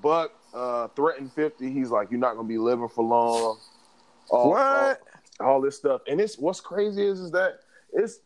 Buck 0.01 0.33
uh, 0.55 0.89
threatened 0.89 1.33
Fifty. 1.33 1.73
He's 1.73 1.91
like, 1.91 2.11
you're 2.11 2.21
not 2.21 2.37
gonna 2.37 2.49
be 2.49 2.59
living 2.59 2.89
for 2.89 3.05
long. 3.05 3.59
All, 4.31 4.51
What? 4.51 5.03
All, 5.41 5.47
all 5.47 5.61
this 5.61 5.77
stuff, 5.77 6.03
and 6.07 6.21
it's 6.21 6.39
what's 6.39 6.61
crazy 6.61 7.05
is 7.05 7.21
is 7.21 7.33
that 7.33 7.61
it's. 7.93 8.21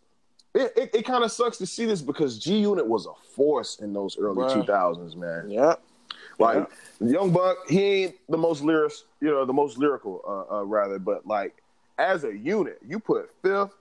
It, 0.55 0.73
it, 0.77 0.91
it 0.95 1.05
kind 1.07 1.25
of 1.25 1.33
sucks 1.33 1.57
to 1.59 1.67
see 1.67 1.87
this 1.87 2.03
because 2.03 2.39
G 2.39 2.59
Unit 2.59 2.87
was 2.87 3.07
a 3.07 3.15
force 3.35 3.79
in 3.79 3.93
those 3.93 4.19
early 4.19 4.53
two 4.53 4.65
thousands, 4.65 5.17
man. 5.17 5.51
Yeah. 5.51 5.77
Like 6.39 6.69
Young 7.01 7.31
Buck, 7.31 7.57
he 7.69 7.83
ain't 7.83 8.17
the 8.29 8.37
most 8.37 8.63
lyric, 8.63 8.93
you 9.21 9.29
know, 9.29 9.45
the 9.45 9.53
most 9.53 9.79
lyrical, 9.79 10.21
uh, 10.27 10.59
uh, 10.59 10.65
rather. 10.65 10.99
But 10.99 11.27
like 11.27 11.63
as 11.99 12.25
a 12.25 12.37
unit, 12.37 12.79
you 12.87 12.99
put 12.99 13.31
Fifth, 13.43 13.75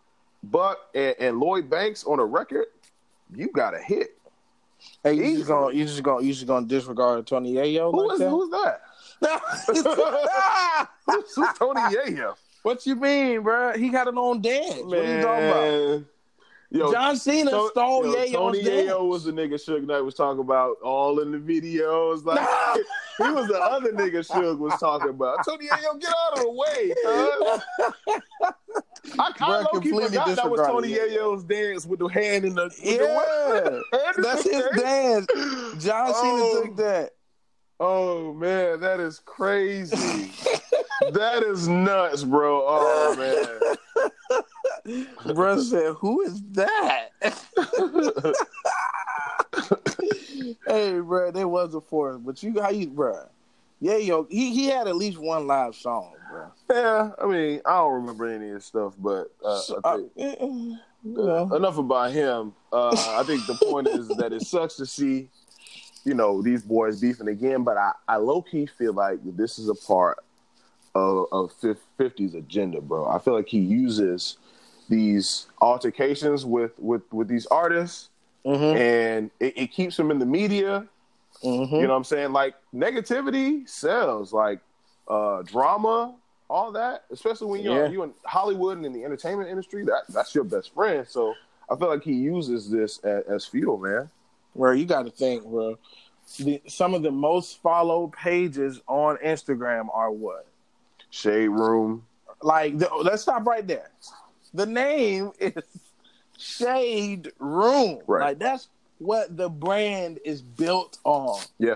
Buck, 0.44 0.78
and, 0.96 1.16
and 1.20 1.40
Lloyd 1.40 1.70
Banks 1.70 2.04
on 2.04 2.20
a 2.20 2.26
record, 2.26 2.68
you 3.36 3.48
got 3.48 3.74
a 3.74 3.80
hit. 3.80 4.18
Hey, 5.04 5.14
you 5.14 5.24
Easy. 5.24 5.36
just 5.38 5.48
gonna 5.48 5.76
you 5.76 5.86
just 5.86 6.04
gonna 6.04 6.26
you 6.26 6.34
just 6.34 6.48
gonna 6.48 6.66
disregard 6.66 7.28
Tony 7.28 7.54
Yayo 7.54 7.92
Who 7.92 8.08
like 8.08 8.14
is 8.14 8.20
that? 8.20 8.30
who's 8.30 8.50
that? 8.50 8.82
who's, 11.06 11.36
who's 11.36 11.54
Tony 11.58 11.82
Yayo? 11.82 12.36
what 12.64 12.86
you 12.86 12.96
mean, 12.96 13.42
bro? 13.42 13.78
He 13.78 13.90
got 13.90 14.08
an 14.08 14.18
own 14.18 14.42
dance. 14.42 14.82
What 14.84 15.00
are 15.00 15.18
you 15.18 15.22
talking 15.22 15.48
about? 15.48 16.06
Man. 16.72 16.80
Yo, 16.82 16.92
John 16.92 17.18
Cena 17.18 17.52
To- 17.52 17.68
stole 17.72 18.06
yo, 18.06 18.16
Yayo's 18.16 18.32
Tony 18.32 18.64
dance. 18.64 18.90
Yayo 18.92 19.08
was 19.08 19.24
the 19.26 19.32
nigga 19.32 19.54
Suge 19.56 19.86
Knight 19.86 20.00
was 20.02 20.16
talking 20.16 20.40
about 20.40 20.78
all 20.82 21.20
in 21.20 21.32
the 21.32 21.38
videos. 21.38 22.24
Like 22.24 22.40
he 23.18 23.30
was 23.30 23.48
the 23.48 23.60
other 23.60 23.92
nigga 23.92 24.26
Suge 24.26 24.58
was 24.58 24.80
talking 24.80 25.10
about. 25.10 25.46
Tony 25.46 25.68
Yayo, 25.68 26.00
get 26.00 26.14
out 26.18 26.38
of 26.38 26.44
the 26.44 26.52
way, 26.52 26.94
cuz. 27.04 27.62
I, 29.20 29.32
Bruh, 29.32 29.42
I 29.42 29.60
low 29.60 29.66
key 29.66 29.90
completely 29.90 30.04
forgot 30.10 30.36
that 30.36 30.50
was 30.50 30.62
Tony 30.62 30.94
it. 30.94 31.12
Yayo's 31.12 31.44
dance 31.44 31.86
with 31.86 32.00
the 32.00 32.08
hand 32.08 32.46
in 32.46 32.56
the 32.56 32.64
with 32.66 32.80
Yeah, 32.84 33.00
the 33.02 33.84
hand 33.92 34.16
that's 34.24 34.44
his 34.44 34.64
dance. 34.82 35.26
John 35.84 36.12
Oh. 36.16 36.22
Cena 36.54 36.68
took 36.68 36.78
that. 36.78 37.10
Oh 37.80 38.34
man, 38.34 38.80
that 38.82 39.00
is 39.00 39.20
crazy. 39.26 40.32
that 41.12 41.44
is 41.44 41.68
nuts, 41.68 42.24
bro. 42.24 42.64
Oh 42.66 43.16
man. 43.18 43.76
Bro 45.34 45.62
said, 45.62 45.94
"Who 45.96 46.22
is 46.22 46.42
that?" 46.52 47.10
hey, 50.68 51.00
bro, 51.00 51.32
there 51.32 51.48
was 51.48 51.74
a 51.74 51.82
force, 51.82 52.18
but 52.24 52.42
you 52.42 52.62
how 52.62 52.70
you, 52.70 52.90
bro? 52.90 53.28
Yeah, 53.80 53.98
yo, 53.98 54.28
he 54.30 54.54
he 54.54 54.68
had 54.68 54.88
at 54.88 54.96
least 54.96 55.18
one 55.18 55.48
live 55.48 55.76
song, 55.76 56.14
bro. 56.30 56.52
Yeah, 56.70 57.12
I 57.22 57.26
mean, 57.26 57.62
I 57.66 57.78
don't 57.78 57.94
remember 57.94 58.28
any 58.28 58.50
of 58.50 58.56
his 58.56 58.66
stuff, 58.66 58.94
but 58.98 59.32
uh, 59.44 59.62
I 59.84 59.90
uh, 59.90 59.98
think, 59.98 60.12
you 60.16 60.78
know. 61.04 61.56
enough 61.56 61.78
about 61.78 62.12
him. 62.12 62.54
Uh, 62.72 62.90
I 63.20 63.24
think 63.24 63.46
the 63.48 63.56
point 63.56 63.88
is 63.88 64.08
that 64.10 64.34
it 64.34 64.44
sucks 64.44 64.76
to 64.76 64.86
see, 64.86 65.30
you 66.06 66.14
know, 66.14 66.42
these 66.42 66.62
boys 66.62 67.02
beefing 67.02 67.28
again. 67.28 67.64
But 67.64 67.78
I, 67.78 67.94
I 68.08 68.18
low 68.18 68.42
key 68.42 68.68
feel 68.68 68.94
like 68.94 69.20
this 69.36 69.58
is 69.58 69.68
a 69.68 69.76
part 69.76 70.20
of, 70.94 71.26
of 71.32 71.52
50's 71.60 72.36
agenda, 72.36 72.82
bro. 72.82 73.08
I 73.08 73.20
feel 73.20 73.34
like 73.34 73.48
he 73.48 73.60
uses 73.60 74.38
these 74.92 75.48
altercations 75.62 76.46
with 76.46 76.72
with 76.78 77.02
with 77.12 77.28
these 77.28 77.48
artists, 77.48 78.10
Mhm, 78.46 78.76
and 78.76 79.32
it, 79.40 79.58
it 79.58 79.68
keeps 79.72 79.98
him 79.98 80.12
in 80.12 80.20
the 80.20 80.26
media. 80.26 80.86
mhm. 81.44 81.72
You 81.72 81.82
know 81.84 81.90
what 81.90 81.96
I'm 81.96 82.04
saying? 82.04 82.34
Like 82.34 82.54
negativity 82.74 83.68
sells, 83.68 84.32
like 84.34 84.60
uh, 85.08 85.42
drama, 85.44 86.14
all 86.50 86.72
that. 86.74 87.06
Especially 87.12 87.48
when 87.48 87.62
you're 87.64 87.86
Yeah. 87.86 87.92
you 87.92 88.04
in 88.04 88.14
Hollywood 88.26 88.78
and 88.78 88.86
in 88.86 88.94
the 88.94 89.04
entertainment 89.04 89.50
industry, 89.50 89.84
that 89.86 90.04
that's 90.10 90.36
your 90.36 90.44
best 90.44 90.74
friend. 90.74 91.08
So 91.08 91.34
I 91.70 91.76
feel 91.78 91.88
like 91.88 92.04
he 92.04 92.14
uses 92.14 92.70
this 92.70 93.00
as, 93.00 93.24
as 93.26 93.46
fuel, 93.46 93.78
man. 93.78 94.10
Bro, 94.56 94.74
you 94.74 94.86
got 94.86 95.04
to 95.06 95.12
think, 95.12 95.44
bro. 95.46 95.78
The, 96.38 96.62
some 96.68 96.94
of 96.94 97.02
the 97.02 97.12
most 97.12 97.62
followed 97.62 98.12
pages 98.14 98.80
on 98.88 99.18
Instagram 99.18 99.88
are 99.94 100.12
what? 100.12 100.46
Shade 101.10 101.50
room, 101.50 102.06
Like, 102.42 102.78
the, 102.78 102.90
let's 103.04 103.22
stop 103.24 103.46
right 103.46 103.66
there. 103.68 103.90
The 104.54 104.66
name 104.66 105.32
is 105.40 105.54
Shade 106.38 107.32
Room. 107.40 108.00
Right. 108.08 108.28
Like, 108.30 108.40
that's 108.40 108.68
what 109.00 109.36
the 109.38 109.50
brand 109.50 110.20
is 110.26 110.42
built 110.42 111.00
on. 111.04 111.42
yeah. 111.60 111.76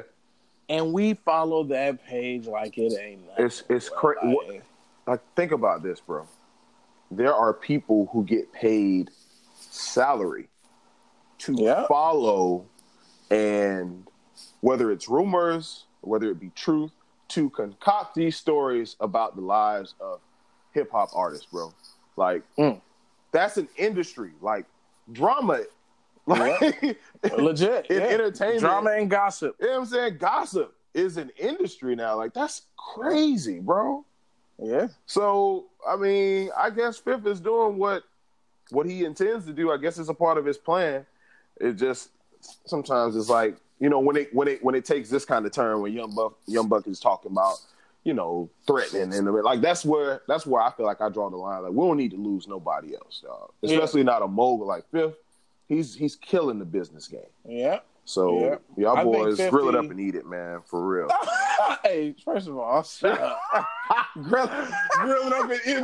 And 0.67 0.93
we 0.93 1.13
follow 1.13 1.63
that 1.65 2.03
page 2.07 2.47
like 2.47 2.77
it 2.79 2.93
ain't 2.99 3.27
nothing. 3.27 3.45
It's 3.45 3.63
it's 3.69 3.87
crazy. 3.87 4.19
Like, 4.49 4.63
Like 5.05 5.21
think 5.35 5.51
about 5.51 5.83
this, 5.83 5.99
bro. 5.99 6.27
There 7.11 7.35
are 7.35 7.53
people 7.53 8.09
who 8.11 8.23
get 8.23 8.51
paid 8.51 9.11
salary 9.59 10.49
to 11.39 11.53
Yeah. 11.53 11.85
follow 11.87 12.65
and 13.29 14.07
whether 14.61 14.91
it's 14.91 15.07
rumors, 15.07 15.85
whether 16.01 16.31
it 16.31 16.39
be 16.39 16.49
truth, 16.55 16.91
to 17.29 17.51
concoct 17.51 18.15
these 18.15 18.35
stories 18.35 18.95
about 18.99 19.35
the 19.35 19.41
lives 19.43 19.93
of 19.99 20.19
hip 20.73 20.91
hop 20.91 21.09
artists, 21.13 21.45
bro. 21.45 21.71
Like 22.15 22.43
Mm. 22.57 22.81
that's 23.31 23.57
an 23.57 23.67
industry. 23.77 24.31
Like 24.41 24.65
drama 25.11 25.61
like 26.25 26.97
legit. 27.37 27.85
in 27.87 27.97
yeah. 28.01 28.07
entertainment. 28.07 28.59
Drama 28.61 28.91
and 28.91 29.09
gossip. 29.09 29.55
You 29.59 29.67
know 29.67 29.73
what 29.73 29.79
I'm 29.79 29.85
saying? 29.85 30.17
Gossip 30.17 30.73
is 30.93 31.17
an 31.17 31.29
industry 31.37 31.95
now. 31.95 32.15
Like 32.17 32.33
that's 32.33 32.63
crazy, 32.77 33.59
bro. 33.59 34.05
Yeah. 34.57 34.87
So 35.05 35.65
I 35.87 35.95
mean, 35.97 36.49
I 36.57 36.69
guess 36.69 36.97
Fifth 36.97 37.25
is 37.27 37.39
doing 37.39 37.77
what 37.77 38.03
what 38.71 38.85
he 38.87 39.05
intends 39.05 39.45
to 39.45 39.53
do. 39.53 39.71
I 39.71 39.77
guess 39.77 39.97
it's 39.99 40.09
a 40.09 40.13
part 40.13 40.37
of 40.37 40.45
his 40.45 40.57
plan. 40.57 41.05
It 41.61 41.73
just 41.73 42.09
sometimes 42.65 43.15
it's 43.15 43.29
like 43.29 43.57
you 43.79 43.89
know 43.89 43.99
when 43.99 44.15
it 44.15 44.33
when 44.33 44.47
it 44.47 44.63
when 44.63 44.73
it 44.75 44.85
takes 44.85 45.09
this 45.09 45.25
kind 45.25 45.45
of 45.45 45.51
turn 45.51 45.81
when 45.81 45.93
Young 45.93 46.15
Buck 46.15 46.37
Young 46.47 46.67
Buck 46.67 46.87
is 46.87 46.99
talking 46.99 47.31
about 47.31 47.55
you 48.05 48.13
know 48.13 48.49
threatening 48.65 49.13
and 49.13 49.29
like 49.43 49.59
that's 49.59 49.83
where 49.83 50.21
that's 50.27 50.45
where 50.45 50.61
I 50.61 50.71
feel 50.71 50.85
like 50.85 51.01
I 51.01 51.09
draw 51.09 51.29
the 51.29 51.35
line. 51.35 51.63
Like 51.63 51.71
we 51.73 51.85
don't 51.85 51.97
need 51.97 52.11
to 52.11 52.17
lose 52.17 52.47
nobody 52.47 52.95
else, 52.95 53.19
dog. 53.21 53.51
Yeah. 53.61 53.73
especially 53.75 54.03
not 54.03 54.21
a 54.21 54.27
mogul 54.27 54.65
like 54.67 54.85
Fifth. 54.91 55.15
He's 55.67 55.93
he's 55.95 56.15
killing 56.15 56.59
the 56.59 56.65
business 56.65 57.07
game. 57.07 57.21
Yeah. 57.45 57.79
So 58.07 58.39
Yeah. 58.39 58.57
y'all 58.77 58.97
I 58.97 59.03
boys 59.03 59.37
grill 59.49 59.67
it 59.69 59.75
up 59.75 59.89
and 59.89 59.99
eat 59.99 60.13
it, 60.15 60.25
man, 60.29 60.61
for 60.65 60.85
real. 60.87 61.09
hey, 61.83 62.13
first 62.23 62.47
of 62.47 62.55
all, 62.57 62.83
shut 62.83 63.19
up. 63.19 63.39
grill, 64.21 64.47
grill 64.91 65.27
it 65.27 65.33
up 65.33 65.49
and 65.49 65.59
eat 65.65 65.81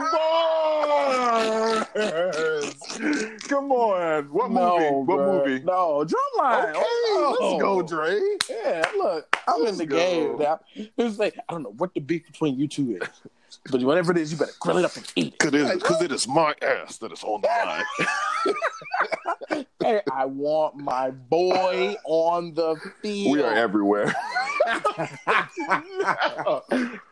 bars. 1.96 2.76
Come 3.48 3.72
on, 3.72 4.26
what 4.32 4.52
no, 4.52 4.78
movie? 4.80 5.06
What 5.06 5.20
movie? 5.20 5.64
No, 5.64 6.06
Drumline. 6.06 6.70
Okay, 6.72 6.82
Oh, 6.84 7.38
let's 7.40 7.62
go, 7.62 7.82
Dre. 7.82 8.20
Yeah, 8.50 8.86
look, 8.98 9.38
I'm 9.48 9.62
Let's 9.64 9.74
in 9.74 9.78
the 9.80 9.86
go. 9.86 9.96
game 9.98 10.38
now. 10.40 10.60
It's 10.98 11.18
like 11.20 11.38
I 11.48 11.54
don't 11.54 11.64
know 11.64 11.74
what 11.78 11.94
the 11.94 12.00
beef 12.02 12.26
between 12.26 12.58
you 12.60 12.68
two 12.68 13.00
is, 13.02 13.08
but 13.72 13.82
whatever 13.84 14.12
it 14.12 14.18
is, 14.18 14.32
you 14.32 14.38
better 14.38 14.52
grill 14.60 14.78
it 14.78 14.86
up 14.86 14.96
and 14.96 15.06
eat 15.16 15.34
it. 15.34 15.40
Cause 15.40 15.54
it, 15.54 15.56
is, 15.56 15.84
cause 15.84 16.02
it 16.02 16.12
is 16.12 16.28
my 16.28 16.54
ass 16.62 16.98
that 16.98 17.12
is 17.12 17.24
on 17.24 17.42
the 17.42 17.48
line. 17.48 17.86
Hey, 19.82 20.00
I 20.12 20.26
want 20.26 20.78
my 20.78 21.10
boy 21.10 21.96
on 22.06 22.54
the 22.54 22.76
field. 23.02 23.36
We 23.36 23.42
are 23.42 23.54
everywhere. 23.54 24.14
All 26.46 26.62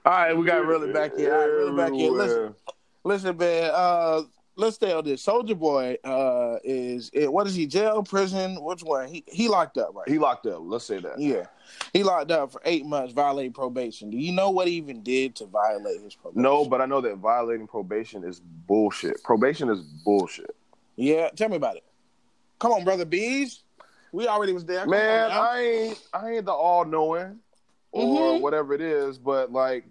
right, 0.06 0.34
we 0.38 0.46
got 0.46 0.66
really 0.66 0.94
back 0.94 1.16
here. 1.18 1.34
All 1.34 1.40
right, 1.40 1.46
really 1.48 1.76
back 1.76 1.94
here. 1.94 2.12
Listen, 2.12 2.56
listen, 3.04 3.38
man. 3.38 3.72
Uh, 3.74 4.22
let's 4.60 4.76
stay 4.76 4.92
on 4.92 5.04
this. 5.06 5.22
Soldier 5.22 5.56
Boy 5.56 5.98
uh, 6.04 6.58
is 6.64 7.10
eh, 7.14 7.26
what 7.28 7.48
is 7.48 7.56
he? 7.56 7.66
Jail, 7.66 8.04
prison? 8.04 8.62
Which 8.62 8.84
one? 8.84 9.08
He 9.08 9.24
he 9.28 9.48
locked 9.48 9.78
up, 9.78 9.96
right? 9.96 10.08
He 10.08 10.20
locked 10.20 10.46
up. 10.46 10.60
Let's 10.62 10.86
say 10.86 11.00
that. 11.00 11.20
Yeah. 11.20 11.46
he 11.94 12.04
locked 12.04 12.32
up 12.32 12.52
for 12.52 12.62
eight 12.66 12.86
months, 12.86 13.14
violating 13.14 13.54
probation. 13.54 14.10
Do 14.10 14.18
you 14.18 14.32
know 14.32 14.52
what 14.52 14.68
he 14.68 14.74
even 14.76 15.02
did 15.02 15.36
to 15.38 15.46
violate 15.46 16.02
his 16.02 16.16
probation? 16.16 16.42
No, 16.42 16.66
but 16.66 16.82
I 16.82 16.86
know 16.86 17.02
that 17.02 17.16
violating 17.18 17.68
probation 17.68 18.24
is 18.24 18.40
bullshit. 18.40 19.24
Probation 19.24 19.70
is 19.70 19.80
bullshit. 19.82 20.56
Yeah, 20.96 21.30
tell 21.30 21.50
me 21.50 21.56
about 21.56 21.78
it. 21.78 21.84
Come 22.60 22.74
on, 22.74 22.84
brother 22.84 23.06
Bees. 23.06 23.64
We 24.12 24.28
already 24.28 24.54
was 24.54 24.66
there. 24.66 24.82
Come 24.82 24.90
Man. 24.90 25.32
I 25.32 25.62
ain't 25.62 26.04
I 26.14 26.30
ain't 26.32 26.46
the 26.46 26.52
all 26.52 26.84
knowing 26.84 27.40
or 27.92 28.06
Mhm. 28.06 28.42
whatever 28.42 28.74
it 28.74 28.82
is, 28.82 29.18
but 29.18 29.52
like 29.52 29.86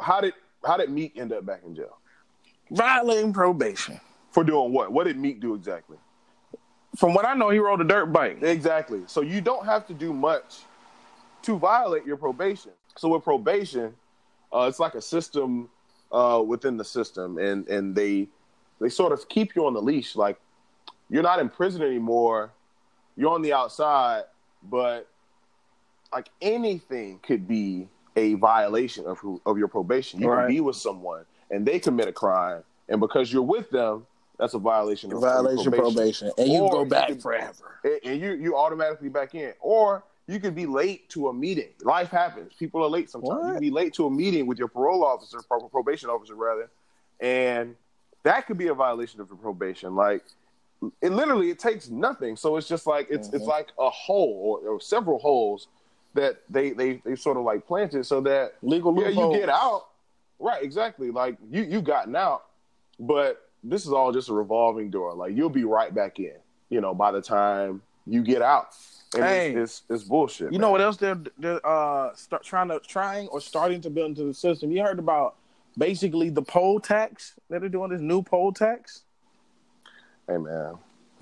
how 0.00 0.20
did 0.20 0.34
how 0.64 0.76
did 0.76 0.90
Meek 0.90 1.16
end 1.18 1.32
up 1.32 1.44
back 1.46 1.62
in 1.64 1.74
jail? 1.74 1.98
Violating 2.70 3.32
probation. 3.32 4.00
For 4.30 4.44
doing 4.44 4.72
what? 4.72 4.92
What 4.92 5.04
did 5.04 5.16
Meek 5.18 5.40
do 5.40 5.54
exactly? 5.54 5.96
From 6.96 7.14
what 7.14 7.24
I 7.24 7.34
know, 7.34 7.50
he 7.50 7.58
rode 7.58 7.80
a 7.80 7.84
dirt 7.84 8.06
bike. 8.06 8.42
Exactly. 8.42 9.02
So 9.06 9.20
you 9.20 9.40
don't 9.40 9.64
have 9.64 9.86
to 9.86 9.94
do 9.94 10.12
much 10.12 10.60
to 11.42 11.58
violate 11.58 12.04
your 12.04 12.16
probation. 12.16 12.72
So 12.96 13.08
with 13.08 13.22
probation, 13.22 13.94
uh, 14.52 14.66
it's 14.68 14.78
like 14.80 14.94
a 14.94 15.02
system 15.02 15.68
uh, 16.12 16.42
within 16.46 16.76
the 16.76 16.84
system, 16.84 17.38
and 17.38 17.66
and 17.68 17.94
they 17.94 18.28
they 18.80 18.88
sort 18.88 19.12
of 19.12 19.28
keep 19.28 19.54
you 19.56 19.66
on 19.66 19.72
the 19.74 19.82
leash. 19.82 20.16
Like 20.16 20.38
you're 21.08 21.22
not 21.22 21.38
in 21.38 21.48
prison 21.48 21.82
anymore. 21.82 22.50
You're 23.16 23.32
on 23.32 23.42
the 23.42 23.52
outside, 23.52 24.24
but 24.62 25.08
like 26.12 26.28
anything 26.40 27.18
could 27.20 27.48
be 27.48 27.88
a 28.16 28.34
violation 28.34 29.06
of 29.06 29.18
who, 29.18 29.40
of 29.44 29.58
your 29.58 29.68
probation. 29.68 30.20
You 30.20 30.28
Right. 30.30 30.46
can 30.46 30.54
be 30.54 30.60
with 30.60 30.76
someone 30.76 31.24
and 31.50 31.64
they 31.66 31.78
commit 31.78 32.08
a 32.08 32.12
crime, 32.12 32.62
and 32.88 33.00
because 33.00 33.32
you're 33.32 33.42
with 33.42 33.70
them, 33.70 34.06
that's 34.38 34.54
a 34.54 34.58
violation 34.58 35.12
of 35.12 35.20
Violation 35.20 35.72
probation, 35.72 36.30
and 36.36 36.48
you 36.48 36.60
Or 36.60 36.70
go 36.70 36.80
you 36.84 36.86
back 36.90 37.08
could- 37.08 37.22
forever. 37.22 37.78
and- 38.04 38.20
you 38.20 38.32
you 38.32 38.56
automatically 38.56 39.08
back 39.08 39.34
in. 39.34 39.52
Or 39.60 40.04
you 40.26 40.40
could 40.40 40.54
be 40.54 40.66
late 40.66 41.08
to 41.10 41.28
a 41.28 41.32
meeting. 41.32 41.68
Life 41.82 42.10
happens. 42.10 42.52
People 42.58 42.82
are 42.84 42.88
late 42.90 43.08
sometimes. 43.08 43.30
You 43.38 43.44
What? 43.44 43.52
can 43.52 43.60
be 43.60 43.70
late 43.70 43.94
to 43.94 44.06
a 44.06 44.10
meeting 44.10 44.46
with 44.46 44.58
your 44.58 44.68
parole 44.68 45.04
officer, 45.04 45.38
probation 45.70 46.10
officer 46.10 46.34
rather, 46.34 46.68
and 47.20 47.76
that 48.24 48.46
could 48.46 48.58
be 48.58 48.66
a 48.68 48.74
violation 48.74 49.20
of 49.20 49.28
your 49.28 49.38
probation. 49.38 49.94
Like 49.94 50.24
it 51.00 51.10
literally 51.12 51.48
it 51.50 51.58
takes 51.58 51.88
nothing. 51.88 52.36
So 52.36 52.56
it's 52.56 52.68
just 52.68 52.86
like 52.86 53.06
it's 53.08 53.28
it's 53.32 53.44
Mhm. 53.44 53.48
like 53.48 53.68
a 53.78 53.88
hole 53.88 54.60
or, 54.64 54.68
or 54.74 54.80
several 54.80 55.18
holes 55.18 55.68
that 56.14 56.38
they 56.50 56.70
they 56.70 56.94
they 57.04 57.14
sort 57.16 57.36
of 57.38 57.44
like 57.44 57.66
planted 57.66 58.04
so 58.04 58.20
that 58.22 58.54
Legal 58.62 58.94
yeah, 59.00 59.08
you 59.08 59.32
get 59.32 59.48
out. 59.48 59.86
Right, 60.38 60.62
exactly. 60.62 61.10
Like 61.10 61.36
you 61.50 61.62
you 61.62 61.80
gotten 61.82 62.14
out, 62.16 62.44
but 63.00 63.48
this 63.64 63.86
is 63.86 63.92
all 63.92 64.12
just 64.12 64.28
a 64.28 64.34
revolving 64.34 64.90
door. 64.90 65.14
Like 65.14 65.34
you'll 65.34 65.48
be 65.50 65.64
right 65.64 65.94
back 65.94 66.18
in. 66.18 66.34
You 66.68 66.80
know, 66.80 66.94
by 66.94 67.10
the 67.12 67.22
time 67.22 67.80
you 68.06 68.22
get 68.22 68.42
out, 68.42 68.68
and 69.14 69.24
Hey. 69.24 69.50
it's, 69.54 69.82
it's 69.88 70.00
it's 70.00 70.04
bullshit. 70.08 70.52
You 70.52 70.58
know 70.58 70.70
what 70.70 70.80
else 70.80 70.96
they're 70.96 71.20
they're 71.38 71.64
uh 71.66 72.14
start 72.14 72.42
trying 72.44 72.68
to 72.68 72.80
trying 72.80 73.28
or 73.28 73.40
starting 73.40 73.80
to 73.82 73.90
build 73.90 74.10
into 74.10 74.24
the 74.24 74.34
system? 74.34 74.70
You 74.70 74.82
heard 74.82 74.98
about 74.98 75.36
basically 75.78 76.28
the 76.30 76.42
poll 76.42 76.80
tax 76.80 77.34
that 77.50 77.60
they're 77.60 77.68
doing 77.68 77.90
this 77.90 78.00
new 78.00 78.22
poll 78.22 78.52
tax? 78.52 79.02
Hey 80.28 80.36
man, 80.38 80.74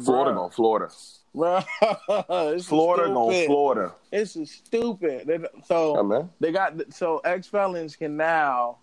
Florida 0.02 0.32
Bruh. 0.32 0.34
going 0.34 0.50
Florida. 0.50 0.88
Florida 2.62 3.12
going 3.12 3.46
Florida. 3.46 3.92
This 4.10 4.36
is 4.36 4.50
stupid. 4.50 5.26
They- 5.26 5.38
So 5.66 6.02
man. 6.02 6.30
they 6.40 6.52
got 6.52 6.92
so 6.92 7.18
ex 7.18 7.46
felons 7.46 7.96
can 7.96 8.16
now 8.16 8.78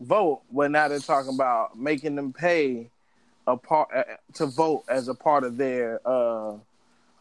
vote, 0.00 0.42
but 0.52 0.70
now 0.70 0.88
they're 0.88 0.98
talking 0.98 1.34
about 1.34 1.78
making 1.78 2.14
them 2.16 2.32
pay 2.32 2.90
a 3.46 3.56
part 3.56 3.88
uh, 3.94 4.02
to 4.34 4.46
vote 4.46 4.84
as 4.88 5.08
a 5.08 5.14
part 5.14 5.44
of 5.44 5.56
their 5.56 6.00
uh 6.04 6.56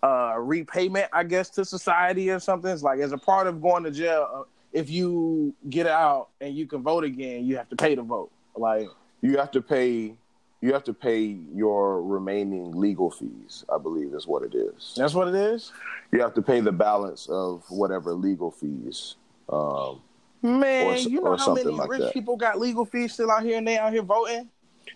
uh 0.04 0.36
repayment, 0.38 1.08
I 1.12 1.24
guess, 1.24 1.50
to 1.52 1.66
society 1.66 2.30
or 2.30 2.40
something. 2.40 2.72
It's 2.72 2.84
like 2.84 3.00
as 3.00 3.12
a 3.12 3.18
part 3.18 3.48
of 3.48 3.62
going 3.62 3.84
to 3.84 3.92
jail. 3.92 4.28
Uh, 4.34 4.44
if 4.72 4.90
you 4.90 5.56
get 5.70 5.88
out 5.88 6.30
and 6.40 6.56
you 6.56 6.68
can 6.68 6.84
vote 6.84 7.04
again, 7.04 7.46
you 7.46 7.58
have 7.58 7.70
to 7.70 7.76
pay 7.76 7.96
to 7.96 8.04
vote. 8.04 8.32
Like 8.56 8.88
You 9.22 9.38
have 9.38 9.52
to 9.52 9.62
pay. 9.62 10.14
You 10.62 10.74
have 10.74 10.84
to 10.84 10.94
pay 10.94 11.38
your 11.56 12.04
remaining 12.04 12.74
legal 12.74 13.10
fees. 13.10 13.64
I 13.74 13.78
believe 13.78 14.14
is 14.14 14.28
what 14.28 14.44
it 14.44 14.54
is. 14.54 14.94
that's 14.98 15.14
what 15.14 15.30
it 15.30 15.36
is. 15.36 15.72
You 16.12 16.20
have 16.22 16.34
to 16.34 16.42
pay 16.42 16.60
the 16.60 16.74
balance 16.74 17.28
of 17.30 17.64
whatever 17.70 18.14
legal 18.14 18.52
fees. 18.52 19.16
Um, 19.48 20.02
Man, 20.42 20.88
Or 20.88 20.96
you 20.96 21.22
know 21.22 21.36
how 21.36 21.54
many 21.54 21.70
like 21.70 21.90
rich 21.90 22.02
that. 22.02 22.14
people 22.14 22.38
got 22.38 22.60
legal 22.60 22.86
fees 22.86 23.14
still 23.14 23.30
out 23.30 23.44
here 23.44 23.58
and 23.58 23.68
they 23.68 23.78
out 23.78 23.92
here 23.92 24.02
voting? 24.02 24.50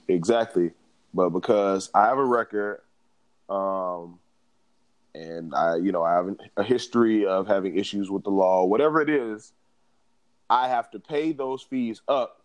Exactly. 0.07 0.71
But 1.13 1.29
because 1.29 1.89
I 1.93 2.05
have 2.05 2.17
a 2.17 2.25
record, 2.25 2.81
um, 3.49 4.19
and 5.13 5.53
I, 5.53 5.75
you 5.75 5.91
know, 5.91 6.01
I 6.03 6.13
have 6.13 6.35
a 6.57 6.63
history 6.63 7.25
of 7.25 7.45
having 7.47 7.77
issues 7.77 8.09
with 8.09 8.23
the 8.23 8.31
law, 8.31 8.65
whatever 8.65 9.01
it 9.01 9.09
is, 9.09 9.51
I 10.49 10.67
have 10.69 10.89
to 10.91 10.99
pay 10.99 11.33
those 11.33 11.61
fees 11.61 12.01
up 12.07 12.41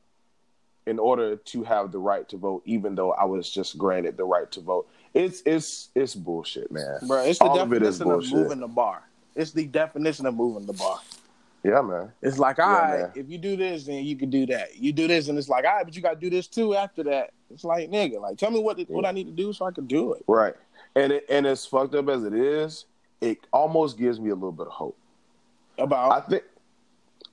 in 0.87 0.99
order 0.99 1.37
to 1.37 1.63
have 1.65 1.93
the 1.93 1.99
right 1.99 2.29
to 2.31 2.37
vote, 2.37 2.63
even 2.65 2.95
though 2.95 3.13
I 3.13 3.25
was 3.25 3.51
just 3.51 3.79
granted 3.79 4.17
the 4.17 4.25
right 4.25 4.51
to 4.53 4.61
vote. 4.61 4.89
It's 5.15 5.43
it's 5.47 5.91
it's 5.95 6.15
bullshit, 6.15 6.71
man. 6.73 6.99
Bro, 7.07 7.25
it's 7.25 7.39
the 7.39 7.45
All 7.47 7.61
of 7.61 7.73
it 7.73 7.83
is 7.83 7.99
definition 7.99 8.37
of, 8.37 8.43
moving 8.43 8.61
the 8.61 8.69
bar. 8.69 9.03
It's 9.35 9.53
the 9.53 9.67
definition 9.67 10.27
of 10.27 10.35
moving 10.35 10.67
the 10.67 10.73
bar. 10.73 10.99
Yeah, 11.69 11.83
man. 11.83 12.13
It's 12.23 12.39
like, 12.39 12.59
Yeah, 12.59 12.65
all 12.65 12.73
right, 12.73 13.01
man. 13.01 13.13
if 13.15 13.29
you 13.29 13.37
do 13.39 13.57
this, 13.57 13.85
then 13.85 14.05
you 14.05 14.17
can 14.17 14.31
do 14.31 14.47
that. 14.47 14.77
You 14.77 14.93
do 14.93 15.07
this, 15.07 15.29
and 15.29 15.37
it's 15.39 15.49
like, 15.49 15.65
all 15.65 15.75
right, 15.77 15.85
but 15.85 15.95
you 15.95 16.01
got 16.03 16.15
to 16.15 16.21
do 16.21 16.31
this 16.31 16.47
too 16.47 16.75
after 16.75 17.03
that. 17.05 17.33
It's 17.51 17.65
like, 17.65 17.91
nigga, 17.91 18.21
like, 18.21 18.39
tell 18.39 18.51
me 18.51 18.61
what 18.61 18.79
what 18.89 19.05
I 19.05 19.11
need 19.13 19.25
to 19.27 19.33
do 19.33 19.53
so 19.53 19.67
I 19.67 19.71
can 19.73 19.87
do 19.87 20.13
it. 20.15 20.25
Right. 20.27 20.55
And 20.97 21.13
it, 21.13 21.27
and 21.29 21.47
as 21.47 21.67
fucked 21.67 21.95
up 21.95 22.09
as 22.09 22.25
it 22.25 22.33
is, 22.35 22.87
it 23.21 23.39
almost 23.53 23.99
gives 23.99 24.19
me 24.21 24.31
a 24.31 24.35
little 24.35 24.53
bit 24.53 24.67
of 24.67 24.73
hope. 24.73 24.97
About, 25.79 26.11
I 26.13 26.21
think 26.29 26.43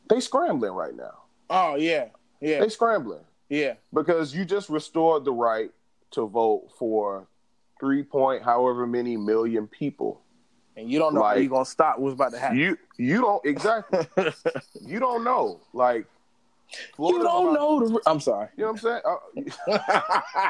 they 0.10 0.20
scrambling 0.20 0.72
right 0.74 0.96
now. 0.96 1.14
oh 1.50 1.76
yeah, 1.76 2.10
yeah, 2.42 2.60
They 2.60 2.70
scrambling. 2.70 3.24
yeah. 3.50 3.74
because 3.94 4.36
you 4.36 4.46
just 4.46 4.70
restored 4.70 5.26
the 5.26 5.32
right 5.32 5.72
to 6.12 6.28
vote 6.28 6.70
for 6.78 7.28
three 7.80 8.04
point 8.04 8.44
however 8.44 8.86
many 8.86 9.18
million 9.18 9.66
people. 9.68 10.22
And 10.78 10.90
you 10.92 11.00
don't 11.00 11.14
know 11.14 11.22
Like- 11.22 11.36
how 11.38 11.42
you 11.42 11.50
gonna 11.50 11.66
stop 11.66 12.00
what's 12.00 12.14
about 12.14 12.32
to 12.34 12.40
happen. 12.40 12.58
You 12.58 12.78
you 12.98 13.22
don't 13.22 13.46
exactly 13.46 14.06
you 14.82 15.00
don't 15.00 15.24
know 15.24 15.60
like 15.74 16.06
You 17.00 17.20
don't 17.24 17.52
about- 17.52 17.54
know 17.54 17.88
the. 17.88 18.02
I'm 18.06 18.20
sorry. 18.20 18.50
You 18.58 18.66
know 18.66 18.72
what 18.74 18.84
I'm 18.84 19.02
saying? 19.68 19.80
Uh, 20.08 20.50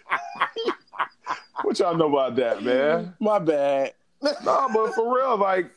what 1.62 1.78
y'all 1.78 1.96
know 1.96 2.08
about 2.08 2.36
that, 2.36 2.62
man? 2.62 3.14
My 3.20 3.38
bad. 3.38 3.92
No, 4.22 4.68
but 4.72 4.94
for 4.94 5.14
real, 5.14 5.36
like 5.36 5.70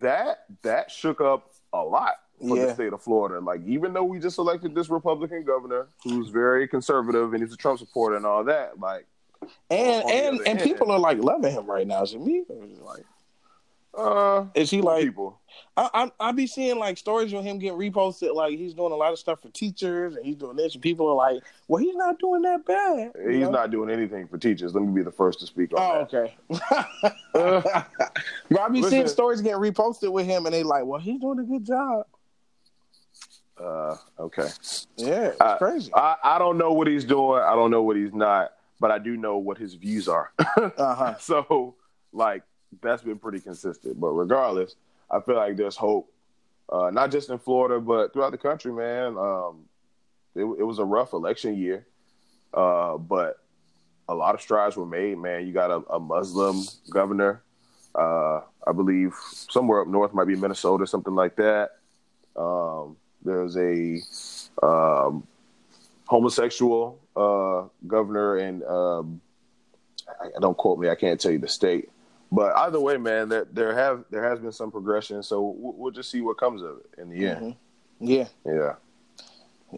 that 0.00 0.44
that 0.62 0.90
shook 0.90 1.20
up 1.20 1.50
a 1.72 1.82
lot 1.82 2.14
for 2.40 2.56
Yeah. 2.56 2.66
the 2.66 2.74
state 2.74 2.92
of 2.92 3.02
Florida. 3.02 3.38
Like 3.44 3.60
even 3.66 3.92
though 3.92 4.04
we 4.04 4.18
just 4.18 4.38
elected 4.38 4.74
this 4.74 4.88
Republican 4.88 5.44
governor 5.44 5.88
who's 6.02 6.28
very 6.30 6.66
conservative 6.66 7.32
and 7.34 7.42
he's 7.42 7.52
a 7.52 7.56
Trump 7.56 7.78
supporter 7.78 8.16
and 8.16 8.26
all 8.26 8.42
that, 8.44 8.80
like 8.80 9.06
And 9.70 10.04
and 10.10 10.38
and 10.38 10.46
hand- 10.46 10.60
people 10.62 10.90
are 10.90 10.98
like 10.98 11.18
loving 11.18 11.52
him 11.52 11.66
right 11.66 11.86
now. 11.86 12.02
It 12.02 12.20
me? 12.20 12.44
Or 12.48 12.64
is 12.64 12.78
it 12.78 12.82
like, 12.84 13.04
uh 13.96 14.46
is 14.54 14.70
he 14.70 14.80
like? 14.80 15.02
people. 15.04 15.38
I, 15.76 15.90
I 15.92 16.28
I 16.28 16.32
be 16.32 16.46
seeing 16.46 16.78
like 16.78 16.96
stories 16.96 17.32
of 17.32 17.42
him 17.42 17.58
getting 17.58 17.76
reposted. 17.78 18.34
Like 18.34 18.56
he's 18.56 18.72
doing 18.72 18.92
a 18.92 18.96
lot 18.96 19.12
of 19.12 19.18
stuff 19.18 19.42
for 19.42 19.48
teachers, 19.50 20.14
and 20.14 20.24
he's 20.24 20.36
doing 20.36 20.56
this. 20.56 20.74
And 20.74 20.82
people 20.82 21.08
are 21.08 21.14
like, 21.14 21.42
"Well, 21.66 21.82
he's 21.82 21.96
not 21.96 22.18
doing 22.20 22.42
that 22.42 22.64
bad." 22.64 23.12
He's 23.28 23.40
know? 23.40 23.50
not 23.50 23.70
doing 23.72 23.90
anything 23.90 24.28
for 24.28 24.38
teachers. 24.38 24.74
Let 24.74 24.84
me 24.84 24.92
be 24.94 25.02
the 25.02 25.10
first 25.10 25.40
to 25.40 25.46
speak 25.46 25.72
on 25.76 25.78
Oh, 25.80 26.06
that. 26.10 26.14
okay. 26.14 26.34
Uh, 27.34 27.82
but 28.50 28.60
I 28.60 28.68
be 28.68 28.82
seeing 28.84 29.08
stories 29.08 29.40
getting 29.40 29.58
reposted 29.60 30.12
with 30.12 30.26
him, 30.26 30.46
and 30.46 30.54
they 30.54 30.62
like, 30.62 30.84
"Well, 30.84 31.00
he's 31.00 31.20
doing 31.20 31.40
a 31.40 31.44
good 31.44 31.66
job." 31.66 32.06
uh, 33.60 33.96
okay. 34.18 34.48
Yeah, 34.96 35.24
it's 35.28 35.40
Uh, 35.40 35.58
crazy. 35.58 35.90
I, 35.94 36.16
I 36.22 36.38
don't 36.38 36.56
know 36.58 36.72
what 36.72 36.86
he's 36.86 37.04
doing. 37.04 37.42
I 37.42 37.54
don't 37.54 37.70
know 37.70 37.82
what 37.82 37.96
he's 37.96 38.12
not, 38.14 38.52
but 38.78 38.90
I 38.90 38.98
do 38.98 39.16
know 39.16 39.36
what 39.38 39.58
his 39.58 39.74
views 39.74 40.08
are. 40.08 40.32
Uh 40.78 40.94
huh. 40.94 41.18
so, 41.18 41.74
like, 42.12 42.42
that's 42.82 43.02
been 43.02 43.18
pretty 43.18 43.40
consistent. 43.40 44.00
But 44.00 44.10
regardless, 44.10 44.76
I 45.10 45.20
feel 45.20 45.36
like 45.36 45.56
there's 45.56 45.76
hope, 45.76 46.12
uh, 46.70 46.90
not 46.90 47.10
just 47.10 47.30
in 47.30 47.38
Florida, 47.38 47.80
but 47.80 48.12
throughout 48.12 48.32
the 48.32 48.38
country, 48.38 48.72
man. 48.72 49.16
Um, 49.16 49.64
it, 50.34 50.42
it 50.42 50.64
was 50.64 50.78
a 50.78 50.84
rough 50.84 51.12
election 51.12 51.56
year, 51.56 51.86
uh, 52.54 52.96
but 52.96 53.38
a 54.08 54.14
lot 54.14 54.34
of 54.34 54.40
strides 54.40 54.76
were 54.76 54.86
made, 54.86 55.18
man. 55.18 55.46
You 55.46 55.52
got 55.52 55.70
a, 55.70 55.82
a 55.92 56.00
Muslim 56.00 56.62
governor. 56.90 57.42
Uh, 57.94 58.40
I 58.66 58.72
believe 58.74 59.14
somewhere 59.50 59.82
up 59.82 59.88
north 59.88 60.14
might 60.14 60.26
be 60.26 60.36
Minnesota, 60.36 60.86
something 60.86 61.14
like 61.14 61.36
that. 61.36 61.70
Um, 62.36 62.96
there's 63.24 63.56
a 63.56 64.00
um, 64.64 65.26
homosexual 66.06 66.98
uh, 67.16 67.64
governor, 67.86 68.36
and 68.36 68.62
um, 68.64 69.20
I, 70.08 70.40
don't 70.40 70.56
quote 70.56 70.78
me. 70.78 70.88
I 70.88 70.94
can't 70.94 71.20
tell 71.20 71.32
you 71.32 71.38
the 71.38 71.48
state, 71.48 71.90
but 72.32 72.56
either 72.56 72.80
way, 72.80 72.96
man, 72.96 73.28
there 73.28 73.46
there 73.52 73.74
have 73.74 74.04
there 74.10 74.22
has 74.28 74.38
been 74.38 74.52
some 74.52 74.70
progression. 74.70 75.22
So 75.22 75.40
we'll, 75.42 75.74
we'll 75.74 75.92
just 75.92 76.10
see 76.10 76.20
what 76.20 76.38
comes 76.38 76.62
of 76.62 76.78
it 76.78 77.00
in 77.00 77.10
the 77.10 77.26
end. 77.26 77.40
Mhm. 77.40 77.56
Yeah, 78.00 78.28
Yeah. 78.46 78.74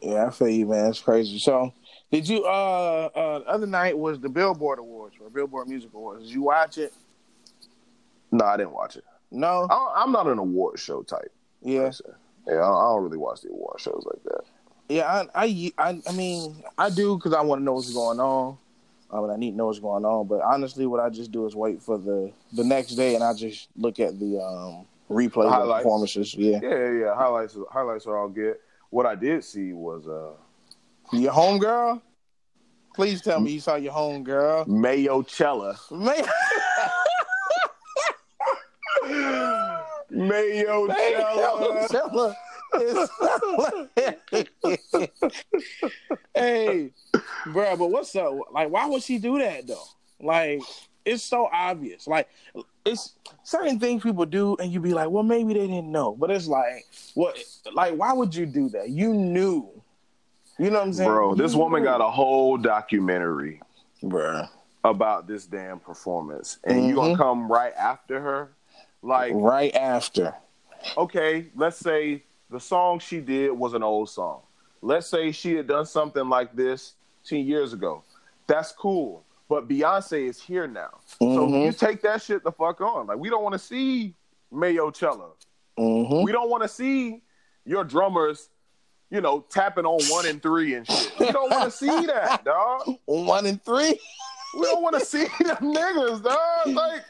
yeah, 0.01 0.27
I 0.27 0.31
feel 0.31 0.49
you, 0.49 0.67
man. 0.67 0.91
It's 0.91 1.01
crazy. 1.01 1.39
So, 1.39 1.73
did 2.11 2.29
you? 2.29 2.45
Uh, 2.45 3.09
uh, 3.15 3.39
the 3.41 3.47
other 3.49 3.67
night 3.67 3.99
was 3.99 4.21
the 4.21 4.29
Billboard 4.29 4.79
Awards 4.79 5.17
or 5.21 5.29
Billboard 5.31 5.69
Music 5.69 5.91
Awards. 5.95 6.23
Did 6.25 6.31
you 6.33 6.43
watch 6.43 6.79
it? 6.79 6.93
No, 8.31 8.45
I 8.45 8.57
didn't 8.57 8.73
watch 8.73 8.97
it. 8.97 9.05
No. 9.31 9.67
I, 9.71 10.03
I'm 10.03 10.13
not 10.13 10.27
an 10.27 10.39
award 10.39 10.79
show 10.79 11.03
type. 11.03 11.33
Yeah. 11.63 11.87
person. 11.87 12.13
Yeah, 12.47 12.55
I 12.55 12.69
I 12.69 12.95
don't 12.95 13.03
really 13.03 13.19
watch 13.19 13.43
the 13.43 13.51
award 13.51 13.81
shows 13.81 14.05
like 14.07 14.23
that. 14.25 14.41
Yeah, 14.89 15.25
I, 15.35 15.45
I, 15.45 15.73
I, 15.79 16.03
I 16.09 16.13
mean, 16.13 16.57
I 16.77 16.91
do 16.91 17.17
because 17.17 17.33
I 17.35 17.41
want 17.41 17.61
to 17.61 17.65
know 17.65 17.75
what's 17.75 17.93
going 17.93 18.21
on. 18.21 18.59
I 19.13 19.21
mean, 19.21 19.31
I 19.31 19.37
need 19.37 19.51
to 19.53 19.57
know 19.57 19.67
what's 19.67 19.79
going 19.79 20.05
on. 20.05 20.27
But 20.27 20.41
honestly, 20.41 20.87
what 20.87 21.01
I 21.01 21.11
just 21.11 21.31
do 21.33 21.47
is 21.47 21.55
wait 21.55 21.83
for 21.83 21.99
the 21.99 22.33
the 22.53 22.65
next 22.65 22.95
day, 22.95 23.15
and 23.15 23.23
I 23.23 23.35
just 23.35 23.69
look 23.77 24.01
at 24.01 24.19
the 24.19 24.39
um 24.43 24.87
replay 25.11 25.45
of 25.45 25.51
the 25.51 25.51
Highlights. 25.51 25.83
performances. 25.85 26.35
Yeah, 26.35 26.61
Yeah, 26.63 26.91
yeah. 26.93 27.15
Highlights, 27.15 27.57
highlights 27.71 28.07
are 28.07 28.17
all 28.17 28.29
good. 28.29 28.57
What 28.91 29.05
I 29.07 29.15
did 29.15 29.45
see 29.45 29.73
was 29.75 30.09
uh 30.09 30.33
your 31.17 31.33
home 31.33 31.59
girl. 31.59 32.01
Please 32.95 33.21
tell 33.23 33.41
me 33.41 33.53
you 33.53 33.61
saw 33.61 33.77
your 33.77 33.93
home 33.93 34.23
girl. 34.25 34.65
Mayochella. 34.67 35.77
Man, 35.91 36.25
Mayo 40.11 40.87
Cella. 41.89 42.37
Hey, 46.35 46.91
bro, 47.53 47.77
but 47.77 47.91
what's 47.91 48.15
up? 48.17 48.33
Like, 48.53 48.71
why 48.71 48.87
would 48.87 49.03
she 49.03 49.19
do 49.19 49.39
that 49.39 49.67
though? 49.67 49.85
Like, 50.21 50.63
it's 51.05 51.23
so 51.23 51.49
obvious. 51.53 52.07
Like, 52.07 52.29
it's 52.85 53.13
certain 53.45 53.79
things 53.79 54.03
people 54.03 54.25
do, 54.25 54.57
and 54.57 54.73
you 54.73 54.81
be 54.81 54.95
like, 54.95 55.11
well, 55.11 55.23
maybe 55.23 55.53
they 55.55 55.67
didn't 55.67 55.91
know. 55.93 56.13
But 56.15 56.31
it's 56.31 56.47
like, 56.47 56.87
what? 57.15 57.37
Like, 57.75 57.95
why 57.95 58.13
would 58.13 58.35
you 58.35 58.47
do 58.47 58.69
that? 58.71 58.89
You 58.89 59.13
knew. 59.13 59.69
You 60.59 60.71
know 60.71 60.79
what 60.79 60.87
I'm 60.87 60.93
saying, 60.93 61.11
Bro, 61.11 61.35
this 61.37 61.53
You 61.55 61.59
woman 61.59 61.83
knew. 61.83 61.89
got 61.89 62.01
a 62.01 62.11
whole 62.11 62.57
documentary 62.57 63.61
bro. 64.03 64.45
about 64.85 65.27
this 65.27 65.45
damn 65.47 65.81
performance, 65.81 66.59
and 66.65 66.87
you 66.87 66.95
gonna 66.95 67.15
Mhm. 67.15 67.17
come 67.17 67.51
right 67.51 67.73
after 67.77 68.21
her? 68.21 68.53
Like, 69.03 69.33
Right 69.35 69.75
after. 69.75 70.35
okay, 70.97 71.47
let's 71.57 71.79
say 71.79 72.23
the 72.53 72.61
song 72.61 72.99
she 72.99 73.21
did 73.21 73.51
was 73.51 73.75
an 73.75 73.83
old 73.83 74.09
song. 74.09 74.43
Let's 74.81 75.07
say 75.09 75.33
she 75.33 75.55
had 75.55 75.67
done 75.67 75.87
something 75.87 76.29
like 76.29 76.55
this 76.55 76.95
10 77.25 77.41
years 77.47 77.73
ago. 77.73 78.03
That's 78.47 78.73
cool. 78.73 79.25
But 79.49 79.69
Beyonce 79.69 80.29
is 80.29 80.41
here 80.41 80.67
now. 80.67 80.99
So 81.19 81.25
Mhm. 81.27 81.65
you 81.67 81.73
take 81.73 82.03
that 82.03 82.23
shit 82.23 82.43
the 82.45 82.53
fuck 82.53 82.81
on. 82.81 83.07
Like, 83.07 83.19
we 83.19 83.29
don't 83.31 83.43
want 83.43 83.53
to 83.55 83.59
see 83.59 84.15
Mayochella. 84.53 85.31
Mm-hmm. 85.79 86.23
We 86.23 86.33
don't 86.33 86.51
want 86.51 86.63
to 86.63 86.69
see 86.69 87.23
your 87.65 87.85
drummers, 87.85 88.49
you 89.11 89.21
know, 89.21 89.41
tapping 89.49 89.87
on 89.87 90.01
one 90.11 90.27
and 90.27 90.43
three 90.43 90.75
and 90.75 90.87
shit. 90.87 91.13
We 91.19 91.31
don't 91.31 91.51
want 91.51 91.65
to 91.65 91.71
see 91.71 92.07
that, 92.07 92.45
dog. 92.45 92.97
One 93.07 93.47
and 93.47 93.63
three. 93.65 93.99
We 94.55 94.63
don't 94.63 94.83
want 94.83 94.99
to 94.99 95.05
see 95.05 95.25
them 95.45 95.57
niggas, 95.57 96.23
dog. 96.23 96.67
Like, 96.75 97.05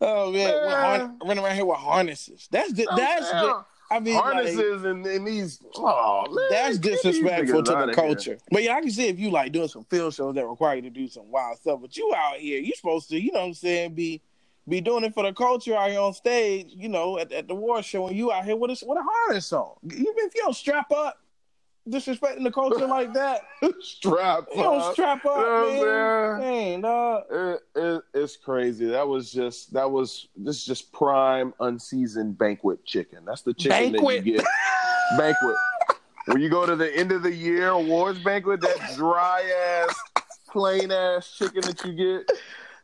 Oh 0.00 0.30
man, 0.30 0.64
Man. 0.64 1.00
har- 1.00 1.14
running 1.26 1.42
around 1.44 1.56
here 1.56 1.64
with 1.66 1.78
harnesses. 1.78 2.46
That's 2.52 2.72
the, 2.72 2.86
that's 2.96 3.30
damn. 3.32 3.44
the, 3.44 3.64
I 3.90 4.00
mean, 4.00 4.14
like, 4.14 4.24
harnesses 4.24 4.84
and, 4.84 5.06
and 5.06 5.26
these. 5.26 5.60
Oh, 5.76 6.24
man. 6.30 6.46
that's 6.50 6.78
disrespectful 6.78 7.62
to 7.62 7.70
the 7.70 7.84
here. 7.86 7.94
culture. 7.94 8.38
But 8.50 8.62
yeah, 8.62 8.74
I 8.74 8.80
can 8.80 8.90
see 8.90 9.08
if 9.08 9.18
you 9.18 9.30
like 9.30 9.52
doing 9.52 9.68
some 9.68 9.84
field 9.84 10.14
shows 10.14 10.34
that 10.34 10.46
require 10.46 10.76
you 10.76 10.82
to 10.82 10.90
do 10.90 11.08
some 11.08 11.30
wild 11.30 11.58
stuff. 11.58 11.80
But 11.80 11.96
you 11.96 12.12
out 12.14 12.36
here, 12.36 12.60
you 12.60 12.72
supposed 12.74 13.08
to, 13.10 13.20
you 13.20 13.32
know 13.32 13.40
what 13.40 13.46
I'm 13.46 13.54
saying, 13.54 13.94
be 13.94 14.20
be 14.68 14.80
doing 14.82 15.04
it 15.04 15.14
for 15.14 15.22
the 15.22 15.32
culture 15.32 15.74
out 15.74 15.90
here 15.90 16.00
on 16.00 16.12
stage, 16.12 16.66
you 16.76 16.90
know, 16.90 17.18
at, 17.18 17.32
at 17.32 17.48
the 17.48 17.54
war 17.54 17.82
show, 17.82 18.06
and 18.08 18.16
you 18.16 18.30
out 18.30 18.44
here 18.44 18.56
with 18.56 18.70
a 18.70 18.86
with 18.86 18.98
a 18.98 19.02
harness 19.02 19.52
on. 19.52 19.72
Even 19.84 20.04
if 20.16 20.34
you 20.34 20.42
don't 20.42 20.54
strap 20.54 20.90
up, 20.92 21.18
disrespecting 21.90 22.42
the 22.44 22.50
culture 22.52 22.86
like 22.86 23.12
that, 23.14 23.42
Strap 23.80 24.46
you 24.54 24.62
don't 24.62 24.80
up. 24.80 24.92
strap 24.92 25.24
up, 25.24 25.36
You 25.36 25.42
know 25.42 25.78
what 25.78 25.86
man. 25.86 26.34
I'm 26.34 26.40
Dang, 26.40 26.80
dog. 26.82 27.22
It, 27.30 27.60
it, 27.76 28.02
it's 28.14 28.36
crazy. 28.36 28.86
That 28.86 29.06
was 29.06 29.32
just 29.32 29.72
that 29.72 29.90
was 29.90 30.28
this 30.36 30.56
is 30.56 30.64
just 30.64 30.92
prime 30.92 31.54
unseasoned 31.60 32.38
banquet 32.38 32.84
chicken. 32.84 33.20
That's 33.24 33.42
the 33.42 33.54
chicken 33.54 33.92
Banquet. 33.92 34.24
that 34.24 34.26
you 34.26 34.36
get. 34.38 34.46
banquet. 35.18 35.56
When 36.26 36.42
you 36.42 36.50
go 36.50 36.66
to 36.66 36.76
the 36.76 36.94
end 36.94 37.10
of 37.12 37.22
the 37.22 37.32
year 37.34 37.68
awards 37.70 38.18
banquet, 38.18 38.60
that 38.60 38.94
dry 38.96 39.42
ass, 39.88 39.96
plain 40.50 40.92
ass 40.92 41.34
chicken 41.38 41.62
that 41.62 41.82
you 41.84 41.92
get. 41.94 42.30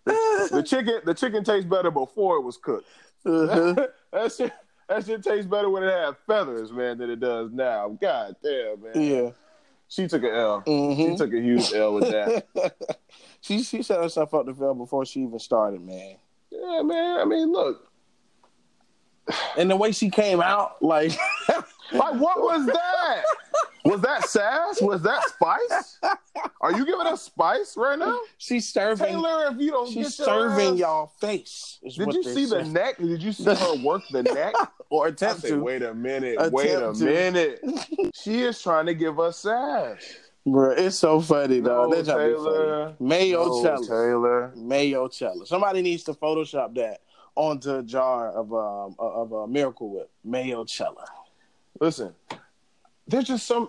The, 0.06 0.48
the 0.50 0.62
chicken, 0.62 1.00
the 1.04 1.14
chicken 1.14 1.44
tastes 1.44 1.68
better 1.68 1.90
before 1.90 2.36
it 2.36 2.42
was 2.42 2.56
cooked. 2.56 2.86
Uh-huh. 3.26 3.86
that 4.12 4.32
shit, 4.32 4.52
that 4.88 5.06
shit 5.06 5.22
tastes 5.22 5.46
better 5.46 5.68
when 5.70 5.82
it 5.82 5.90
had 5.92 6.16
feathers, 6.26 6.72
man, 6.72 6.98
than 6.98 7.10
it 7.10 7.20
does 7.20 7.50
now. 7.52 7.96
God 8.00 8.36
damn, 8.42 8.82
man. 8.82 8.92
Yeah. 9.00 9.30
She 9.88 10.08
took 10.08 10.22
an 10.22 10.30
L. 10.30 10.62
She 10.66 10.70
Mhm. 10.72 11.16
took 11.16 11.32
a 11.32 11.40
huge 11.40 11.72
L 11.72 11.94
with 11.94 12.10
that. 12.10 12.46
she 13.40 13.62
she 13.62 13.82
set 13.82 14.00
herself 14.02 14.32
up 14.34 14.46
to 14.46 14.54
fail 14.54 14.74
before 14.74 15.04
she 15.04 15.20
even 15.20 15.38
started, 15.38 15.80
man. 15.84 16.16
yeah, 16.50 16.82
man. 16.82 17.20
I 17.20 17.24
mean, 17.24 17.52
look, 17.52 17.90
And 19.56 19.70
the 19.70 19.76
way 19.76 19.92
she 19.92 20.10
came 20.10 20.40
out, 20.42 20.82
like 20.82 21.12
Like, 21.92 22.14
what 22.20 22.40
was 22.40 22.66
that? 22.66 23.22
was 23.84 24.00
that 24.00 24.28
sass? 24.28 24.80
Was 24.80 25.02
that 25.02 25.22
spice? 25.28 25.98
Are 26.60 26.72
you 26.72 26.86
giving 26.86 27.06
us 27.06 27.22
spice 27.22 27.76
right 27.76 27.98
now? 27.98 28.18
she's 28.38 28.68
serving, 28.68 29.06
Taylor, 29.06 29.48
if 29.52 29.60
you 29.60 29.70
don't 29.70 29.90
she's 29.90 30.14
serving 30.14 30.74
ass- 30.74 30.78
y'all 30.78 31.06
face. 31.20 31.78
Did 31.96 32.14
you 32.14 32.22
see 32.22 32.46
the 32.46 32.64
neck? 32.64 32.96
Did 32.98 33.22
you 33.22 33.32
see 33.32 33.44
her 33.54 33.74
work 33.84 34.02
the 34.10 34.22
neck? 34.22 34.54
or 34.90 35.06
I 35.06 35.08
attempt 35.10 35.42
said, 35.42 35.50
to? 35.50 35.62
wait 35.62 35.82
a 35.82 35.92
minute. 35.94 36.34
Attempt 36.36 36.54
wait 36.54 36.74
a 36.74 36.92
to. 36.92 37.04
minute. 37.04 37.60
she 38.14 38.42
is 38.42 38.60
trying 38.62 38.86
to 38.86 38.94
give 38.94 39.20
us 39.20 39.40
sass. 39.40 40.02
Bro, 40.46 40.72
it's 40.72 40.96
so 40.96 41.20
funny, 41.20 41.60
No, 41.60 41.88
though. 41.90 42.02
To 42.02 42.02
be 42.02 42.10
Taylor. 42.10 42.84
funny. 42.84 42.96
Mayo 43.00 43.44
No, 43.46 43.62
Cella. 43.62 43.86
Taylor. 43.86 44.52
Mayochella. 44.56 45.46
Somebody 45.46 45.80
needs 45.82 46.02
to 46.04 46.12
Photoshop 46.12 46.74
that 46.74 47.00
onto 47.34 47.76
a 47.76 47.82
jar 47.82 48.30
of 48.30 48.52
um 48.52 48.94
of 48.98 49.32
a 49.32 49.46
Miracle 49.48 49.90
Whip. 49.90 50.10
Mayochella. 50.26 51.04
Listen, 51.80 52.14
there's 53.08 53.24
just 53.24 53.46
some 53.46 53.68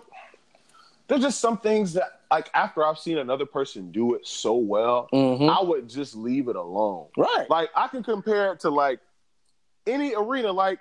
there's 1.08 1.22
just 1.22 1.40
some 1.40 1.58
things 1.58 1.92
that 1.94 2.20
like 2.30 2.50
after 2.54 2.84
I've 2.84 2.98
seen 2.98 3.18
another 3.18 3.46
person 3.46 3.92
do 3.92 4.14
it 4.14 4.26
so 4.26 4.54
well, 4.54 5.08
Mm-hmm. 5.12 5.48
I 5.48 5.62
would 5.62 5.88
just 5.88 6.16
leave 6.16 6.48
it 6.48 6.56
alone. 6.56 7.06
Right. 7.16 7.46
Like 7.48 7.70
I 7.76 7.86
can 7.88 8.02
compare 8.02 8.52
it 8.52 8.60
to 8.60 8.70
like 8.70 8.98
any 9.86 10.14
arena. 10.14 10.50
Like 10.52 10.80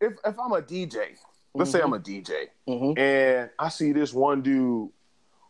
if 0.00 0.14
if 0.24 0.38
I'm 0.38 0.52
a 0.52 0.62
DJ, 0.62 1.10
let's 1.54 1.70
say 1.70 1.80
I'm 1.80 1.92
a 1.92 1.98
DJ, 2.00 2.46
mm-hmm. 2.68 2.98
and 2.98 3.50
I 3.58 3.68
see 3.68 3.92
this 3.92 4.12
one 4.12 4.42
dude 4.42 4.90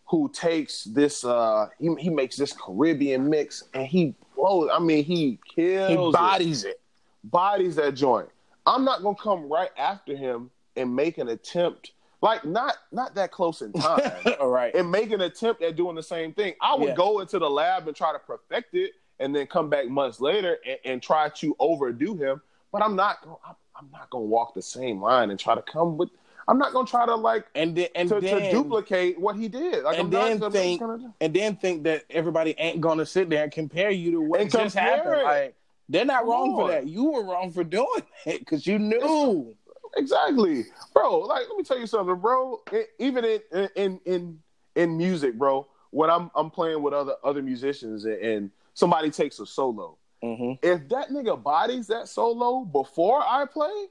who 0.09 0.29
takes 0.35 0.85
this 0.85 1.25
uh 1.25 1.69
he, 1.79 1.95
he 1.99 2.11
makes 2.11 2.37
this 2.37 2.53
Caribbean 2.53 3.31
mix 3.31 3.65
and 3.73 3.87
he 3.87 4.15
blows. 4.37 4.69
I 4.73 4.79
mean 4.81 5.05
he 5.05 5.39
kills 5.57 5.89
He 5.89 5.95
it. 5.95 6.13
bodies 6.13 6.65
it. 6.65 6.81
bodies 7.25 7.77
that 7.77 7.95
joint. 7.95 8.29
I'm 8.67 8.85
not 8.85 9.03
gonna 9.03 9.17
come 9.17 9.49
right 9.51 9.71
after 9.79 10.15
him 10.15 10.51
and 10.77 10.95
make 10.95 11.17
an 11.19 11.29
attempt, 11.29 11.93
like 12.23 12.45
not 12.45 12.77
not 12.93 13.15
that 13.15 13.31
close 13.31 13.63
in 13.63 13.73
time, 13.73 14.13
All 14.41 14.49
right. 14.51 14.75
and 14.75 14.91
make 14.91 15.11
an 15.11 15.21
attempt 15.23 15.63
at 15.63 15.77
doing 15.77 15.97
the 15.97 16.03
same 16.03 16.33
thing. 16.33 16.55
I 16.61 16.75
would 16.75 16.89
Yeah. 16.91 16.95
go 16.95 17.21
into 17.21 17.39
the 17.39 17.49
lab 17.49 17.87
and 17.89 17.97
try 17.97 18.13
to 18.13 18.19
perfect 18.19 18.75
it, 18.75 18.93
and 19.19 19.35
then 19.35 19.47
come 19.47 19.69
back 19.71 19.89
months 19.89 20.21
later 20.21 20.59
and, 20.67 20.79
and 20.85 21.03
try 21.03 21.29
to 21.31 21.57
overdo 21.59 22.15
him. 22.17 22.41
But 22.73 22.83
I'm 22.83 22.95
not 22.97 23.19
I'm, 23.47 23.55
I'm 23.77 23.91
not 23.93 24.11
gonna 24.11 24.25
walk 24.25 24.55
the 24.55 24.63
same 24.63 25.01
line 25.03 25.31
and 25.31 25.39
try 25.41 25.55
to 25.55 25.63
come 25.63 25.97
with. 25.97 26.11
I'm 26.49 26.59
not 26.59 26.73
gonna 26.73 26.87
try 26.87 27.07
to 27.07 27.15
like 27.15 27.47
And 27.55 27.77
then 27.77 27.89
and 27.95 28.09
to, 28.09 28.21
then 28.21 28.43
to 28.43 28.51
duplicate 28.51 29.21
what 29.21 29.37
he 29.37 29.49
did. 29.49 29.85
Like 29.85 29.99
and 29.99 30.07
I'm 30.07 30.11
then 30.11 30.39
not 30.41 30.53
think- 30.53 30.81
gonna. 30.81 31.15
and 31.21 31.33
then 31.33 31.57
think 31.57 31.85
that 31.85 32.05
everybody 32.11 32.55
ain't 32.59 32.81
gonna 32.81 33.07
sit 33.07 33.31
there 33.31 33.45
and 33.45 33.53
compare 33.53 33.91
you 33.91 34.11
to 34.13 34.21
what 34.21 34.49
just 34.51 34.75
happened. 34.75 35.21
it. 35.21 35.25
Like 35.25 35.55
they're 35.89 36.05
not 36.05 36.21
Come 36.21 36.29
wrong 36.31 36.55
for 36.57 36.69
that. 36.69 36.87
You 36.89 37.11
were 37.11 37.25
wrong 37.25 37.51
for 37.53 37.63
doing 37.65 37.87
it 38.27 38.41
because 38.41 38.67
you 38.67 38.79
knew. 38.79 39.55
Exactly, 39.97 40.65
bro. 40.95 41.21
Like, 41.21 41.45
let 41.49 41.57
me 41.57 41.65
tell 41.65 41.79
you 41.79 41.87
something, 41.87 42.17
bro. 42.17 42.61
E- 42.73 42.83
even 42.99 43.25
in 43.25 43.41
in 43.77 44.01
in 44.05 44.39
in 44.77 44.97
music, 44.97 45.35
bro. 45.39 45.67
When 45.91 46.09
I'm 46.11 46.31
I'm 46.35 46.51
playing 46.51 46.83
with 46.83 46.95
other 46.95 47.15
other 47.25 47.43
musicians 47.43 48.05
and, 48.05 48.15
and 48.19 48.51
somebody 48.75 49.11
takes 49.11 49.39
a 49.41 49.47
solo, 49.47 49.97
Mm-hmm. 50.23 50.53
if 50.63 50.87
that 50.91 51.09
nigga 51.09 51.43
bodies 51.43 51.87
that 51.87 52.07
solo 52.07 52.61
before 52.67 53.23
I 53.23 53.47
play, 53.47 53.87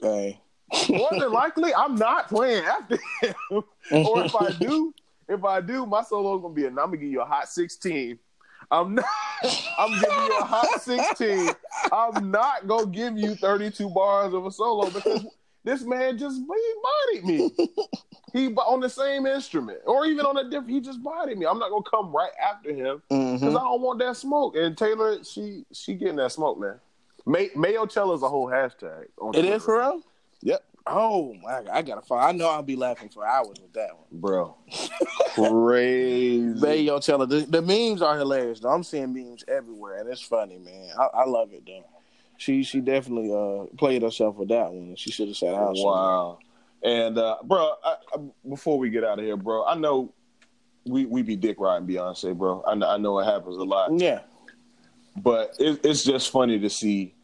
Hey. 0.00 0.40
more 0.88 1.08
than 1.10 1.32
likely 1.42 1.74
I'm 1.74 1.96
not 1.96 2.28
playing 2.28 2.64
after 2.64 2.96
him. 3.20 3.34
or 3.90 4.24
if 4.24 4.34
I 4.36 4.52
do, 4.52 4.94
if 5.28 5.44
I 5.44 5.60
do, 5.60 5.84
my 5.84 6.02
solo's 6.02 6.40
gonna 6.42 6.54
be 6.54 6.64
a. 6.64 6.68
I'm 6.68 6.74
gonna 6.76 6.96
give 6.96 7.10
you 7.10 7.20
a 7.22 7.24
hot 7.24 7.48
sixteen. 7.48 8.18
I'm 8.70 8.94
not. 8.94 9.04
I'm 9.78 9.90
giving 10.00 10.24
you 10.24 10.38
a 10.40 10.44
hot 10.44 10.80
sixteen. 10.82 11.50
I'm 11.92 12.30
not 12.30 12.66
gonna 12.66 12.86
give 12.86 13.18
you 13.18 13.34
32 13.34 13.88
bars 13.90 14.32
of 14.32 14.46
a 14.46 14.50
solo 14.50 14.90
because 14.90 15.26
this 15.64 15.82
man 15.82 16.16
just 16.18 16.36
he 16.40 16.74
bodied 16.82 17.24
me. 17.24 17.50
He 18.32 18.48
on 18.54 18.80
the 18.80 18.88
same 18.88 19.26
instrument 19.26 19.78
or 19.86 20.06
even 20.06 20.24
on 20.26 20.36
a 20.38 20.44
different. 20.44 20.70
He 20.70 20.80
just 20.80 21.02
bodied 21.02 21.38
me. 21.38 21.46
I'm 21.46 21.58
not 21.58 21.70
gonna 21.70 21.84
come 21.88 22.10
right 22.14 22.32
after 22.42 22.72
him 22.72 23.02
because 23.08 23.40
Mhm. 23.42 23.50
I 23.50 23.52
don't 23.64 23.80
want 23.82 23.98
that 24.00 24.16
smoke. 24.16 24.56
And 24.56 24.76
Taylor, 24.76 25.22
she 25.24 25.64
she 25.72 25.94
getting 25.94 26.16
that 26.16 26.32
smoke, 26.32 26.58
man. 26.58 26.80
May, 27.26 27.48
Mayochella's 27.50 28.22
a 28.22 28.28
whole 28.28 28.48
hashtag. 28.48 29.06
On 29.20 29.30
It 29.30 29.40
Twitter. 29.42 29.54
is 29.54 29.62
for 29.64 29.78
real. 29.78 30.00
Yep. 30.42 30.62
Oh, 30.86 31.34
I, 31.48 31.78
I 31.78 31.82
gotta 31.82 32.02
follow. 32.02 32.20
I 32.20 32.32
know 32.32 32.48
I'll 32.48 32.62
be 32.62 32.76
laughing 32.76 33.08
for 33.08 33.26
hours 33.26 33.56
with 33.60 33.72
that 33.72 33.90
one. 33.96 34.20
bro. 34.20 34.54
Crazy. 35.34 36.60
Mayochella. 36.60 37.28
The, 37.28 37.40
the 37.40 37.62
memes 37.62 38.02
are 38.02 38.18
hilarious. 38.18 38.60
Though. 38.60 38.68
I'm 38.68 38.82
seeing 38.82 39.14
memes 39.14 39.44
everywhere, 39.48 40.00
and 40.00 40.10
it's 40.10 40.20
funny, 40.20 40.58
man. 40.58 40.90
I, 40.98 41.20
I 41.20 41.24
love 41.24 41.52
it 41.52 41.64
though. 41.66 41.84
she 42.36 42.62
she 42.62 42.80
definitely 42.80 43.32
uh 43.32 43.66
played 43.76 44.02
herself 44.02 44.36
with 44.36 44.48
that 44.48 44.70
one. 44.70 44.94
She 44.96 45.10
should 45.10 45.28
have 45.28 45.36
said. 45.36 45.52
Wow. 45.54 46.38
And 46.82 47.16
uh, 47.16 47.38
bro, 47.42 47.72
I, 47.82 47.96
I, 48.14 48.18
before 48.46 48.78
we 48.78 48.90
get 48.90 49.04
out 49.04 49.18
of 49.18 49.24
here, 49.24 49.38
bro, 49.38 49.64
I 49.64 49.74
know 49.76 50.12
we 50.84 51.06
we 51.06 51.22
be 51.22 51.34
dick 51.34 51.58
riding 51.58 51.88
Beyonce, 51.88 52.36
bro. 52.36 52.62
I 52.66 52.74
know, 52.74 52.88
I 52.88 52.98
know 52.98 53.18
it 53.20 53.24
happens 53.24 53.56
a 53.56 53.64
lot. 53.64 53.98
Yeah. 53.98 54.20
But 55.16 55.54
it, 55.58 55.80
it's 55.82 56.04
just 56.04 56.30
funny 56.30 56.58
to 56.58 56.68
see 56.68 57.14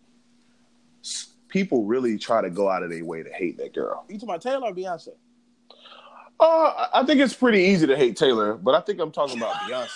people 1.50 1.84
really 1.84 2.16
try 2.18 2.40
to 2.40 2.50
go 2.50 2.68
out 2.70 2.82
of 2.82 2.90
their 2.90 3.04
way 3.04 3.22
to 3.22 3.30
hate 3.30 3.58
that 3.58 3.74
girl. 3.74 4.04
You 4.08 4.16
talking 4.16 4.28
about 4.28 4.42
Taylor 4.42 4.68
or 4.68 4.74
Beyonce? 4.74 5.08
Uh, 6.38 6.86
I 6.94 7.04
think 7.04 7.20
it's 7.20 7.34
pretty 7.34 7.64
easy 7.64 7.86
to 7.86 7.96
hate 7.96 8.16
Taylor, 8.16 8.54
but 8.54 8.74
I 8.74 8.80
think 8.80 8.98
I'm 8.98 9.12
talking 9.12 9.36
about 9.36 9.54
Beyonce. 9.68 9.90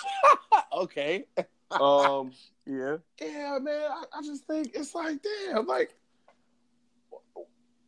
okay. 0.73 1.25
Um, 1.71 2.31
yeah. 2.65 2.97
Yeah, 3.19 3.57
man. 3.59 3.89
I, 3.89 4.03
I, 4.13 4.21
just 4.21 4.45
think 4.45 4.71
it's 4.75 4.93
like, 4.93 5.17
damn, 5.23 5.65
like, 5.65 5.95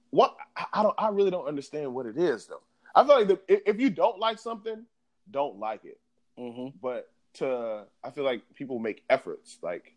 what? 0.10 0.36
I 0.74 0.82
don't. 0.82 0.96
I 0.98 1.10
really 1.10 1.30
don't 1.30 1.48
understand 1.48 1.94
what 1.94 2.08
it 2.08 2.18
is, 2.18 2.48
though. 2.48 2.62
I 2.96 3.04
feel 3.04 3.16
like 3.16 3.28
the, 3.28 3.70
if 3.70 3.80
you 3.80 3.92
don't 3.92 4.20
like 4.20 4.40
something, 4.40 4.86
don't 5.30 5.60
like 5.60 5.86
it. 5.86 6.00
Mm-hmm. 6.40 6.78
But 6.82 7.12
to, 7.36 7.84
I 8.04 8.10
feel 8.10 8.24
like 8.24 8.42
people 8.56 8.80
make 8.80 9.04
efforts, 9.10 9.60
like, 9.62 9.94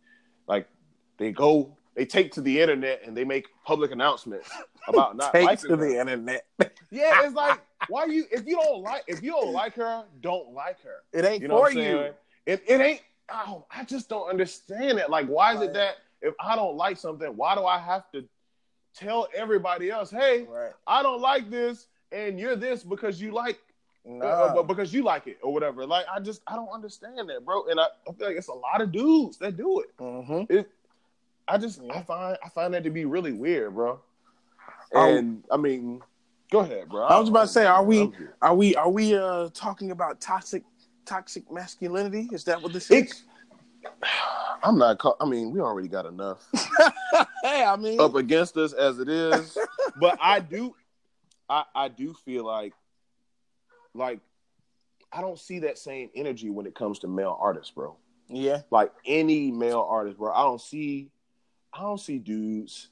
like 0.46 0.68
they 1.16 1.32
go, 1.32 1.76
they 1.94 2.04
take 2.06 2.32
to 2.32 2.40
the 2.40 2.60
internet 2.60 3.02
and 3.04 3.16
they 3.16 3.24
make 3.24 3.48
public 3.64 3.90
announcements 3.90 4.48
about 4.88 5.16
not 5.16 5.32
take 5.32 5.46
liking 5.46 5.70
to 5.70 5.76
her. 5.76 5.88
the 5.88 6.00
internet. 6.00 6.46
yeah, 6.90 7.24
it's 7.24 7.34
like 7.34 7.60
why 7.88 8.04
you 8.06 8.24
if 8.30 8.46
you 8.46 8.56
don't 8.56 8.82
like 8.82 9.02
if 9.06 9.22
you 9.22 9.32
don't 9.32 9.52
like 9.52 9.74
her, 9.74 10.04
don't 10.20 10.52
like 10.52 10.80
her. 10.82 11.02
It 11.12 11.24
ain't 11.24 11.42
You 11.42 11.48
know 11.48 11.64
for 11.64 11.70
you. 11.70 12.12
It 12.46 12.62
it 12.66 12.80
ain't. 12.80 13.02
Oh, 13.32 13.64
I 13.70 13.84
just 13.84 14.08
don't 14.08 14.28
understand 14.28 14.98
it. 14.98 15.08
Like, 15.08 15.26
why 15.26 15.54
is 15.54 15.60
it 15.60 15.72
that 15.74 15.98
if 16.20 16.34
I 16.40 16.56
don't 16.56 16.76
like 16.76 16.96
something, 16.96 17.28
why 17.36 17.54
do 17.54 17.64
I 17.64 17.78
have 17.78 18.10
to 18.12 18.24
tell 18.94 19.28
everybody 19.34 19.88
else, 19.90 20.10
hey, 20.10 20.42
Right. 20.50 20.72
I 20.86 21.02
don't 21.02 21.20
like 21.20 21.48
this, 21.48 21.86
and 22.10 22.40
you're 22.40 22.56
this 22.56 22.82
because 22.82 23.20
you 23.20 23.30
like 23.30 23.60
No. 24.04 24.26
uh, 24.26 24.62
because 24.64 24.92
you 24.92 25.04
like 25.04 25.28
it 25.28 25.38
or 25.42 25.52
whatever. 25.52 25.86
Like, 25.86 26.06
I 26.12 26.18
just 26.18 26.42
I 26.48 26.56
don't 26.56 26.70
understand 26.70 27.28
that, 27.30 27.44
bro. 27.44 27.66
And 27.66 27.78
I, 27.78 27.84
I 28.08 28.12
feel 28.12 28.26
like 28.26 28.36
it's 28.36 28.48
a 28.48 28.52
lot 28.52 28.80
of 28.80 28.90
dudes 28.90 29.38
that 29.38 29.56
do 29.56 29.80
it. 29.80 29.96
mm-hmm. 29.98 30.52
It, 30.52 30.68
I 31.50 31.58
just 31.58 31.80
I 31.90 32.02
find 32.02 32.38
I 32.44 32.48
find 32.48 32.72
that 32.74 32.84
to 32.84 32.90
be 32.90 33.04
really 33.04 33.32
weird, 33.32 33.74
bro. 33.74 34.00
And 34.92 35.42
I 35.50 35.56
mean, 35.56 36.00
go 36.50 36.60
ahead, 36.60 36.88
bro. 36.88 37.02
I 37.02 37.18
was 37.18 37.28
about 37.28 37.42
to 37.42 37.48
say, 37.48 37.66
are 37.66 37.82
we 37.82 38.10
are 38.40 38.54
we 38.54 38.76
are 38.76 38.88
we 38.90 39.16
uh 39.16 39.48
talking 39.52 39.90
about 39.90 40.20
toxic 40.20 40.62
toxic 41.04 41.50
masculinity? 41.50 42.28
Is 42.32 42.44
that 42.44 42.62
what 42.62 42.72
this 42.72 42.90
is? 42.90 43.24
I'm 44.62 44.78
not. 44.78 44.98
Call, 44.98 45.16
I 45.20 45.24
mean, 45.24 45.50
we 45.52 45.60
already 45.60 45.88
got 45.88 46.04
enough 46.06 46.46
hey, 47.42 47.64
I 47.64 47.76
mean, 47.76 48.00
up 48.00 48.14
against 48.14 48.56
us 48.56 48.72
as 48.72 48.98
it 48.98 49.08
is, 49.08 49.56
but 50.00 50.18
I 50.20 50.38
do, 50.40 50.74
I 51.48 51.64
I 51.74 51.88
do 51.88 52.12
feel 52.12 52.44
like, 52.44 52.74
like, 53.94 54.20
I 55.12 55.20
don't 55.20 55.38
see 55.38 55.60
that 55.60 55.78
same 55.78 56.10
energy 56.14 56.50
when 56.50 56.66
it 56.66 56.74
comes 56.74 56.98
to 57.00 57.08
male 57.08 57.38
artists, 57.40 57.72
bro. 57.72 57.96
yeah, 58.28 58.60
Like 58.70 58.92
any 59.06 59.50
male 59.50 59.86
artist, 59.88 60.18
bro. 60.18 60.32
I 60.32 60.42
don't 60.42 60.60
see, 60.60 61.08
I 61.72 61.80
don't 61.82 62.00
see 62.00 62.18
dudes 62.18 62.88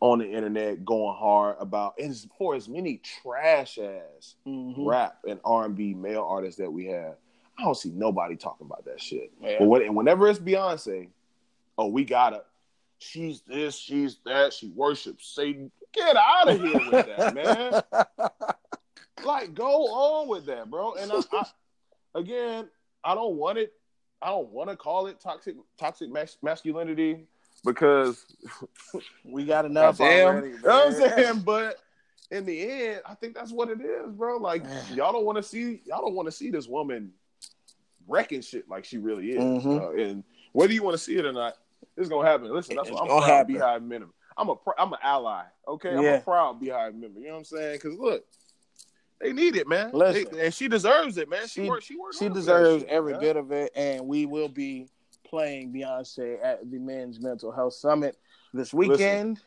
on 0.00 0.18
the 0.18 0.28
internet 0.30 0.84
going 0.84 1.16
hard 1.16 1.56
about 1.60 1.94
as 2.00 2.26
for 2.36 2.54
as 2.54 2.68
many 2.68 2.98
trash 3.22 3.78
ass 3.78 4.34
Mhm. 4.46 4.74
rap 4.86 5.18
and 5.28 5.40
R 5.44 5.64
and 5.66 5.76
B 5.76 5.94
male 5.94 6.24
artists 6.28 6.58
that 6.60 6.70
we 6.70 6.86
have. 6.86 7.16
I 7.58 7.62
don't 7.64 7.76
see 7.76 7.90
nobody 7.90 8.34
talking 8.36 8.66
about 8.66 8.84
that 8.86 9.00
shit. 9.00 9.32
Yeah. 9.40 9.58
But 9.60 9.66
when, 9.68 9.82
and 9.82 9.94
whenever 9.96 10.28
it's 10.28 10.38
Beyonce, 10.40 11.08
oh, 11.78 11.86
we 11.86 12.04
gotta. 12.04 12.44
She's 12.98 13.42
this, 13.42 13.76
she's 13.76 14.18
that. 14.24 14.52
She 14.52 14.68
worships 14.70 15.26
Satan. 15.34 15.70
Get 15.92 16.16
out 16.16 16.48
of 16.48 16.60
here 16.60 16.80
with 16.90 17.06
that, 17.16 17.34
man. 17.34 18.28
Like, 19.24 19.54
go 19.54 19.86
on 19.86 20.26
with 20.28 20.46
that, 20.46 20.68
bro. 20.68 20.94
And 20.94 21.12
I, 21.12 21.20
I 21.32 21.44
again, 22.16 22.68
I 23.04 23.14
don't 23.14 23.36
want 23.36 23.56
it. 23.58 23.72
I 24.20 24.28
don't 24.30 24.48
want 24.50 24.68
to 24.70 24.74
call 24.76 25.06
it 25.06 25.20
toxic, 25.20 25.54
toxic 25.78 26.10
mas- 26.10 26.38
masculinity 26.42 27.26
because 27.64 28.24
we 29.24 29.44
got 29.44 29.64
enough 29.64 30.00
already. 30.00 30.48
You 30.50 30.60
know 30.62 30.86
what 30.86 30.86
I'm 30.86 30.92
saying? 31.16 31.40
But 31.40 31.78
in 32.30 32.44
the 32.44 32.60
end, 32.70 33.02
I 33.06 33.14
think 33.14 33.34
that's 33.34 33.52
what 33.52 33.68
it 33.68 33.80
is, 33.80 34.10
bro. 34.12 34.38
Like 34.38 34.64
y'all 34.94 35.12
don't 35.12 35.24
want 35.24 35.36
to 35.36 35.42
see 35.42 35.82
y'all 35.84 36.00
don't 36.02 36.14
want 36.14 36.26
to 36.26 36.32
see 36.32 36.50
this 36.50 36.66
woman 36.66 37.12
wrecking 38.08 38.40
shit 38.40 38.68
like 38.68 38.84
she 38.84 38.98
really 38.98 39.32
is. 39.32 39.38
Mhm. 39.64 39.80
Uh, 39.80 39.90
and 40.02 40.24
whether 40.52 40.72
you 40.72 40.82
want 40.82 40.94
to 40.94 40.98
see 41.02 41.16
it 41.16 41.24
or 41.24 41.32
not, 41.32 41.54
it's 41.96 42.08
gonna 42.08 42.28
happen. 42.28 42.52
Listen, 42.52 42.76
that's 42.76 42.88
It's 42.88 42.94
what 42.94 43.02
I'm 43.02 43.08
gonna 43.08 43.22
proud 43.26 43.36
happen. 43.36 43.54
Beyhive 43.54 43.86
member. 43.86 44.08
I'm 44.36 44.48
a 44.48 44.54
I'm 44.78 44.92
an 44.92 44.98
ally. 45.02 45.44
Okay, 45.68 45.94
I'm 45.94 46.04
a 46.04 46.20
proud 46.20 46.60
Beyhive 46.60 46.94
member. 46.94 47.20
You 47.20 47.26
know 47.26 47.32
what 47.32 47.38
I'm 47.38 47.44
saying? 47.44 47.74
Because 47.82 47.98
look, 47.98 48.24
they 49.20 49.32
need 49.32 49.56
it, 49.56 49.68
man. 49.68 49.90
Listen. 49.92 50.26
They- 50.34 50.46
and 50.46 50.54
she 50.54 50.68
deserves 50.68 51.16
it, 51.18 51.28
man. 51.28 51.42
She 51.46 51.62
She- 51.64 51.68
worked. 51.68 51.84
She 51.84 51.96
worked. 51.96 52.18
She 52.18 52.28
deserves 52.28 52.84
every 52.88 53.12
man. 53.12 53.20
bit 53.20 53.36
of 53.36 53.52
it, 53.52 53.70
and 53.76 54.08
we 54.08 54.26
will 54.26 54.48
be 54.48 54.88
playing 55.32 55.72
Beyonce 55.72 56.36
at 56.44 56.70
the 56.70 56.78
Men's 56.78 57.18
Mental 57.18 57.50
Health 57.50 57.72
Summit 57.72 58.18
this 58.52 58.74
weekend. 58.74 59.40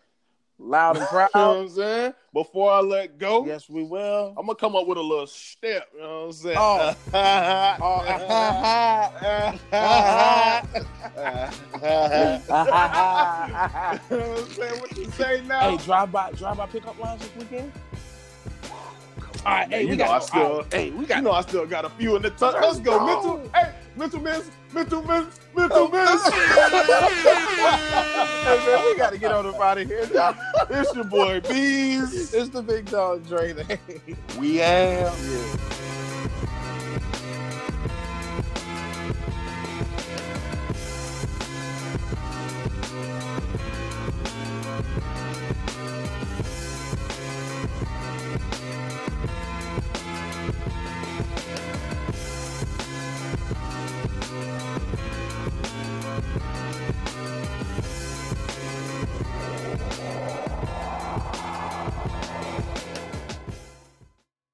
Loud 0.58 0.98
and 0.98 1.06
You 1.12 1.18
know 1.18 1.20
what 1.20 1.32
proud. 1.32 1.58
I'm 1.58 1.70
saying? 1.70 2.14
Before 2.34 2.72
I 2.72 2.80
let 2.80 3.20
go, 3.20 3.46
yes, 3.46 3.70
we 3.70 3.84
will. 3.84 4.34
I'm 4.36 4.48
gonna 4.48 4.56
come 4.56 4.76
up 4.76 4.88
with 4.88 4.98
a 4.98 5.02
little 5.02 5.28
step. 5.28 5.88
You 5.94 6.00
know 6.02 6.20
what 6.22 6.26
I'm 6.26 6.32
saying? 6.34 6.58
Oh. 6.60 6.96
You 14.10 14.18
know 14.18 14.30
what 14.30 14.40
I'm 14.40 14.50
saying? 14.54 14.80
What 14.80 14.98
you 14.98 15.12
say 15.12 15.42
now? 15.46 15.70
hey, 15.70 15.78
drive 15.86 16.12
by, 16.12 16.32
drive 16.32 16.58
by 16.58 16.66
pickup 16.66 16.98
lines 16.98 17.22
this 17.22 17.36
weekend. 17.38 17.72
All 19.46 19.52
right, 19.54 19.70
hey, 19.70 19.84
you 19.84 19.90
we 19.90 19.96
know 19.98 20.06
got 20.06 20.22
I 20.22 20.26
still, 20.26 20.58
right, 20.62 20.74
hey, 20.74 20.90
we 20.90 21.06
got 21.06 21.18
you 21.18 21.22
know 21.24 21.32
I 21.32 21.42
still 21.42 21.68
got 21.68 21.86
a 21.86 21.90
few 21.92 22.16
in 22.16 22.24
the 22.24 22.32
tuck. 22.32 22.56
Let's 22.56 22.66
Let's 22.66 22.80
go, 22.80 22.98
go. 22.98 23.06
mental. 23.06 23.52
Hey, 23.54 23.72
mental 23.96 24.20
miss, 24.20 24.50
mental 24.74 25.02
miss, 25.04 25.40
mental 25.56 25.78
oh, 25.78 25.88
miss. 25.90 26.22
Hey, 28.46 28.58
man, 28.66 28.86
we 28.86 28.98
got 28.98 29.12
to 29.12 29.18
get 29.18 29.32
on 29.32 29.46
up 29.46 29.60
out 29.60 29.78
of 29.78 29.88
here. 29.88 30.08
now. 30.14 30.38
it's 30.70 30.94
your 30.94 31.06
boy 31.06 31.40
Bees. 31.42 32.34
It's 32.34 32.50
the 32.50 32.62
big 32.62 32.86
dog 32.86 33.28
Dre. 33.28 33.56
We 34.40 34.62
am. 34.62 35.14
Yeah. 35.24 36.05